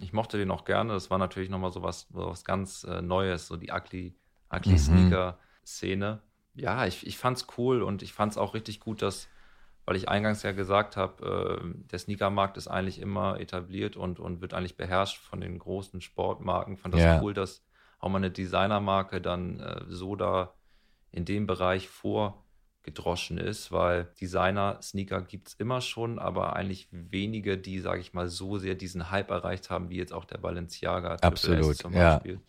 ich 0.00 0.12
mochte 0.12 0.38
den 0.38 0.50
auch 0.50 0.64
gerne. 0.64 0.92
Das 0.92 1.10
war 1.10 1.18
natürlich 1.18 1.50
nochmal 1.50 1.72
so 1.72 1.82
was, 1.82 2.08
so 2.12 2.26
was 2.26 2.44
ganz 2.44 2.84
äh, 2.84 3.02
Neues, 3.02 3.46
so 3.46 3.56
die 3.56 3.70
Ugly, 3.70 4.16
Ugly 4.52 4.72
mhm. 4.72 4.78
Sneaker-Szene. 4.78 6.22
Ja, 6.54 6.86
ich, 6.86 7.06
ich 7.06 7.18
fand's 7.18 7.46
cool 7.58 7.82
und 7.82 8.02
ich 8.02 8.12
fand 8.12 8.32
es 8.32 8.38
auch 8.38 8.54
richtig 8.54 8.80
gut, 8.80 9.02
dass, 9.02 9.28
weil 9.86 9.96
ich 9.96 10.08
eingangs 10.08 10.42
ja 10.42 10.52
gesagt 10.52 10.96
habe, 10.96 11.60
äh, 11.62 11.88
der 11.90 11.98
Sneakermarkt 11.98 12.56
ist 12.56 12.68
eigentlich 12.68 13.00
immer 13.00 13.40
etabliert 13.40 13.96
und, 13.96 14.20
und 14.20 14.40
wird 14.40 14.54
eigentlich 14.54 14.76
beherrscht 14.76 15.18
von 15.18 15.40
den 15.40 15.58
großen 15.58 16.00
Sportmarken. 16.00 16.74
Ich 16.74 16.80
fand 16.80 16.94
das 16.94 17.02
yeah. 17.02 17.20
cool, 17.22 17.34
dass 17.34 17.64
auch 17.98 18.08
mal 18.08 18.18
eine 18.18 18.30
Designermarke 18.30 19.20
dann 19.20 19.60
äh, 19.60 19.84
so 19.88 20.14
da 20.14 20.54
in 21.10 21.24
dem 21.24 21.46
Bereich 21.46 21.88
vor 21.88 22.43
gedroschen 22.84 23.38
ist, 23.38 23.72
weil 23.72 24.04
Designer-Sneaker 24.20 25.22
gibt 25.22 25.48
es 25.48 25.54
immer 25.54 25.80
schon, 25.80 26.18
aber 26.18 26.54
eigentlich 26.54 26.86
wenige, 26.90 27.56
die, 27.56 27.80
sage 27.80 28.00
ich 28.00 28.12
mal, 28.12 28.28
so 28.28 28.58
sehr 28.58 28.74
diesen 28.74 29.10
Hype 29.10 29.30
erreicht 29.30 29.70
haben, 29.70 29.88
wie 29.88 29.96
jetzt 29.96 30.12
auch 30.12 30.26
der 30.26 30.38
Balenciaga 30.38 31.16
Absolut, 31.16 31.76
zum 31.76 31.92
Beispiel. 31.92 32.34
Ja. 32.34 32.40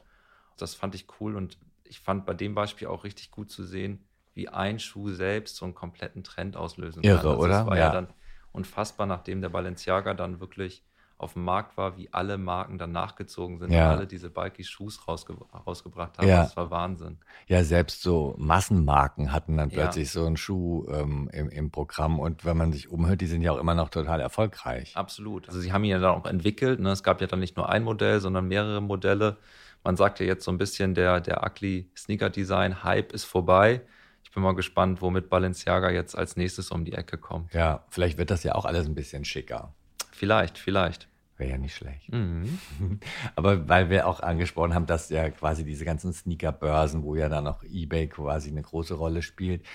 Das 0.58 0.76
fand 0.76 0.94
ich 0.94 1.08
cool 1.20 1.36
und 1.36 1.58
ich 1.86 2.02
fand 2.02 2.26
bei 2.26 2.34
dem 2.34 2.54
Beispiel 2.54 2.88
auch 2.90 3.06
richtig 3.06 3.32
gut 3.32 3.50
zu 3.50 3.64
sehen, 3.64 4.06
wie 4.34 4.50
ein 4.50 4.80
Schuh 4.80 5.10
selbst 5.10 5.56
so 5.56 5.66
einen 5.66 5.74
kompletten 5.74 6.24
Trend 6.24 6.58
auslösen 6.58 7.02
kann. 7.02 7.12
Irre, 7.12 7.30
also 7.30 7.42
oder? 7.42 7.60
Das 7.60 7.68
war 7.68 7.78
ja. 7.78 7.86
ja 7.86 7.92
dann 7.94 8.08
unfassbar, 8.52 9.08
nachdem 9.08 9.42
der 9.42 9.50
Balenciaga 9.50 10.14
dann 10.14 10.42
wirklich 10.42 10.84
auf 11.18 11.34
dem 11.34 11.46
Markt 11.46 11.78
war, 11.78 11.98
wie 11.98 12.12
alle 12.12 12.38
Marken 12.38 12.78
dann 12.78 12.92
nachgezogen 12.92 13.58
sind 13.58 13.72
ja. 13.72 13.86
und 13.86 13.98
alle 13.98 14.08
diese 14.08 14.30
Bulky-Shoes 14.30 15.08
rausge 15.08 15.36
rausgebracht 15.66 16.18
haben. 16.18 16.28
Ja. 16.28 16.44
Das 16.44 16.58
war 16.58 16.72
Wahnsinn. 16.72 17.18
Ja, 17.48 17.64
selbst 17.64 18.02
so 18.02 18.36
Massenmarken 18.38 19.32
hatten 19.32 19.56
dann 19.56 19.70
plötzlich 19.70 20.14
ja. 20.14 20.22
so 20.22 20.26
einen 20.26 20.36
Schuh 20.36 20.86
ähm, 20.90 21.30
im, 21.32 21.50
im 21.50 21.72
Programm 21.72 22.20
und 22.20 22.44
wenn 22.44 22.58
man 22.58 22.74
sich 22.74 22.90
umhört, 22.90 23.22
die 23.22 23.28
sind 23.28 23.42
ja 23.42 23.54
auch 23.54 23.60
immer 23.60 23.76
noch 23.76 23.90
total 23.90 24.20
erfolgreich. 24.20 24.96
Absolut. 24.96 25.48
Also 25.48 25.62
sie 25.62 25.72
haben 25.72 25.86
ihn 25.86 25.92
ja 25.92 26.00
dann 26.00 26.16
auch 26.16 26.26
entwickelt. 26.26 26.82
Ne? 26.82 26.92
Es 26.92 27.04
gab 27.04 27.22
ja 27.22 27.28
dann 27.28 27.40
nicht 27.40 27.56
nur 27.56 27.70
ein 27.70 27.84
Modell, 27.84 28.20
sondern 28.20 28.48
mehrere 28.48 28.82
Modelle. 28.82 29.38
Man 29.86 29.96
sagt 29.96 30.20
ja 30.20 30.26
jetzt 30.26 30.44
so 30.44 30.52
ein 30.52 30.58
bisschen, 30.58 30.96
der, 30.96 31.22
der 31.22 31.46
Ugly 31.46 31.90
Sneaker 31.96 32.30
Design 32.30 32.84
Hype 32.84 33.14
ist 33.14 33.24
vorbei. 33.24 33.82
Ich 34.24 34.32
bin 34.32 34.44
mal 34.44 34.56
gespannt, 34.56 35.02
womit 35.02 35.30
Balenciaga 35.30 35.92
jetzt 35.92 36.18
als 36.18 36.36
nächstes 36.36 36.72
um 36.72 36.84
die 36.84 36.94
Ecke 36.94 37.18
kommt. 37.18 37.54
Ja, 37.54 37.86
vielleicht 37.90 38.18
wird 38.18 38.32
das 38.32 38.44
ja 38.44 38.56
auch 38.56 38.66
alles 38.66 38.86
ein 38.86 38.96
bisschen 38.96 39.24
schicker. 39.24 39.74
Vielleicht, 40.16 40.58
vielleicht. 40.58 41.08
Wäre 41.38 41.52
ja 41.52 41.58
nicht 41.58 41.76
schlecht. 41.76 42.12
Mhm. 42.12 42.60
Aber 43.36 43.68
weil 43.68 43.90
wir 43.90 44.08
auch 44.08 44.22
angesprochen 44.22 44.74
haben, 44.74 44.86
dass 44.86 45.10
ja 45.10 45.30
quasi 45.30 45.66
diese 45.66 45.84
ganzen 45.84 46.14
Sneaker-Börsen, 46.14 47.04
wo 47.04 47.16
ja 47.16 47.28
dann 47.28 47.48
auch 47.48 47.64
eBay 47.64 48.08
quasi 48.08 48.50
eine 48.50 48.62
große 48.62 48.94
Rolle 48.94 49.22
spielt, 49.22 49.66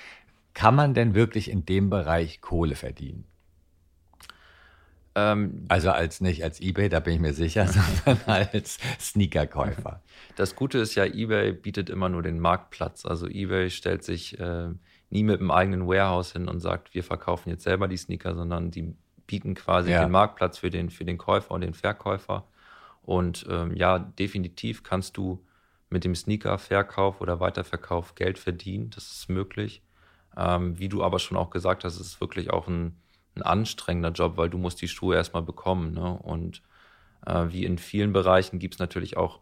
kann 0.55 0.75
man 0.75 0.95
denn 0.95 1.15
wirklich 1.15 1.51
in 1.51 1.67
dem 1.67 1.91
Bereich 1.91 2.41
Kohle 2.41 2.75
verdienen? 2.77 3.25
Ähm, 5.15 5.67
also 5.69 5.91
als 5.91 6.23
nicht 6.23 6.43
als 6.43 6.61
eBay, 6.61 6.89
da 6.89 7.01
bin 7.01 7.15
ich 7.15 7.21
mir 7.21 7.35
sicher, 7.35 7.67
sondern 8.07 8.19
als 8.27 8.79
Sneakerkäufer. 8.99 10.03
Das 10.37 10.57
Gute 10.57 10.79
ist 10.79 10.95
ja, 10.95 11.05
eBay 11.05 11.53
bietet 11.53 11.91
immer 11.91 12.09
nur 12.09 12.23
den 12.23 12.41
Marktplatz. 12.41 13.05
Also 13.05 13.27
eBay 13.27 13.69
stellt 13.69 14.03
sich 14.03 14.39
äh, 14.41 14.69
nie 15.11 15.25
mit 15.25 15.41
einem 15.41 15.51
eigenen 15.51 15.87
Warehouse 15.87 16.33
hin 16.33 16.49
und 16.49 16.61
sagt, 16.61 16.95
wir 16.95 17.05
verkaufen 17.05 17.51
jetzt 17.51 17.65
selber 17.65 17.87
die 17.87 17.99
Sneaker, 17.99 18.35
sondern 18.35 18.71
die 18.71 18.95
bieten 19.31 19.55
quasi 19.55 19.93
ja. 19.93 20.03
den 20.03 20.11
Marktplatz 20.11 20.59
für 20.59 20.71
den, 20.71 20.91
für 20.91 21.05
den 21.05 21.17
Käufer 21.17 21.53
und 21.53 21.61
den 21.61 21.73
Verkäufer. 21.73 22.49
Und 23.03 23.47
ähm, 23.49 23.77
ja, 23.77 24.01
definitiv 24.01 24.83
kannst 24.83 25.17
du 25.17 25.47
mit 25.89 26.03
dem 26.03 26.17
Sneaker-Verkauf 26.17 27.21
oder 27.21 27.39
Weiterverkauf 27.39 28.17
Geld 28.17 28.41
verdienen. 28.41 28.91
Das 28.91 29.13
ist 29.13 29.29
möglich. 29.29 29.83
Ähm, 30.37 30.81
wie 30.81 30.89
du 30.89 31.05
aber 31.05 31.21
schon 31.21 31.37
auch 31.37 31.51
gesagt 31.51 31.85
hast, 31.85 31.95
ist 31.95 32.07
es 32.07 32.21
wirklich 32.21 32.51
auch 32.51 32.67
ein, 32.67 32.97
ein 33.37 33.43
anstrengender 33.43 34.11
Job, 34.11 34.37
weil 34.37 34.51
du 34.51 34.59
musst 34.59 34.83
die 34.83 34.89
Schuhe 34.89 35.15
erstmal 35.15 35.43
bekommen. 35.43 35.93
Ne? 35.95 36.19
Und 36.19 36.63
äh, 37.25 37.47
wie 37.51 37.65
in 37.65 37.79
vielen 37.79 38.13
Bereichen 38.13 38.59
gibt 38.59 38.75
es 38.75 38.81
natürlich 38.81 39.17
auch 39.17 39.39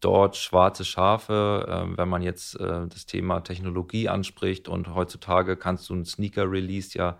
dort 0.00 0.36
schwarze 0.36 0.84
Schafe, 0.84 1.64
äh, 1.68 1.96
wenn 1.96 2.08
man 2.08 2.22
jetzt 2.22 2.58
äh, 2.58 2.88
das 2.88 3.06
Thema 3.06 3.40
Technologie 3.40 4.08
anspricht 4.08 4.68
und 4.68 4.96
heutzutage 4.96 5.56
kannst 5.56 5.88
du 5.88 5.94
einen 5.94 6.04
Sneaker-Release 6.04 6.98
ja 6.98 7.18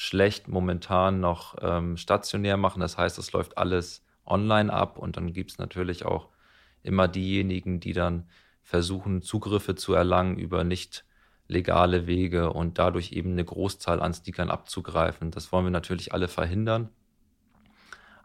schlecht 0.00 0.48
momentan 0.48 1.20
noch 1.20 1.56
ähm, 1.60 1.98
stationär 1.98 2.56
machen. 2.56 2.80
Das 2.80 2.96
heißt, 2.96 3.18
es 3.18 3.32
läuft 3.32 3.58
alles 3.58 4.02
online 4.24 4.72
ab 4.72 4.96
und 4.96 5.18
dann 5.18 5.34
gibt 5.34 5.50
es 5.50 5.58
natürlich 5.58 6.06
auch 6.06 6.30
immer 6.82 7.06
diejenigen, 7.06 7.80
die 7.80 7.92
dann 7.92 8.26
versuchen, 8.62 9.20
Zugriffe 9.20 9.74
zu 9.74 9.92
erlangen 9.92 10.38
über 10.38 10.64
nicht 10.64 11.04
legale 11.48 12.06
Wege 12.06 12.50
und 12.50 12.78
dadurch 12.78 13.12
eben 13.12 13.32
eine 13.32 13.44
Großzahl 13.44 14.00
an 14.00 14.14
Sneakern 14.14 14.50
abzugreifen. 14.50 15.30
Das 15.32 15.52
wollen 15.52 15.66
wir 15.66 15.70
natürlich 15.70 16.14
alle 16.14 16.28
verhindern. 16.28 16.88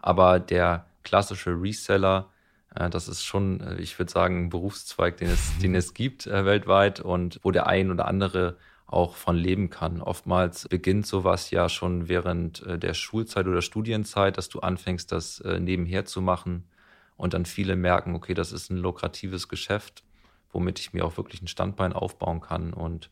Aber 0.01 0.39
der 0.39 0.85
klassische 1.03 1.61
Reseller, 1.61 2.29
äh, 2.73 2.89
das 2.89 3.09
ist 3.09 3.25
schon, 3.25 3.59
äh, 3.59 3.81
ich 3.81 3.99
würde 3.99 4.13
sagen, 4.13 4.45
ein 4.45 4.49
Berufszweig, 4.49 5.17
den 5.17 5.29
es, 5.29 5.57
den 5.57 5.75
es 5.75 5.93
gibt 5.93 6.25
äh, 6.25 6.45
weltweit 6.45 7.01
und 7.01 7.41
wo 7.43 7.51
der 7.51 7.67
ein 7.67 7.91
oder 7.91 8.07
andere 8.07 8.55
auch 8.87 9.15
von 9.15 9.35
leben 9.35 9.69
kann. 9.69 10.01
Oftmals 10.01 10.67
beginnt 10.67 11.07
sowas 11.07 11.51
ja 11.51 11.69
schon 11.69 12.07
während 12.07 12.63
der 12.65 12.93
Schulzeit 12.93 13.47
oder 13.47 13.61
Studienzeit, 13.61 14.37
dass 14.37 14.49
du 14.49 14.59
anfängst, 14.59 15.11
das 15.11 15.43
nebenher 15.59 16.05
zu 16.05 16.21
machen 16.21 16.65
und 17.17 17.33
dann 17.33 17.45
viele 17.45 17.75
merken, 17.75 18.13
okay, 18.15 18.33
das 18.33 18.51
ist 18.51 18.69
ein 18.69 18.77
lukratives 18.77 19.47
Geschäft, 19.47 20.03
womit 20.51 20.79
ich 20.79 20.93
mir 20.93 21.05
auch 21.05 21.17
wirklich 21.17 21.41
ein 21.41 21.47
Standbein 21.47 21.93
aufbauen 21.93 22.41
kann 22.41 22.73
und 22.73 23.09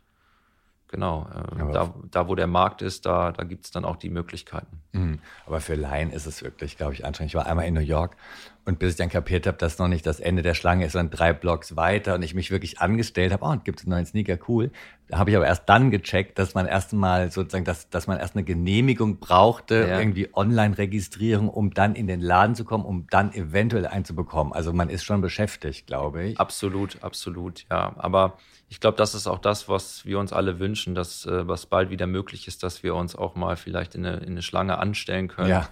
Genau, 0.94 1.28
äh, 1.34 1.74
da, 1.74 1.92
da, 2.12 2.28
wo 2.28 2.36
der 2.36 2.46
Markt 2.46 2.84
ist, 2.84 3.08
da, 3.08 3.32
da 3.32 3.44
gibt 3.46 3.66
es 3.66 3.72
dann 3.72 3.84
auch 3.84 3.96
die 3.96 4.12
Möglichkeiten. 4.12 4.80
Mhm. 4.92 5.18
Aber 5.48 5.60
für 5.60 5.74
Laien 5.74 6.12
ist 6.12 6.28
es 6.28 6.44
wirklich, 6.44 6.78
glaube 6.78 6.94
ich, 6.94 7.04
anstrengend. 7.04 7.32
Ich 7.32 7.36
war 7.36 7.48
einmal 7.48 7.66
in 7.66 7.74
New 7.74 7.80
York 7.80 8.16
und 8.64 8.78
bis 8.78 8.92
ich 8.92 8.98
dann 8.98 9.10
kapiert 9.10 9.48
habe, 9.48 9.58
dass 9.58 9.80
noch 9.80 9.88
nicht 9.88 10.06
das 10.06 10.20
Ende 10.20 10.44
der 10.44 10.54
Schlange 10.54 10.86
ist, 10.86 10.92
sondern 10.92 11.10
drei 11.10 11.34
Blocks 11.34 11.76
weiter 11.76 12.14
und 12.14 12.22
ich 12.22 12.36
mich 12.36 12.52
wirklich 12.52 12.80
angestellt 12.80 13.34
habe, 13.34 13.44
oh, 13.44 13.50
und 13.50 13.66
gibt 13.66 13.80
es 13.80 13.86
einen 13.86 13.96
neuen 13.96 14.06
Sneaker, 14.06 14.38
cool. 14.48 14.70
Da 15.08 15.18
habe 15.18 15.32
ich 15.32 15.36
aber 15.36 15.48
erst 15.48 15.68
dann 15.68 15.90
gecheckt, 15.90 16.38
dass 16.38 16.54
man 16.54 16.68
erst 16.68 16.94
mal 16.94 17.32
sozusagen, 17.32 17.66
dass, 17.66 17.90
dass 17.90 18.06
man 18.06 18.20
erst 18.20 18.36
eine 18.36 18.44
Genehmigung 18.44 19.18
brauchte, 19.18 19.88
ja. 19.90 19.98
irgendwie 19.98 20.30
Online-Registrierung, 20.32 21.50
um 21.50 21.74
dann 21.74 21.96
in 21.96 22.06
den 22.06 22.22
Laden 22.22 22.54
zu 22.54 22.66
kommen, 22.66 22.86
um 22.86 23.08
dann 23.10 23.34
eventuell 23.34 23.88
einzubekommen. 23.88 24.54
Also 24.54 24.74
man 24.74 24.92
ist 24.92 25.04
schon 25.06 25.22
beschäftigt, 25.22 25.88
glaube 25.88 26.24
ich. 26.24 26.40
Absolut, 26.40 27.02
absolut, 27.02 27.66
ja. 27.72 27.96
Aber 27.98 28.38
ich 28.74 28.80
glaube, 28.80 28.98
das 28.98 29.14
ist 29.14 29.28
auch 29.28 29.38
das, 29.38 29.70
was 29.70 30.04
wir 30.04 30.18
uns 30.18 30.34
alle 30.34 30.58
wünschen, 30.58 30.96
dass 30.96 31.28
äh, 31.28 31.48
was 31.48 31.68
bald 31.68 31.92
wieder 31.92 32.08
möglich 32.08 32.48
ist, 32.48 32.64
dass 32.64 32.82
wir 32.82 32.96
uns 32.96 33.16
auch 33.16 33.36
mal 33.36 33.56
vielleicht 33.56 33.94
in 33.94 34.04
eine, 34.04 34.18
in 34.18 34.32
eine 34.32 34.42
Schlange 34.42 34.80
anstellen 34.80 35.28
können, 35.28 35.50
ja. 35.50 35.70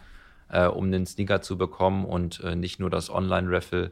äh, 0.50 0.68
um 0.68 0.92
den 0.92 1.08
Sneaker 1.08 1.42
zu 1.42 1.58
bekommen 1.58 2.06
und 2.06 2.42
äh, 2.42 2.56
nicht 2.56 2.80
nur 2.80 2.92
das 2.92 3.10
Online-Raffle 3.10 3.92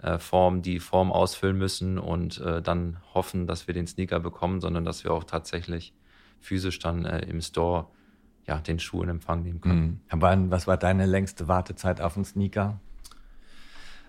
äh, 0.00 0.18
Form, 0.18 0.62
die 0.62 0.80
Form 0.80 1.12
ausfüllen 1.12 1.58
müssen 1.58 1.98
und 1.98 2.40
äh, 2.40 2.62
dann 2.62 2.96
hoffen, 3.12 3.46
dass 3.46 3.66
wir 3.66 3.74
den 3.74 3.86
Sneaker 3.86 4.20
bekommen, 4.20 4.62
sondern 4.62 4.86
dass 4.86 5.04
wir 5.04 5.12
auch 5.12 5.24
tatsächlich 5.24 5.92
physisch 6.40 6.78
dann 6.78 7.04
äh, 7.04 7.18
im 7.26 7.42
Store 7.42 7.88
ja, 8.46 8.56
den 8.56 8.78
Schuh 8.78 9.02
in 9.02 9.10
Empfang 9.10 9.42
nehmen 9.42 9.60
können. 9.60 10.00
Mhm. 10.10 10.50
Was 10.50 10.66
war 10.66 10.78
deine 10.78 11.04
längste 11.04 11.46
Wartezeit 11.46 12.00
auf 12.00 12.16
einen 12.16 12.24
Sneaker? 12.24 12.80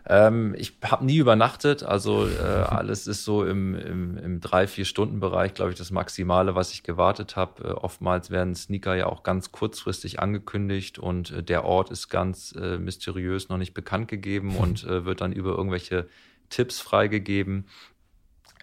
Ähm, 0.07 0.55
ich 0.57 0.77
habe 0.83 1.05
nie 1.05 1.17
übernachtet, 1.17 1.83
also 1.83 2.27
äh, 2.27 2.41
alles 2.41 3.07
ist 3.07 3.23
so 3.23 3.45
im, 3.45 3.75
im, 3.75 4.17
im 4.17 4.41
drei, 4.41 4.67
vier 4.67 4.85
Stunden 4.85 5.19
Bereich, 5.19 5.53
glaube 5.53 5.71
ich, 5.71 5.77
das 5.77 5.91
Maximale, 5.91 6.55
was 6.55 6.73
ich 6.73 6.83
gewartet 6.83 7.35
habe. 7.35 7.63
Äh, 7.63 7.71
oftmals 7.73 8.31
werden 8.31 8.55
Sneaker 8.55 8.95
ja 8.95 9.05
auch 9.05 9.23
ganz 9.23 9.51
kurzfristig 9.51 10.19
angekündigt 10.19 10.97
und 10.97 11.31
äh, 11.31 11.43
der 11.43 11.65
Ort 11.65 11.91
ist 11.91 12.09
ganz 12.09 12.53
äh, 12.53 12.77
mysteriös 12.77 13.49
noch 13.49 13.57
nicht 13.57 13.73
bekannt 13.73 14.07
gegeben 14.07 14.55
und 14.59 14.83
äh, 14.83 15.05
wird 15.05 15.21
dann 15.21 15.33
über 15.33 15.51
irgendwelche 15.51 16.07
Tipps 16.49 16.79
freigegeben 16.81 17.65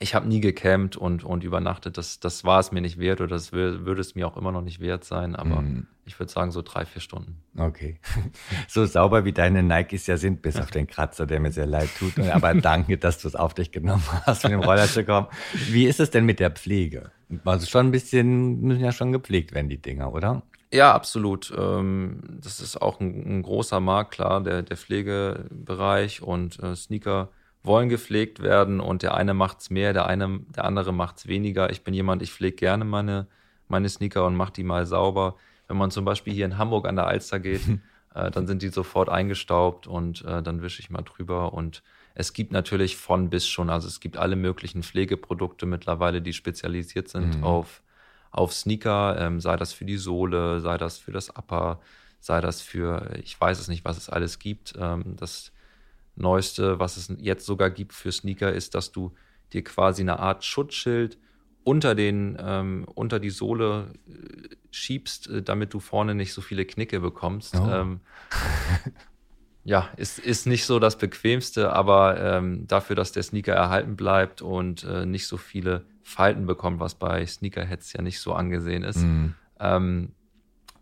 ich 0.01 0.15
habe 0.15 0.29
nie 0.29 0.41
gecampt 0.41 0.97
und, 0.97 1.25
und 1.25 1.45
übernachtet. 1.45 1.99
Das, 1.99 2.21
das 2.21 2.45
war 2.45 2.61
es 2.61 2.71
mir 2.71 2.81
nicht 2.81 2.99
wert 2.99 3.21
oder 3.21 3.31
das 3.31 3.53
würde 3.53 4.01
es 4.01 4.15
mir 4.15 4.27
auch 4.27 4.37
immer 4.37 4.53
noch 4.53 4.63
nicht 4.63 4.81
wert 4.81 5.05
sein. 5.05 5.35
Aber 5.35 5.63
mm. 5.63 5.87
ich 6.05 6.19
würde 6.19 6.31
sagen, 6.31 6.53
so 6.53 6.63
drei, 6.63 6.85
vier 6.85 7.03
Stunden. 7.03 7.43
Okay. 7.57 7.99
So 8.69 8.87
sauber 8.87 9.25
wie 9.25 9.33
deine 9.33 9.63
Nikes 9.63 10.07
ja 10.07 10.17
sind, 10.17 10.43
bis 10.43 10.57
auf 10.57 10.71
den 10.71 10.87
Kratzer, 10.87 11.27
der 11.27 11.41
mir 11.41 11.51
sehr 11.51 11.67
leid 11.67 11.89
tut. 11.99 12.19
Aber 12.19 12.55
danke, 12.61 12.99
dass 12.99 13.19
du 13.19 13.29
es 13.29 13.35
auf 13.35 13.55
dich 13.55 13.73
genommen 13.73 14.05
hast, 14.27 14.45
mit 14.45 14.53
dem 14.53 14.61
Roller 14.61 14.87
zu 14.87 15.05
kommen. 15.05 15.27
Wie 15.71 15.87
ist 15.87 16.01
es 16.01 16.11
denn 16.11 16.25
mit 16.25 16.39
der 16.39 16.51
Pflege? 16.51 17.11
Also 17.45 17.67
schon 17.67 17.87
ein 17.87 17.91
bisschen, 17.91 18.61
müssen 18.61 18.85
ja 18.85 18.93
schon 18.93 19.13
gepflegt 19.13 19.53
werden, 19.53 19.69
die 19.69 19.81
Dinger, 19.81 20.13
oder? 20.13 20.43
Ja, 20.73 20.93
absolut. 20.93 21.53
Ähm, 21.57 22.21
das 22.41 22.61
ist 22.61 22.81
auch 22.81 23.01
ein, 23.01 23.39
ein 23.39 23.43
großer 23.43 23.81
Markt, 23.81 24.13
klar, 24.13 24.43
der, 24.43 24.63
der 24.63 24.77
Pflegebereich 24.77 26.23
und 26.23 26.63
äh, 26.63 26.77
Sneaker 26.77 27.31
wollen 27.62 27.88
gepflegt 27.88 28.40
werden 28.40 28.81
und 28.81 29.03
der 29.03 29.14
eine 29.14 29.35
macht 29.35 29.61
es 29.61 29.71
mehr, 29.71 29.92
der 29.92 30.07
eine, 30.07 30.40
der 30.55 30.64
andere 30.64 30.92
macht 30.92 31.18
es 31.18 31.27
weniger. 31.29 31.71
Ich 31.71 31.83
bin 31.85 31.94
jemand, 31.94 32.23
ich 32.23 32.33
pflege 32.33 32.57
gerne 32.57 32.85
meine, 32.85 33.27
meine 33.68 33.88
Sneaker 33.88 34.27
und 34.27 34.37
mache 34.37 34.53
die 34.53 34.64
mal 34.64 34.87
sauber. 34.87 35.37
Wenn 35.66 35.77
man 35.77 35.90
zum 35.90 36.05
Beispiel 36.05 36.33
hier 36.33 36.47
in 36.47 36.57
Hamburg 36.57 36.87
an 36.87 36.97
der 36.97 37.07
Alster 37.07 37.40
geht, 37.40 37.62
äh, 38.14 38.31
dann 38.31 38.47
sind 38.47 38.62
die 38.62 38.68
sofort 38.68 39.09
eingestaubt 39.09 39.87
und 39.87 40.25
äh, 40.25 40.42
dann 40.42 40.62
wische 40.62 40.81
ich 40.81 40.90
mal 40.90 41.03
drüber. 41.03 41.53
Und 41.53 41.83
es 42.14 42.33
gibt 42.33 42.53
natürlich 42.53 42.97
von 42.97 43.29
bis 43.29 43.47
schon, 43.47 43.71
also 43.71 43.87
es 43.87 44.01
gibt 44.01 44.16
alle 44.16 44.37
möglichen 44.37 44.83
Pflegeprodukte 44.83 45.66
mittlerweile, 45.66 46.23
die 46.23 46.33
spezialisiert 46.33 47.09
sind 47.09 47.38
mhm. 47.38 47.44
auf, 47.44 47.83
auf 48.31 48.55
Sneaker, 48.55 49.16
ähm, 49.21 49.40
sei 49.40 49.57
das 49.57 49.73
für 49.73 49.85
die 49.85 49.99
Sohle, 49.99 50.61
sei 50.61 50.79
das 50.79 50.99
für 50.99 51.12
das 51.12 51.37
Upper, 51.37 51.81
sei 52.21 52.40
das 52.40 52.62
für, 52.62 53.11
ich 53.23 53.38
weiß 53.40 53.61
es 53.61 53.68
nicht, 53.68 53.85
was 53.85 53.99
es 53.99 54.09
alles 54.09 54.38
gibt. 54.38 54.75
Ähm, 54.79 55.16
das 55.16 55.53
Neueste, 56.19 56.79
was 56.79 56.97
es 56.97 57.13
jetzt 57.19 57.47
sogar 57.47 57.71
gibt 57.71 57.93
für 57.93 58.13
Sneaker, 58.13 58.53
ist, 58.53 58.75
dass 58.75 58.93
du 58.93 59.13
dir 59.53 59.65
quasi 59.65 60.03
eine 60.03 60.19
Art 60.19 60.45
Schutzschild 60.45 61.19
unter, 61.65 61.95
den, 61.95 62.37
ähm, 62.41 62.87
unter 62.95 63.21
die 63.21 63.31
Sohle 63.31 63.93
äh, 64.09 64.57
schiebst, 64.71 65.29
äh, 65.29 65.43
damit 65.43 65.75
du 65.75 65.81
vorne 65.81 66.15
nicht 66.15 66.33
so 66.33 66.41
viele 66.41 66.65
Knicke 66.65 67.01
bekommst. 67.01 67.55
Oh. 67.57 67.69
Ähm, 67.71 68.01
ja, 69.65 69.91
ist, 69.97 70.19
ist 70.19 70.47
nicht 70.47 70.65
so 70.65 70.79
das 70.79 70.97
Bequemste, 70.97 71.73
aber 71.73 72.21
ähm, 72.21 72.67
dafür, 72.67 72.97
dass 72.97 73.13
der 73.13 73.23
Sneaker 73.23 73.53
erhalten 73.55 73.97
bleibt 73.97 74.41
und 74.43 74.85
äh, 74.85 75.05
nicht 75.05 75.27
so 75.27 75.37
viele 75.37 75.85
Falten 76.03 76.47
bekommt, 76.47 76.81
was 76.81 76.95
bei 76.95 77.25
Sneakerheads 77.27 77.93
ja 77.93 78.01
nicht 78.01 78.21
so 78.21 78.33
angesehen 78.33 78.83
ist, 78.83 79.03
mm. 79.03 79.35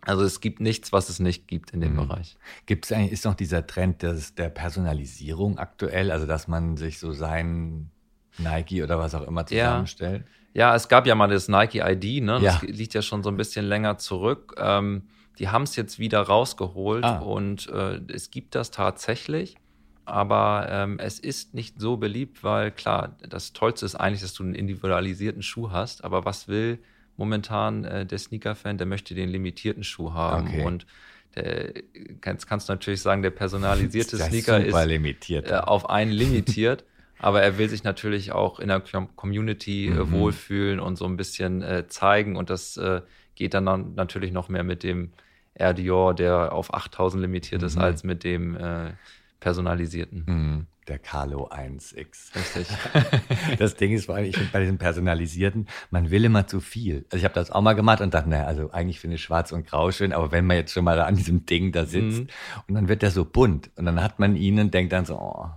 Also 0.07 0.23
es 0.25 0.41
gibt 0.41 0.61
nichts, 0.61 0.93
was 0.93 1.09
es 1.09 1.19
nicht 1.19 1.49
gibt 1.49 1.73
in 1.73 1.81
dem 1.81 1.95
mhm. 1.95 2.09
Bereich. 2.09 2.37
Gibt 2.65 2.85
es 2.85 2.93
eigentlich, 2.93 3.13
ist 3.13 3.25
noch 3.25 3.35
dieser 3.35 3.67
Trend 3.67 4.03
des, 4.03 4.35
der 4.35 4.49
Personalisierung 4.49 5.59
aktuell, 5.59 6.13
also 6.13 6.27
dass 6.27 6.47
man 6.47 6.77
sich 6.77 6.99
so 6.99 7.13
sein 7.13 7.91
Nike 8.39 8.83
oder 8.83 8.99
was 8.99 9.15
auch 9.15 9.27
immer 9.27 9.45
zusammenstellt? 9.47 10.25
Ja, 10.55 10.69
ja 10.71 10.77
es 10.77 10.89
gab 10.89 11.07
ja 11.07 11.15
mal 11.17 11.29
das 11.29 11.49
Nike 11.49 11.81
ID, 11.81 12.23
ne? 12.23 12.41
Das 12.41 12.63
ja. 12.63 12.69
liegt 12.69 12.95
ja 12.95 13.03
schon 13.03 13.23
so 13.23 13.31
ein 13.31 13.37
bisschen 13.37 13.67
länger 13.67 13.99
zurück. 13.99 14.55
Ähm, 14.59 15.09
die 15.39 15.49
haben 15.49 15.65
es 15.65 15.75
jetzt 15.75 15.99
wieder 15.99 16.23
rausgeholt 16.23 17.05
ah. 17.05 17.19
und 17.19 17.69
äh, 17.69 18.01
es 18.13 18.31
gibt 18.31 18.55
das 18.55 18.71
tatsächlich. 18.71 19.57
Aber 20.05 20.69
ähm, 20.71 21.01
es 21.01 21.19
ist 21.19 21.53
nicht 21.53 21.81
so 21.81 21.97
beliebt, 21.97 22.45
weil 22.45 22.71
klar, 22.71 23.17
das 23.29 23.53
Tollste 23.53 23.85
ist 23.85 23.97
eigentlich, 23.97 24.21
dass 24.21 24.35
du 24.35 24.45
einen 24.45 24.55
individualisierten 24.55 25.43
Schuh 25.43 25.73
hast. 25.73 26.05
Aber 26.05 26.25
was 26.25 26.47
will 26.47 26.79
momentan 27.17 27.85
äh, 27.85 28.07
der 28.07 28.19
Sneaker-Fan, 28.19 28.79
der 28.79 28.87
möchte 28.87 29.15
den 29.15 29.29
limitierten 29.29 29.85
Schuh 29.85 30.13
haben. 30.13 30.49
Okay. 30.49 30.65
Und 30.65 30.87
der, 31.35 31.73
kannst, 32.21 32.47
kannst 32.49 32.69
du 32.69 32.73
natürlich 32.73 33.03
sagen, 33.03 33.23
der 33.23 33.31
personalisierte 33.31 34.17
ist 34.17 34.25
Sneaker 34.25 34.65
ist 34.65 34.87
limitiert. 34.87 35.51
Äh, 35.51 35.55
auf 35.55 35.89
einen 35.91 36.13
limitiert. 36.13 36.85
aber 37.19 37.43
er 37.43 37.59
will 37.59 37.69
sich 37.69 37.85
natürlich 37.85 38.33
auch 38.33 38.59
in 38.59 38.69
der 38.69 38.81
Community 38.81 39.87
äh, 39.87 39.91
mhm. 39.91 40.13
wohlfühlen 40.13 40.81
und 40.81 40.97
so 40.97 41.07
ein 41.07 41.17
bisschen 41.17 41.63
äh, 41.63 41.87
zeigen. 41.89 42.37
Und 42.37 42.51
das 42.51 42.77
äh, 42.77 43.01
geht 43.35 43.55
dann 43.55 43.95
natürlich 43.95 44.33
noch 44.33 44.49
mehr 44.49 44.65
mit 44.65 44.83
dem 44.83 45.13
Air 45.55 45.75
Dior, 45.75 46.15
der 46.15 46.53
auf 46.53 46.75
8000 46.75 47.23
limitiert 47.23 47.63
mhm. 47.63 47.67
ist, 47.67 47.79
als 47.79 48.05
mit 48.05 48.25
dem 48.25 48.57
äh, 48.57 48.93
personalisierten. 49.41 50.25
Mhm. 50.27 50.67
Der 50.89 50.99
Carlo 50.99 51.49
1X. 51.49 52.35
Richtig. 52.35 52.69
das 53.59 53.75
Ding 53.75 53.93
ist, 53.93 54.09
weil 54.09 54.27
ich 54.27 54.53
bei 54.53 54.61
diesen 54.61 54.79
personalisierten, 54.79 55.67
man 55.91 56.11
will 56.11 56.25
immer 56.25 56.47
zu 56.47 56.61
viel. 56.61 57.05
Also 57.07 57.17
ich 57.17 57.25
habe 57.25 57.35
das 57.35 57.51
auch 57.51 57.61
mal 57.61 57.73
gemacht 57.75 58.01
und 58.01 58.15
dachte, 58.15 58.29
naja, 58.29 58.45
also 58.45 58.71
eigentlich 58.71 59.01
finde 59.01 59.17
ich 59.17 59.23
schwarz 59.23 59.51
und 59.51 59.67
grau 59.67 59.91
schön, 59.91 60.13
aber 60.13 60.31
wenn 60.31 60.47
man 60.47 60.57
jetzt 60.57 60.73
schon 60.73 60.85
mal 60.85 61.01
an 61.01 61.17
diesem 61.17 61.45
Ding 61.45 61.73
da 61.73 61.87
sitzt 61.87 62.21
mhm. 62.21 62.29
und 62.69 62.75
dann 62.75 62.89
wird 62.89 63.03
der 63.03 63.11
so 63.11 63.25
bunt 63.25 63.71
und 63.77 63.85
dann 63.85 64.03
hat 64.03 64.19
man 64.21 64.37
ihn 64.37 64.61
und 64.61 64.73
denkt 64.75 64.93
dann 64.93 65.05
so, 65.05 65.17
oh, 65.19 65.51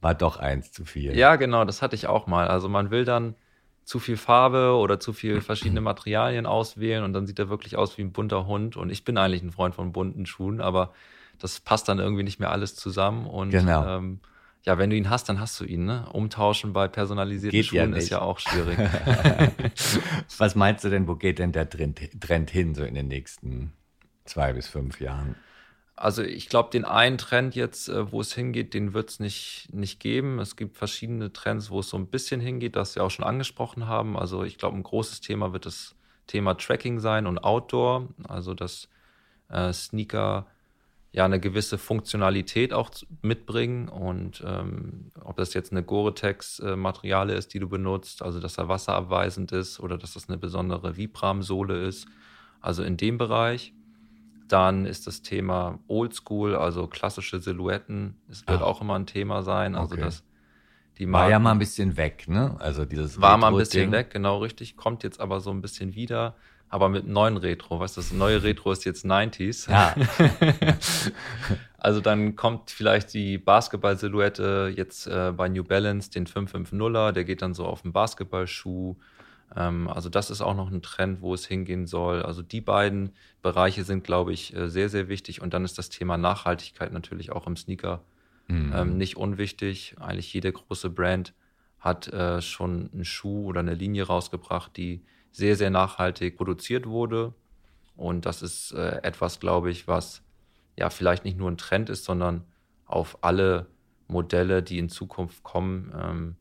war 0.00 0.14
doch 0.14 0.38
eins 0.38 0.70
zu 0.70 0.84
viel. 0.84 1.16
Ja, 1.16 1.36
genau, 1.36 1.64
das 1.64 1.82
hatte 1.82 1.96
ich 1.96 2.06
auch 2.06 2.26
mal. 2.26 2.48
Also 2.48 2.68
man 2.68 2.90
will 2.90 3.04
dann 3.04 3.34
zu 3.84 3.98
viel 3.98 4.16
Farbe 4.16 4.76
oder 4.76 5.00
zu 5.00 5.12
viel 5.12 5.40
verschiedene 5.40 5.80
Materialien 5.80 6.46
auswählen 6.46 7.04
und 7.04 7.14
dann 7.14 7.26
sieht 7.26 7.38
er 7.38 7.48
wirklich 7.48 7.76
aus 7.76 7.96
wie 7.96 8.02
ein 8.02 8.12
bunter 8.12 8.46
Hund. 8.46 8.76
Und 8.76 8.90
ich 8.90 9.02
bin 9.02 9.16
eigentlich 9.16 9.42
ein 9.42 9.50
Freund 9.50 9.74
von 9.74 9.92
bunten 9.92 10.26
Schuhen, 10.26 10.60
aber 10.60 10.92
das 11.38 11.60
passt 11.60 11.88
dann 11.88 11.98
irgendwie 11.98 12.22
nicht 12.22 12.38
mehr 12.38 12.50
alles 12.50 12.76
zusammen. 12.76 13.26
Und 13.26 13.50
genau. 13.50 13.96
ähm, 13.96 14.20
ja, 14.68 14.76
wenn 14.76 14.90
du 14.90 14.96
ihn 14.96 15.08
hast, 15.08 15.30
dann 15.30 15.40
hast 15.40 15.58
du 15.60 15.64
ihn. 15.64 15.86
Ne? 15.86 16.06
Umtauschen 16.12 16.74
bei 16.74 16.88
personalisierten 16.88 17.58
geht 17.58 17.66
Schuhen 17.66 17.92
ja 17.92 17.96
ist 17.96 18.10
ja 18.10 18.20
auch 18.20 18.38
schwierig. 18.38 18.78
Was 20.38 20.54
meinst 20.54 20.84
du 20.84 20.90
denn, 20.90 21.08
wo 21.08 21.14
geht 21.14 21.38
denn 21.38 21.52
der 21.52 21.70
Trend, 21.70 21.98
Trend 22.20 22.50
hin, 22.50 22.74
so 22.74 22.84
in 22.84 22.94
den 22.94 23.08
nächsten 23.08 23.72
zwei 24.26 24.52
bis 24.52 24.68
fünf 24.68 25.00
Jahren? 25.00 25.36
also 25.96 26.22
ich 26.22 26.48
glaube, 26.48 26.68
den 26.70 26.84
einen 26.84 27.16
Trend 27.16 27.56
jetzt, 27.56 27.88
äh, 27.88 28.12
wo 28.12 28.20
es 28.20 28.34
hingeht, 28.34 28.74
den 28.74 28.92
wird 28.92 29.08
es 29.08 29.20
nicht, 29.20 29.68
nicht 29.72 30.00
geben. 30.00 30.38
Es 30.38 30.54
gibt 30.54 30.76
verschiedene 30.76 31.32
Trends, 31.32 31.70
wo 31.70 31.80
es 31.80 31.88
so 31.88 31.96
ein 31.96 32.08
bisschen 32.08 32.40
hingeht, 32.40 32.76
das 32.76 32.94
wir 32.94 33.04
auch 33.04 33.10
schon 33.10 33.24
angesprochen 33.24 33.86
haben. 33.86 34.18
Also 34.18 34.44
ich 34.44 34.58
glaube, 34.58 34.76
ein 34.76 34.82
großes 34.82 35.22
Thema 35.22 35.54
wird 35.54 35.64
das 35.64 35.96
Thema 36.26 36.54
Tracking 36.54 37.00
sein 37.00 37.26
und 37.26 37.38
Outdoor. 37.38 38.08
Also 38.28 38.52
dass 38.52 38.88
äh, 39.48 39.72
Sneaker 39.72 40.46
ja 41.18 41.24
eine 41.24 41.40
gewisse 41.40 41.78
Funktionalität 41.78 42.72
auch 42.72 42.90
mitbringen 43.22 43.88
und 43.88 44.40
ähm, 44.46 45.10
ob 45.24 45.36
das 45.36 45.52
jetzt 45.52 45.72
eine 45.72 45.82
Gore-Tex-Materiale 45.82 47.34
ist, 47.34 47.52
die 47.54 47.58
du 47.58 47.68
benutzt, 47.68 48.22
also 48.22 48.38
dass 48.38 48.56
er 48.56 48.68
wasserabweisend 48.68 49.50
ist 49.50 49.80
oder 49.80 49.98
dass 49.98 50.14
das 50.14 50.28
eine 50.28 50.38
besondere 50.38 50.96
Vibram-Sohle 50.96 51.84
ist. 51.86 52.06
Also 52.60 52.84
in 52.84 52.96
dem 52.96 53.18
Bereich. 53.18 53.74
Dann 54.46 54.86
ist 54.86 55.06
das 55.06 55.20
Thema 55.20 55.80
Oldschool, 55.88 56.54
also 56.54 56.86
klassische 56.86 57.40
Silhouetten. 57.40 58.14
Es 58.30 58.46
wird 58.46 58.62
ah. 58.62 58.64
auch 58.64 58.80
immer 58.80 58.94
ein 58.94 59.04
Thema 59.04 59.42
sein. 59.42 59.74
Also 59.74 59.94
okay. 59.94 60.04
dass 60.04 60.24
die 60.98 61.04
Marken, 61.04 61.24
war 61.24 61.30
ja 61.30 61.38
mal 61.38 61.52
ein 61.52 61.58
bisschen 61.58 61.96
weg, 61.96 62.28
ne? 62.28 62.56
Also 62.58 62.84
dieses 62.84 63.20
war 63.20 63.36
mal 63.36 63.48
ein 63.48 63.58
bisschen 63.58 63.90
weg, 63.90 64.10
genau 64.10 64.38
richtig. 64.38 64.76
Kommt 64.76 65.02
jetzt 65.02 65.20
aber 65.20 65.40
so 65.40 65.50
ein 65.50 65.60
bisschen 65.60 65.94
wieder, 65.94 66.36
aber 66.68 66.88
mit 66.88 67.06
neuen 67.06 67.36
Retro. 67.36 67.80
Weißt 67.80 67.96
du, 67.96 68.00
das 68.00 68.12
neue 68.12 68.42
Retro 68.42 68.72
ist 68.72 68.84
jetzt 68.84 69.04
90s. 69.04 69.70
Ja. 69.70 69.94
also 71.78 72.00
dann 72.00 72.36
kommt 72.36 72.70
vielleicht 72.70 73.14
die 73.14 73.38
Basketball-Silhouette 73.38 74.72
jetzt 74.76 75.06
äh, 75.06 75.32
bei 75.36 75.48
New 75.48 75.64
Balance, 75.64 76.10
den 76.10 76.26
550er, 76.26 77.12
der 77.12 77.24
geht 77.24 77.42
dann 77.42 77.54
so 77.54 77.64
auf 77.64 77.82
den 77.82 77.92
Basketballschuh. 77.92 78.96
Ähm, 79.56 79.88
also 79.88 80.08
das 80.08 80.30
ist 80.30 80.40
auch 80.40 80.54
noch 80.54 80.70
ein 80.70 80.82
Trend, 80.82 81.22
wo 81.22 81.34
es 81.34 81.46
hingehen 81.46 81.86
soll. 81.86 82.22
Also 82.22 82.42
die 82.42 82.60
beiden 82.60 83.12
Bereiche 83.42 83.84
sind, 83.84 84.04
glaube 84.04 84.32
ich, 84.32 84.54
äh, 84.54 84.68
sehr, 84.68 84.88
sehr 84.88 85.08
wichtig. 85.08 85.40
Und 85.40 85.54
dann 85.54 85.64
ist 85.64 85.78
das 85.78 85.88
Thema 85.88 86.18
Nachhaltigkeit 86.18 86.92
natürlich 86.92 87.32
auch 87.32 87.46
im 87.46 87.56
Sneaker 87.56 88.02
mhm. 88.48 88.72
ähm, 88.74 88.96
nicht 88.98 89.16
unwichtig. 89.16 89.96
Eigentlich 89.98 90.32
jede 90.34 90.52
große 90.52 90.90
Brand 90.90 91.32
hat 91.80 92.08
äh, 92.08 92.42
schon 92.42 92.90
einen 92.92 93.04
Schuh 93.04 93.46
oder 93.46 93.60
eine 93.60 93.74
Linie 93.74 94.04
rausgebracht, 94.04 94.76
die 94.76 95.02
sehr, 95.32 95.56
sehr 95.56 95.70
nachhaltig 95.70 96.36
produziert 96.36 96.86
wurde. 96.86 97.34
Und 97.96 98.26
das 98.26 98.42
ist 98.42 98.72
äh, 98.72 99.00
etwas, 99.02 99.40
glaube 99.40 99.70
ich, 99.70 99.88
was 99.88 100.22
ja 100.76 100.90
vielleicht 100.90 101.24
nicht 101.24 101.36
nur 101.36 101.50
ein 101.50 101.58
Trend 101.58 101.90
ist, 101.90 102.04
sondern 102.04 102.44
auf 102.86 103.18
alle 103.22 103.66
Modelle, 104.06 104.62
die 104.62 104.78
in 104.78 104.88
Zukunft 104.88 105.42
kommen, 105.42 105.92
ähm, 106.00 106.36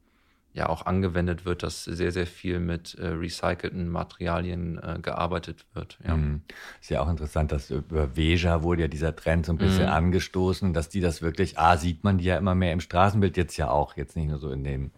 ja 0.57 0.69
auch 0.69 0.85
angewendet 0.85 1.45
wird, 1.45 1.61
dass 1.63 1.83
sehr, 1.83 2.11
sehr 2.11 2.25
viel 2.25 2.59
mit 2.59 2.95
äh, 2.95 3.07
recycelten 3.07 3.87
Materialien 3.87 4.79
äh, 4.81 4.99
gearbeitet 4.99 5.65
wird. 5.73 5.99
Ja. 6.05 6.17
Mhm. 6.17 6.41
Ist 6.81 6.89
ja 6.89 7.01
auch 7.01 7.09
interessant, 7.09 7.51
dass 7.51 7.69
über 7.69 8.17
Veja 8.17 8.63
wurde 8.63 8.81
ja 8.83 8.87
dieser 8.87 9.15
Trend 9.15 9.45
so 9.45 9.53
ein 9.53 9.57
bisschen 9.57 9.83
mhm. 9.83 9.91
angestoßen, 9.91 10.73
dass 10.73 10.89
die 10.89 10.99
das 10.99 11.21
wirklich, 11.21 11.59
ah, 11.59 11.77
sieht 11.77 12.03
man 12.03 12.17
die 12.17 12.25
ja 12.25 12.37
immer 12.37 12.55
mehr 12.55 12.73
im 12.73 12.79
Straßenbild 12.79 13.37
jetzt 13.37 13.55
ja 13.57 13.69
auch, 13.69 13.95
jetzt 13.95 14.15
nicht 14.15 14.29
nur 14.29 14.39
so 14.39 14.49
in 14.49 14.63
den 14.63 14.91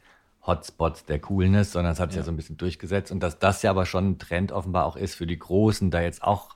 Hotspots 0.49 1.05
der 1.05 1.19
Coolness, 1.19 1.71
sondern 1.71 1.93
es 1.93 1.99
hat 1.99 2.11
sich 2.11 2.17
ja. 2.17 2.21
ja 2.21 2.25
so 2.25 2.31
ein 2.31 2.35
bisschen 2.35 2.57
durchgesetzt 2.57 3.11
und 3.11 3.21
dass 3.21 3.39
das 3.39 3.61
ja 3.61 3.69
aber 3.69 3.85
schon 3.85 4.11
ein 4.11 4.19
Trend 4.19 4.51
offenbar 4.51 4.85
auch 4.85 4.95
ist 4.95 5.15
für 5.15 5.27
die 5.27 5.37
Großen, 5.39 5.91
da 5.91 6.01
jetzt 6.01 6.23
auch 6.23 6.55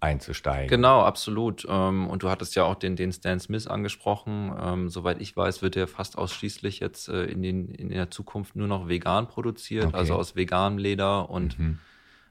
einzusteigen. 0.00 0.68
Genau, 0.68 1.00
absolut. 1.00 1.66
Ähm, 1.68 2.08
und 2.08 2.22
du 2.22 2.28
hattest 2.28 2.54
ja 2.54 2.64
auch 2.64 2.74
den, 2.74 2.94
den 2.94 3.10
Stan 3.12 3.40
Smith 3.40 3.66
angesprochen. 3.66 4.52
Ähm, 4.60 4.88
soweit 4.90 5.20
ich 5.20 5.34
weiß, 5.34 5.62
wird 5.62 5.76
er 5.76 5.88
fast 5.88 6.18
ausschließlich 6.18 6.80
jetzt 6.80 7.08
äh, 7.08 7.24
in, 7.24 7.42
den, 7.42 7.68
in 7.68 7.88
der 7.88 8.10
Zukunft 8.10 8.54
nur 8.54 8.68
noch 8.68 8.86
vegan 8.86 9.26
produziert, 9.26 9.86
okay. 9.86 9.96
also 9.96 10.14
aus 10.14 10.36
veganem 10.36 10.78
Leder. 10.78 11.30
Und 11.30 11.58
mhm. 11.58 11.78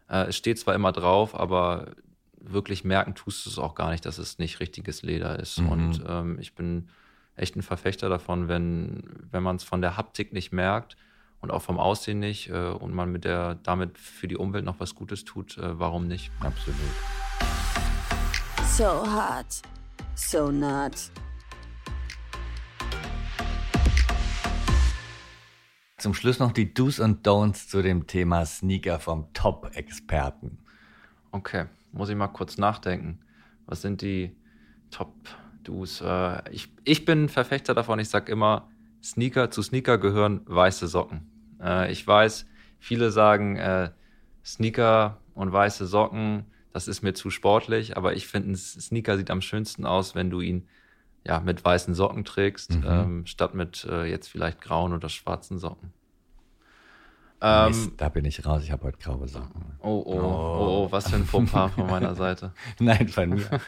Äh, 0.09 0.27
es 0.27 0.35
steht 0.35 0.59
zwar 0.59 0.75
immer 0.75 0.91
drauf, 0.91 1.33
aber 1.33 1.91
wirklich 2.39 2.83
merken 2.83 3.15
tust 3.15 3.45
du 3.45 3.49
es 3.49 3.57
auch 3.57 3.73
gar 3.73 3.89
nicht, 3.91 4.05
dass 4.05 4.17
es 4.17 4.37
nicht 4.37 4.59
richtiges 4.59 5.01
Leder 5.01 5.39
ist. 5.39 5.59
Mhm. 5.59 5.69
Und 5.69 6.03
ähm, 6.07 6.37
ich 6.39 6.53
bin 6.55 6.89
echt 7.35 7.55
ein 7.55 7.61
Verfechter 7.61 8.09
davon, 8.09 8.47
wenn, 8.47 9.03
wenn 9.31 9.43
man 9.43 9.55
es 9.55 9.63
von 9.63 9.81
der 9.81 9.97
Haptik 9.97 10.33
nicht 10.33 10.51
merkt 10.51 10.95
und 11.41 11.51
auch 11.51 11.61
vom 11.61 11.79
Aussehen 11.79 12.19
nicht 12.19 12.49
äh, 12.49 12.69
und 12.69 12.93
man 12.93 13.11
mit 13.11 13.25
der 13.25 13.55
damit 13.55 13.97
für 13.97 14.27
die 14.27 14.37
Umwelt 14.37 14.65
noch 14.65 14.79
was 14.79 14.95
Gutes 14.95 15.25
tut, 15.25 15.57
warum 15.59 16.07
nicht? 16.07 16.31
Absolut. 16.39 16.77
So 18.67 18.85
hot, 18.85 19.61
so 20.15 20.51
not. 20.51 21.11
Zum 25.97 26.13
Schluss 26.13 26.39
noch 26.39 26.51
die 26.51 26.73
Do's 26.73 26.99
und 26.99 27.25
Don'ts 27.25 27.69
zu 27.69 27.81
dem 27.81 28.07
Thema 28.07 28.45
Sneaker 28.45 28.99
vom 28.99 29.31
Top-Experten. 29.33 30.57
Okay, 31.31 31.67
muss 31.93 32.09
ich 32.09 32.15
mal 32.15 32.27
kurz 32.27 32.57
nachdenken. 32.57 33.19
Was 33.67 33.81
sind 33.81 34.01
die 34.01 34.35
Top-Do's? 35.63 36.01
Äh, 36.01 36.49
ich, 36.51 36.69
ich 36.83 37.05
bin 37.05 37.29
Verfechter 37.29 37.73
davon, 37.73 37.99
ich 37.99 38.09
sage 38.09 38.31
immer, 38.31 38.69
Sneaker 39.03 39.51
zu 39.51 39.61
Sneaker 39.61 39.97
gehören 39.97 40.41
weiße 40.45 40.87
Socken. 40.87 41.29
Äh, 41.61 41.91
ich 41.91 42.05
weiß, 42.05 42.45
viele 42.79 43.11
sagen, 43.11 43.57
äh, 43.57 43.91
Sneaker 44.43 45.17
und 45.33 45.51
weiße 45.51 45.87
Socken 45.87 46.45
das 46.73 46.87
ist 46.87 47.03
mir 47.03 47.13
zu 47.13 47.29
sportlich, 47.29 47.95
aber 47.95 48.15
ich 48.15 48.27
finde, 48.27 48.51
ein 48.51 48.55
Sneaker 48.55 49.15
sieht 49.17 49.29
am 49.29 49.41
schönsten 49.41 49.85
aus, 49.85 50.15
wenn 50.15 50.31
du 50.31 50.41
ihn 50.41 50.67
ja 51.23 51.39
mit 51.39 51.63
weißen 51.63 51.93
Socken 51.93 52.25
trägst, 52.25 52.75
mhm. 52.75 52.83
ähm, 52.85 53.25
statt 53.27 53.53
mit 53.53 53.85
äh, 53.89 54.05
jetzt 54.05 54.27
vielleicht 54.27 54.59
grauen 54.59 54.91
oder 54.91 55.07
schwarzen 55.07 55.59
Socken. 55.59 55.93
Ähm, 57.45 57.67
Mist, 57.67 57.91
da 57.97 58.07
bin 58.09 58.23
ich 58.23 58.45
raus, 58.45 58.63
ich 58.63 58.71
habe 58.71 58.85
heute 58.85 58.97
graue 58.99 59.27
Socken. 59.27 59.77
Oh 59.81 60.01
oh, 60.05 60.13
oh, 60.13 60.17
oh, 60.17 60.85
oh, 60.87 60.91
was 60.91 61.09
für 61.09 61.17
ein 61.17 61.25
Fauxpas 61.25 61.71
von 61.75 61.87
meiner 61.87 62.15
Seite. 62.15 62.53
Nein, 62.79 63.09
von 63.09 63.31
mir. 63.31 63.45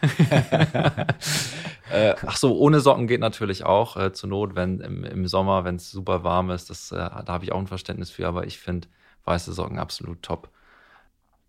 äh, 1.91 2.15
ach 2.25 2.37
so, 2.37 2.57
ohne 2.57 2.79
Socken 2.79 3.07
geht 3.07 3.19
natürlich 3.19 3.65
auch, 3.65 3.97
äh, 3.97 4.13
zur 4.13 4.29
Not, 4.29 4.55
wenn 4.55 4.79
im, 4.79 5.03
im 5.03 5.27
Sommer, 5.27 5.65
wenn 5.65 5.75
es 5.75 5.91
super 5.91 6.23
warm 6.23 6.51
ist, 6.51 6.69
das, 6.69 6.91
äh, 6.91 6.95
da 6.95 7.25
habe 7.27 7.43
ich 7.43 7.51
auch 7.51 7.59
ein 7.59 7.67
Verständnis 7.67 8.11
für, 8.11 8.27
aber 8.27 8.47
ich 8.47 8.59
finde 8.59 8.87
weiße 9.25 9.51
Socken 9.51 9.77
absolut 9.77 10.23
top. 10.23 10.49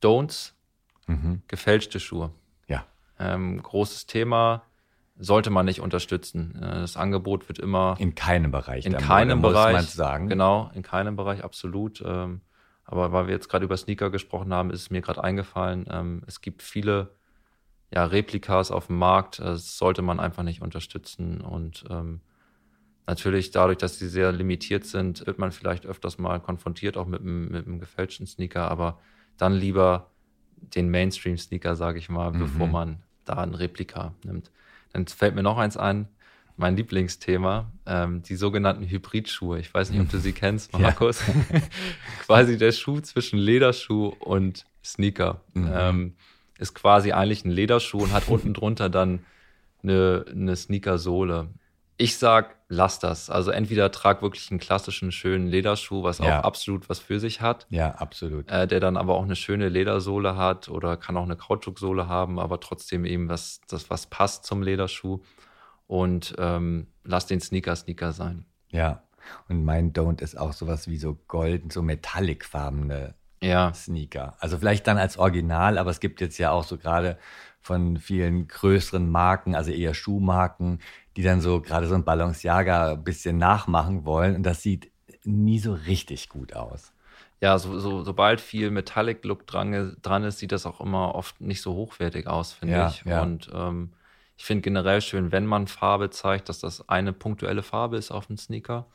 Don'ts 0.03 0.57
Mhm. 1.07 1.43
Gefälschte 1.49 2.01
Schuhe. 2.01 2.31
Ja. 2.69 2.85
Ähm, 3.19 3.63
großes 3.63 4.07
Thema, 4.07 4.63
sollte 5.19 5.51
man 5.51 5.67
nicht 5.67 5.81
unterstützen. 5.81 6.57
Äh, 6.57 6.81
das 6.81 6.97
Angebot 6.97 7.49
wird 7.49 7.59
immer. 7.59 7.97
In 7.99 8.15
keinem 8.15 8.51
Bereich. 8.51 8.87
In 8.87 8.97
keinem 8.97 9.39
Mode, 9.39 9.55
Bereich. 9.55 9.77
Muss 9.77 9.83
man 9.83 10.07
sagen. 10.07 10.29
Genau, 10.29 10.71
in 10.75 10.83
keinem 10.83 11.17
Bereich, 11.17 11.45
absolut. 11.45 12.03
Ähm, 12.05 12.41
aber 12.85 13.13
weil 13.13 13.27
wir 13.27 13.35
jetzt 13.35 13.49
gerade 13.49 13.65
über 13.65 13.77
Sneaker 13.77 14.11
gesprochen 14.11 14.53
haben, 14.55 14.71
ist 14.71 14.83
es 14.83 14.91
mir 14.91 15.01
gerade 15.01 15.23
eingefallen. 15.23 15.87
Ähm, 15.91 16.23
es 16.27 16.41
gibt 16.41 16.63
viele 16.63 17.15
ja, 17.93 18.05
Replikas 18.05 18.71
auf 18.71 18.87
dem 18.87 18.99
Markt. 18.99 19.41
Das 19.41 19.79
sollte 19.79 20.03
man 20.03 20.21
einfach 20.21 20.43
nicht 20.43 20.63
unterstützen. 20.63 21.41
Und 21.41 21.85
ähm, 21.91 22.21
natürlich 23.07 23.51
dadurch, 23.51 23.79
dass 23.79 23.99
sie 23.99 24.09
sehr 24.09 24.33
limitiert 24.33 24.85
sind, 24.85 25.27
wird 25.27 25.39
man 25.39 25.51
vielleicht 25.51 25.87
öfters 25.87 26.19
mal 26.19 26.41
konfrontiert, 26.41 26.97
auch 26.97 27.07
mit 27.07 27.23
einem, 27.23 27.49
mit 27.49 27.67
einem 27.67 27.81
gefälschten 27.81 28.27
Sneaker. 28.27 28.71
Aber 28.71 29.01
dann 29.37 29.55
lieber 29.55 30.11
den 30.57 30.91
Mainstream-Sneaker, 30.91 31.75
sage 31.75 31.99
ich 31.99 32.09
mal, 32.09 32.33
mhm. 32.33 32.39
bevor 32.39 32.67
man 32.67 33.03
da 33.25 33.35
ein 33.35 33.55
Replika 33.55 34.15
nimmt. 34.25 34.51
Dann 34.93 35.07
fällt 35.07 35.35
mir 35.35 35.43
noch 35.43 35.59
eins 35.59 35.77
ein, 35.77 36.09
mein 36.57 36.77
Lieblingsthema, 36.77 37.71
ähm, 37.87 38.23
die 38.23 38.37
sogenannten 38.37 38.89
Hybridschuhe. 38.89 39.59
Ich 39.59 39.73
weiß 39.73 39.91
nicht, 39.91 40.01
ob 40.01 40.11
du 40.11 40.19
sie 40.19 40.33
kennst, 40.33 40.73
Markus. 40.79 41.23
Ja. 41.27 41.61
quasi 42.25 42.57
der 42.57 42.73
Schuh 42.73 43.01
zwischen 43.01 43.39
Lederschuh 43.39 44.15
und 44.21 44.65
Sneaker. 44.85 45.43
Mhm. 45.55 45.71
Ähm, 45.73 46.15
ist 46.59 46.75
quasi 46.75 47.13
eigentlich 47.13 47.45
ein 47.45 47.51
Lederschuh 47.51 47.99
und 47.99 48.13
hat 48.13 48.29
unten 48.29 48.55
drunter 48.55 48.89
dann 48.89 49.21
eine, 49.83 50.25
eine 50.31 50.57
Sneaker-Sohle. 50.57 51.49
Ich 51.99 52.17
sag, 52.17 52.56
lass 52.69 52.99
das. 52.99 53.31
Also 53.31 53.51
entweder 53.51 53.91
trag 53.91 54.23
wirklich 54.23 54.51
einen 54.51 54.61
klassischen 54.61 55.13
schönen 55.13 55.47
Lederschuh, 55.47 56.03
was 56.03 56.19
ja. 56.19 56.41
auch 56.41 56.45
absolut 56.45 56.89
was 56.89 56.99
für 56.99 57.21
sich 57.21 57.41
hat. 57.41 57.67
Ja, 57.71 57.93
absolut. 57.93 58.51
Äh, 58.51 58.67
der 58.67 58.81
dann 58.81 58.97
aber 58.97 59.15
auch 59.15 59.25
eine 59.25 59.37
schöne 59.37 59.69
Ledersohle 59.69 60.37
hat 60.37 60.69
oder 60.69 60.97
kann 60.97 61.17
auch 61.17 61.25
eine 61.25 61.37
Kautschuksohle 61.37 62.09
haben, 62.09 62.39
aber 62.39 62.61
trotzdem 62.61 63.05
eben 63.05 63.29
was, 63.29 63.61
das 63.69 63.91
was 63.91 64.07
passt 64.07 64.45
zum 64.45 64.63
Lederschuh. 64.63 65.21
Und 65.87 66.35
ähm, 66.39 66.89
lass 67.05 67.27
den 67.27 67.41
Sneaker 67.41 67.77
Sneaker 67.77 68.13
sein. 68.13 68.45
Ja. 68.71 69.03
Und 69.49 69.65
mein 69.65 69.93
Don't 69.93 70.21
ist 70.21 70.37
auch 70.37 70.53
sowas 70.53 70.89
wie 70.89 70.99
so 70.99 71.15
golden, 71.29 71.71
so 71.71 71.83
metallicfarbene 71.83 73.15
ja. 73.41 73.73
Sneaker. 73.73 74.35
Also 74.41 74.59
vielleicht 74.59 74.87
dann 74.87 74.99
als 74.99 75.19
Original, 75.19 75.79
aber 75.79 75.91
es 75.91 76.01
gibt 76.01 76.21
jetzt 76.21 76.39
ja 76.39 76.51
auch 76.51 76.65
so 76.65 76.77
gerade 76.77 77.19
von 77.61 77.99
vielen 77.99 78.47
größeren 78.49 79.09
Marken, 79.11 79.55
also 79.55 79.73
eher 79.73 79.95
Schuhmarken, 79.95 80.81
die 81.17 81.23
dann 81.23 81.41
so 81.41 81.61
gerade 81.61 81.87
so 81.87 81.95
ein 81.95 82.05
Balenciaga 82.05 82.93
ein 82.93 83.05
bisschen 83.05 83.39
nachmachen 83.39 84.05
wollen. 84.05 84.37
Und 84.37 84.43
das 84.43 84.63
sieht 84.63 84.91
nie 85.25 85.59
so 85.59 85.73
richtig 85.73 86.29
gut 86.29 86.55
aus. 86.55 86.93
Ja, 87.41 87.59
so, 87.59 87.79
so, 87.79 88.03
sobald 88.03 88.41
viel 88.41 88.71
Metallic-Look 88.71 89.47
dran, 89.47 89.97
dran 90.03 90.25
ist, 90.25 90.39
sieht 90.39 90.53
das 90.53 90.67
auch 90.67 90.81
immer 90.81 91.15
oft 91.15 91.41
nicht 91.41 91.61
so 91.61 91.75
hochwertig 91.75 92.27
aus, 92.27 92.53
finde 92.53 92.75
ja, 92.75 92.89
ich. 92.89 93.05
Ja. 93.05 93.23
Und 93.23 93.51
ähm, 93.53 93.93
ich 94.37 94.45
finde 94.45 94.63
generell 94.63 95.01
schön, 95.01 95.33
wenn 95.33 95.47
man 95.47 95.67
Farbe 95.67 96.11
zeigt, 96.11 96.49
dass 96.49 96.61
das 96.61 96.89
eine 96.89 97.13
punktuelle 97.13 97.63
Farbe 97.63 97.97
ist 97.97 98.11
auf 98.11 98.27
dem 98.27 98.37
Sneaker 98.37 98.87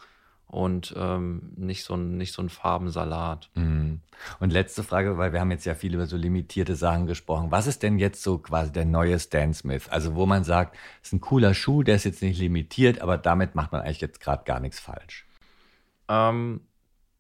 und 0.52 0.94
ähm, 0.98 1.54
nicht, 1.56 1.84
so 1.84 1.96
ein, 1.96 2.18
nicht 2.18 2.34
so 2.34 2.42
ein 2.42 2.50
Farbensalat. 2.50 3.50
Mhm. 3.56 4.02
Und 4.40 4.52
letzte 4.52 4.84
Frage, 4.84 5.18
weil 5.18 5.32
wir 5.32 5.40
haben 5.40 5.52
jetzt 5.52 5.66
ja 5.66 5.76
viel 5.76 5.94
über 5.94 6.08
so 6.08 6.18
limitierte 6.18 6.76
Sachen 6.76 7.08
gesprochen. 7.08 7.52
Was 7.52 7.68
ist 7.68 7.84
denn 7.84 7.98
jetzt 7.98 8.22
so 8.22 8.38
quasi 8.38 8.72
der 8.72 8.86
neue 8.86 9.18
Stan 9.18 9.54
Smith? 9.54 9.88
Also 9.90 10.16
wo 10.16 10.26
man 10.26 10.44
sagt, 10.44 10.76
es 11.02 11.08
ist 11.08 11.14
ein 11.14 11.22
cooler 11.22 11.54
Schuh, 11.54 11.84
der 11.84 11.96
ist 11.96 12.04
jetzt 12.04 12.22
nicht 12.22 12.40
limitiert, 12.40 13.02
aber 13.02 13.18
damit 13.18 13.56
macht 13.56 13.72
man 13.72 13.82
eigentlich 13.82 14.02
jetzt 14.02 14.20
gerade 14.20 14.44
gar 14.44 14.60
nichts 14.60 14.80
falsch. 14.80 15.26
Ähm, 16.10 16.62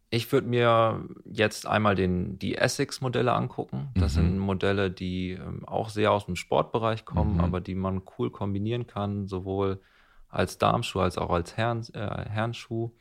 ich 0.10 0.30
würde 0.34 0.48
mir 0.48 1.06
jetzt 1.24 1.66
einmal 1.66 1.96
den, 1.96 2.38
die 2.38 2.58
Essex-Modelle 2.58 3.32
angucken. 3.32 3.92
Das 3.96 4.16
mhm. 4.16 4.20
sind 4.20 4.40
Modelle, 4.40 4.92
die 4.92 5.32
ähm, 5.32 5.66
auch 5.66 5.88
sehr 5.88 6.12
aus 6.12 6.26
dem 6.26 6.36
Sportbereich 6.36 7.06
kommen, 7.06 7.36
mhm. 7.36 7.40
aber 7.40 7.62
die 7.62 7.76
man 7.76 8.02
cool 8.18 8.30
kombinieren 8.30 8.88
kann, 8.88 9.28
sowohl 9.28 9.80
als 10.28 10.58
Darmschuh 10.58 11.00
als 11.00 11.18
auch 11.18 11.30
als 11.30 11.56
Herren, 11.56 11.86
äh, 11.94 12.30
Herrenschuh. 12.30 12.92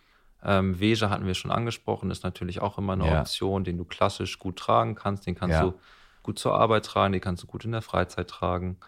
Ähm, 0.43 0.81
Veja 0.81 1.11
hatten 1.11 1.27
wir 1.27 1.35
schon 1.35 1.51
angesprochen, 1.51 2.11
ist 2.11 2.25
natürlich 2.25 2.61
auch 2.61 2.79
immer 2.79 2.95
eine 2.95 3.07
ja. 3.07 3.21
Option, 3.21 3.65
den 3.65 3.77
du 3.77 3.85
klassisch 3.85 4.39
gut 4.39 4.57
tragen 4.57 4.95
kannst. 4.95 5.27
Den 5.27 5.35
kannst 5.35 5.55
ja. 5.55 5.63
du 5.63 5.75
gut 6.23 6.39
zur 6.39 6.55
Arbeit 6.55 6.85
tragen, 6.85 7.13
den 7.13 7.21
kannst 7.21 7.43
du 7.43 7.47
gut 7.47 7.65
in 7.65 7.73
der 7.73 7.83
Freizeit 7.83 8.29
tragen. 8.29 8.79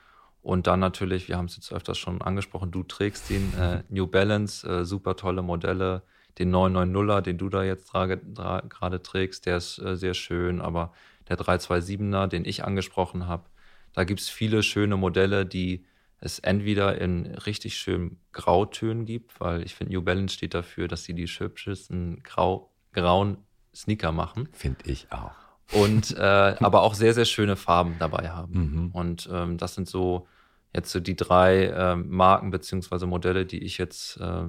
Und 0.43 0.67
dann 0.67 0.81
natürlich, 0.81 1.29
wir 1.29 1.37
haben 1.37 1.47
es 1.47 1.57
jetzt 1.57 1.73
öfters 1.73 1.99
schon 1.99 2.21
angesprochen, 2.21 2.73
du 2.73 2.83
trägst 2.83 3.31
den 3.31 3.55
äh, 3.59 3.83
New 3.89 4.07
Balance, 4.07 4.69
äh, 4.69 4.85
super 4.85 5.17
tolle 5.17 5.43
Modelle. 5.43 6.03
Den 6.39 6.53
990er, 6.53 7.21
den 7.21 7.39
du 7.39 7.49
da 7.49 7.63
jetzt 7.63 7.93
gerade 7.93 9.03
trägst, 9.03 9.47
der 9.47 9.59
ist 9.59 9.79
äh, 9.79 9.97
sehr 9.97 10.15
schön, 10.15 10.61
aber 10.61 10.93
der 11.29 11.39
327er, 11.39 12.27
den 12.27 12.45
ich 12.45 12.65
angesprochen 12.65 13.27
habe, 13.27 13.45
da 13.93 14.05
gibt 14.05 14.21
es 14.21 14.31
viele 14.31 14.63
schöne 14.63 14.97
Modelle, 14.97 15.47
die 15.47 15.85
es 16.23 16.39
entweder 16.39 17.01
in 17.01 17.27
richtig 17.27 17.77
schönen 17.77 18.21
Grautönen 18.31 19.05
gibt, 19.07 19.41
weil 19.41 19.63
ich 19.65 19.75
finde, 19.75 19.93
New 19.93 20.03
Balance 20.03 20.35
steht 20.35 20.55
dafür, 20.55 20.87
dass 20.87 21.03
sie 21.03 21.15
die 21.15 21.27
hübschesten 21.27 22.23
grau, 22.23 22.71
grauen 22.93 23.39
Sneaker 23.75 24.13
machen. 24.13 24.49
Finde 24.53 24.85
ich 24.85 25.09
auch. 25.11 25.33
Und 25.73 26.17
äh, 26.17 26.21
aber 26.61 26.83
auch 26.83 26.95
sehr, 26.95 27.13
sehr 27.13 27.25
schöne 27.25 27.57
Farben 27.57 27.97
dabei 27.99 28.31
haben. 28.31 28.53
Mhm. 28.53 28.91
Und 28.93 29.29
ähm, 29.33 29.59
das 29.59 29.75
sind 29.75 29.89
so 29.89 30.29
jetzt 30.73 30.93
so 30.93 31.01
die 31.01 31.17
drei 31.17 31.65
äh, 31.65 31.97
Marken 31.97 32.51
beziehungsweise 32.51 33.07
Modelle, 33.07 33.45
die 33.45 33.65
ich 33.65 33.79
jetzt 33.79 34.17
äh, 34.19 34.45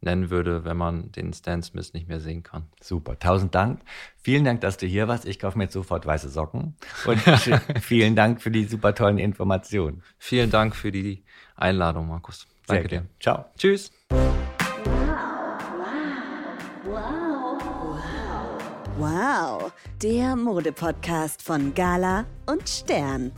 nennen 0.00 0.30
würde, 0.30 0.64
wenn 0.64 0.76
man 0.76 1.10
den 1.12 1.32
Stan 1.32 1.62
Smith 1.62 1.92
nicht 1.92 2.08
mehr 2.08 2.20
sehen 2.20 2.42
kann. 2.42 2.66
Super, 2.80 3.18
tausend 3.18 3.54
Dank. 3.54 3.80
Vielen 4.22 4.44
Dank, 4.44 4.60
dass 4.60 4.76
du 4.76 4.86
hier 4.86 5.08
warst. 5.08 5.24
Ich 5.24 5.38
kaufe 5.38 5.58
mir 5.58 5.64
jetzt 5.64 5.74
sofort 5.74 6.06
weiße 6.06 6.28
Socken. 6.28 6.76
Und 7.04 7.18
vielen 7.80 8.14
Dank 8.14 8.40
für 8.40 8.50
die 8.50 8.64
super 8.64 8.94
tollen 8.94 9.18
Informationen. 9.18 10.02
Vielen 10.18 10.50
Dank 10.50 10.76
für 10.76 10.92
die 10.92 11.24
Einladung, 11.56 12.08
Markus. 12.08 12.46
Danke 12.66 12.88
dir. 12.88 13.06
Ciao. 13.20 13.46
Tschüss. 13.56 13.90
Wow, 18.98 19.72
der 20.02 20.34
Mode-Podcast 20.34 21.42
von 21.42 21.72
Gala 21.72 22.26
und 22.46 22.68
Stern. 22.68 23.30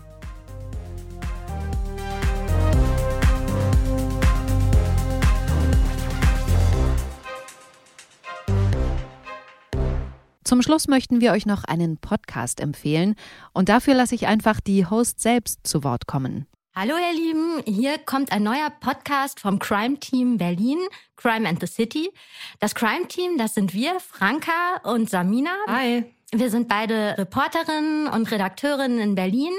Zum 10.51 10.63
Schluss 10.63 10.89
möchten 10.89 11.21
wir 11.21 11.31
euch 11.31 11.47
noch 11.47 11.63
einen 11.63 11.97
Podcast 11.97 12.59
empfehlen 12.59 13.15
und 13.53 13.69
dafür 13.69 13.95
lasse 13.95 14.17
ich 14.17 14.27
einfach 14.27 14.59
die 14.59 14.85
Host 14.85 15.21
selbst 15.21 15.65
zu 15.65 15.85
Wort 15.85 16.09
kommen. 16.09 16.49
Hallo 16.75 16.95
ihr 16.97 17.17
Lieben, 17.17 17.63
hier 17.67 17.99
kommt 17.99 18.33
ein 18.33 18.43
neuer 18.43 18.69
Podcast 18.81 19.39
vom 19.39 19.61
Crime 19.61 20.01
Team 20.01 20.39
Berlin, 20.39 20.81
Crime 21.15 21.49
and 21.49 21.61
the 21.61 21.69
City. 21.69 22.11
Das 22.59 22.75
Crime 22.75 23.07
Team, 23.07 23.39
das 23.39 23.55
sind 23.55 23.75
wir, 23.75 24.01
Franka 24.01 24.81
und 24.83 25.09
Samina. 25.09 25.53
Hi. 25.69 26.05
Wir 26.33 26.51
sind 26.51 26.67
beide 26.67 27.17
Reporterinnen 27.17 28.09
und 28.09 28.29
Redakteurinnen 28.29 28.99
in 28.99 29.15
Berlin 29.15 29.53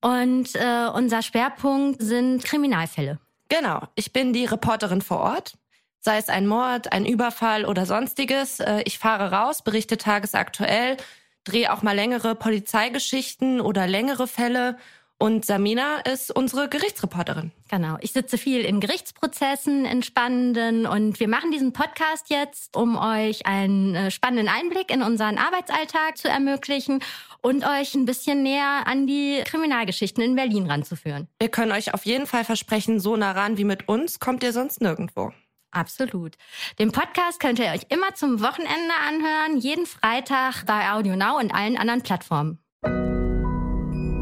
und 0.00 0.54
äh, 0.54 0.86
unser 0.94 1.22
Schwerpunkt 1.22 2.00
sind 2.00 2.44
Kriminalfälle. 2.44 3.18
Genau, 3.48 3.82
ich 3.96 4.12
bin 4.12 4.32
die 4.32 4.44
Reporterin 4.44 5.02
vor 5.02 5.18
Ort 5.18 5.54
sei 6.00 6.18
es 6.18 6.28
ein 6.28 6.46
Mord, 6.46 6.92
ein 6.92 7.06
Überfall 7.06 7.64
oder 7.64 7.86
sonstiges. 7.86 8.60
Äh, 8.60 8.82
ich 8.84 8.98
fahre 8.98 9.32
raus, 9.32 9.62
berichte 9.62 9.96
tagesaktuell, 9.96 10.96
drehe 11.44 11.72
auch 11.72 11.82
mal 11.82 11.94
längere 11.94 12.34
Polizeigeschichten 12.34 13.60
oder 13.60 13.86
längere 13.86 14.26
Fälle. 14.26 14.76
Und 15.22 15.44
Samina 15.44 15.98
ist 15.98 16.34
unsere 16.34 16.70
Gerichtsreporterin. 16.70 17.52
Genau. 17.68 17.98
Ich 18.00 18.12
sitze 18.12 18.38
viel 18.38 18.62
in 18.62 18.80
Gerichtsprozessen, 18.80 19.84
in 19.84 20.02
spannenden. 20.02 20.86
Und 20.86 21.20
wir 21.20 21.28
machen 21.28 21.50
diesen 21.50 21.74
Podcast 21.74 22.30
jetzt, 22.30 22.74
um 22.74 22.96
euch 22.96 23.44
einen 23.44 23.94
äh, 23.94 24.10
spannenden 24.10 24.48
Einblick 24.48 24.90
in 24.90 25.02
unseren 25.02 25.36
Arbeitsalltag 25.36 26.16
zu 26.16 26.28
ermöglichen 26.28 27.00
und 27.42 27.66
euch 27.66 27.94
ein 27.94 28.06
bisschen 28.06 28.42
näher 28.42 28.86
an 28.86 29.06
die 29.06 29.42
Kriminalgeschichten 29.44 30.24
in 30.24 30.36
Berlin 30.36 30.70
ranzuführen. 30.70 31.28
Wir 31.38 31.50
können 31.50 31.72
euch 31.72 31.92
auf 31.92 32.06
jeden 32.06 32.26
Fall 32.26 32.44
versprechen, 32.44 32.98
so 32.98 33.14
nah 33.14 33.32
ran 33.32 33.58
wie 33.58 33.64
mit 33.64 33.88
uns 33.88 34.20
kommt 34.20 34.42
ihr 34.42 34.54
sonst 34.54 34.80
nirgendwo. 34.80 35.34
Absolut. 35.72 36.36
Den 36.78 36.92
Podcast 36.92 37.40
könnt 37.40 37.58
ihr 37.58 37.66
euch 37.66 37.86
immer 37.88 38.14
zum 38.14 38.40
Wochenende 38.40 38.94
anhören, 39.06 39.58
jeden 39.58 39.86
Freitag 39.86 40.64
bei 40.66 40.90
Audio 40.90 41.16
Now 41.16 41.38
und 41.38 41.54
allen 41.54 41.76
anderen 41.76 42.02
Plattformen. 42.02 42.58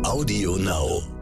Audio 0.05 0.57
Now. 0.57 1.18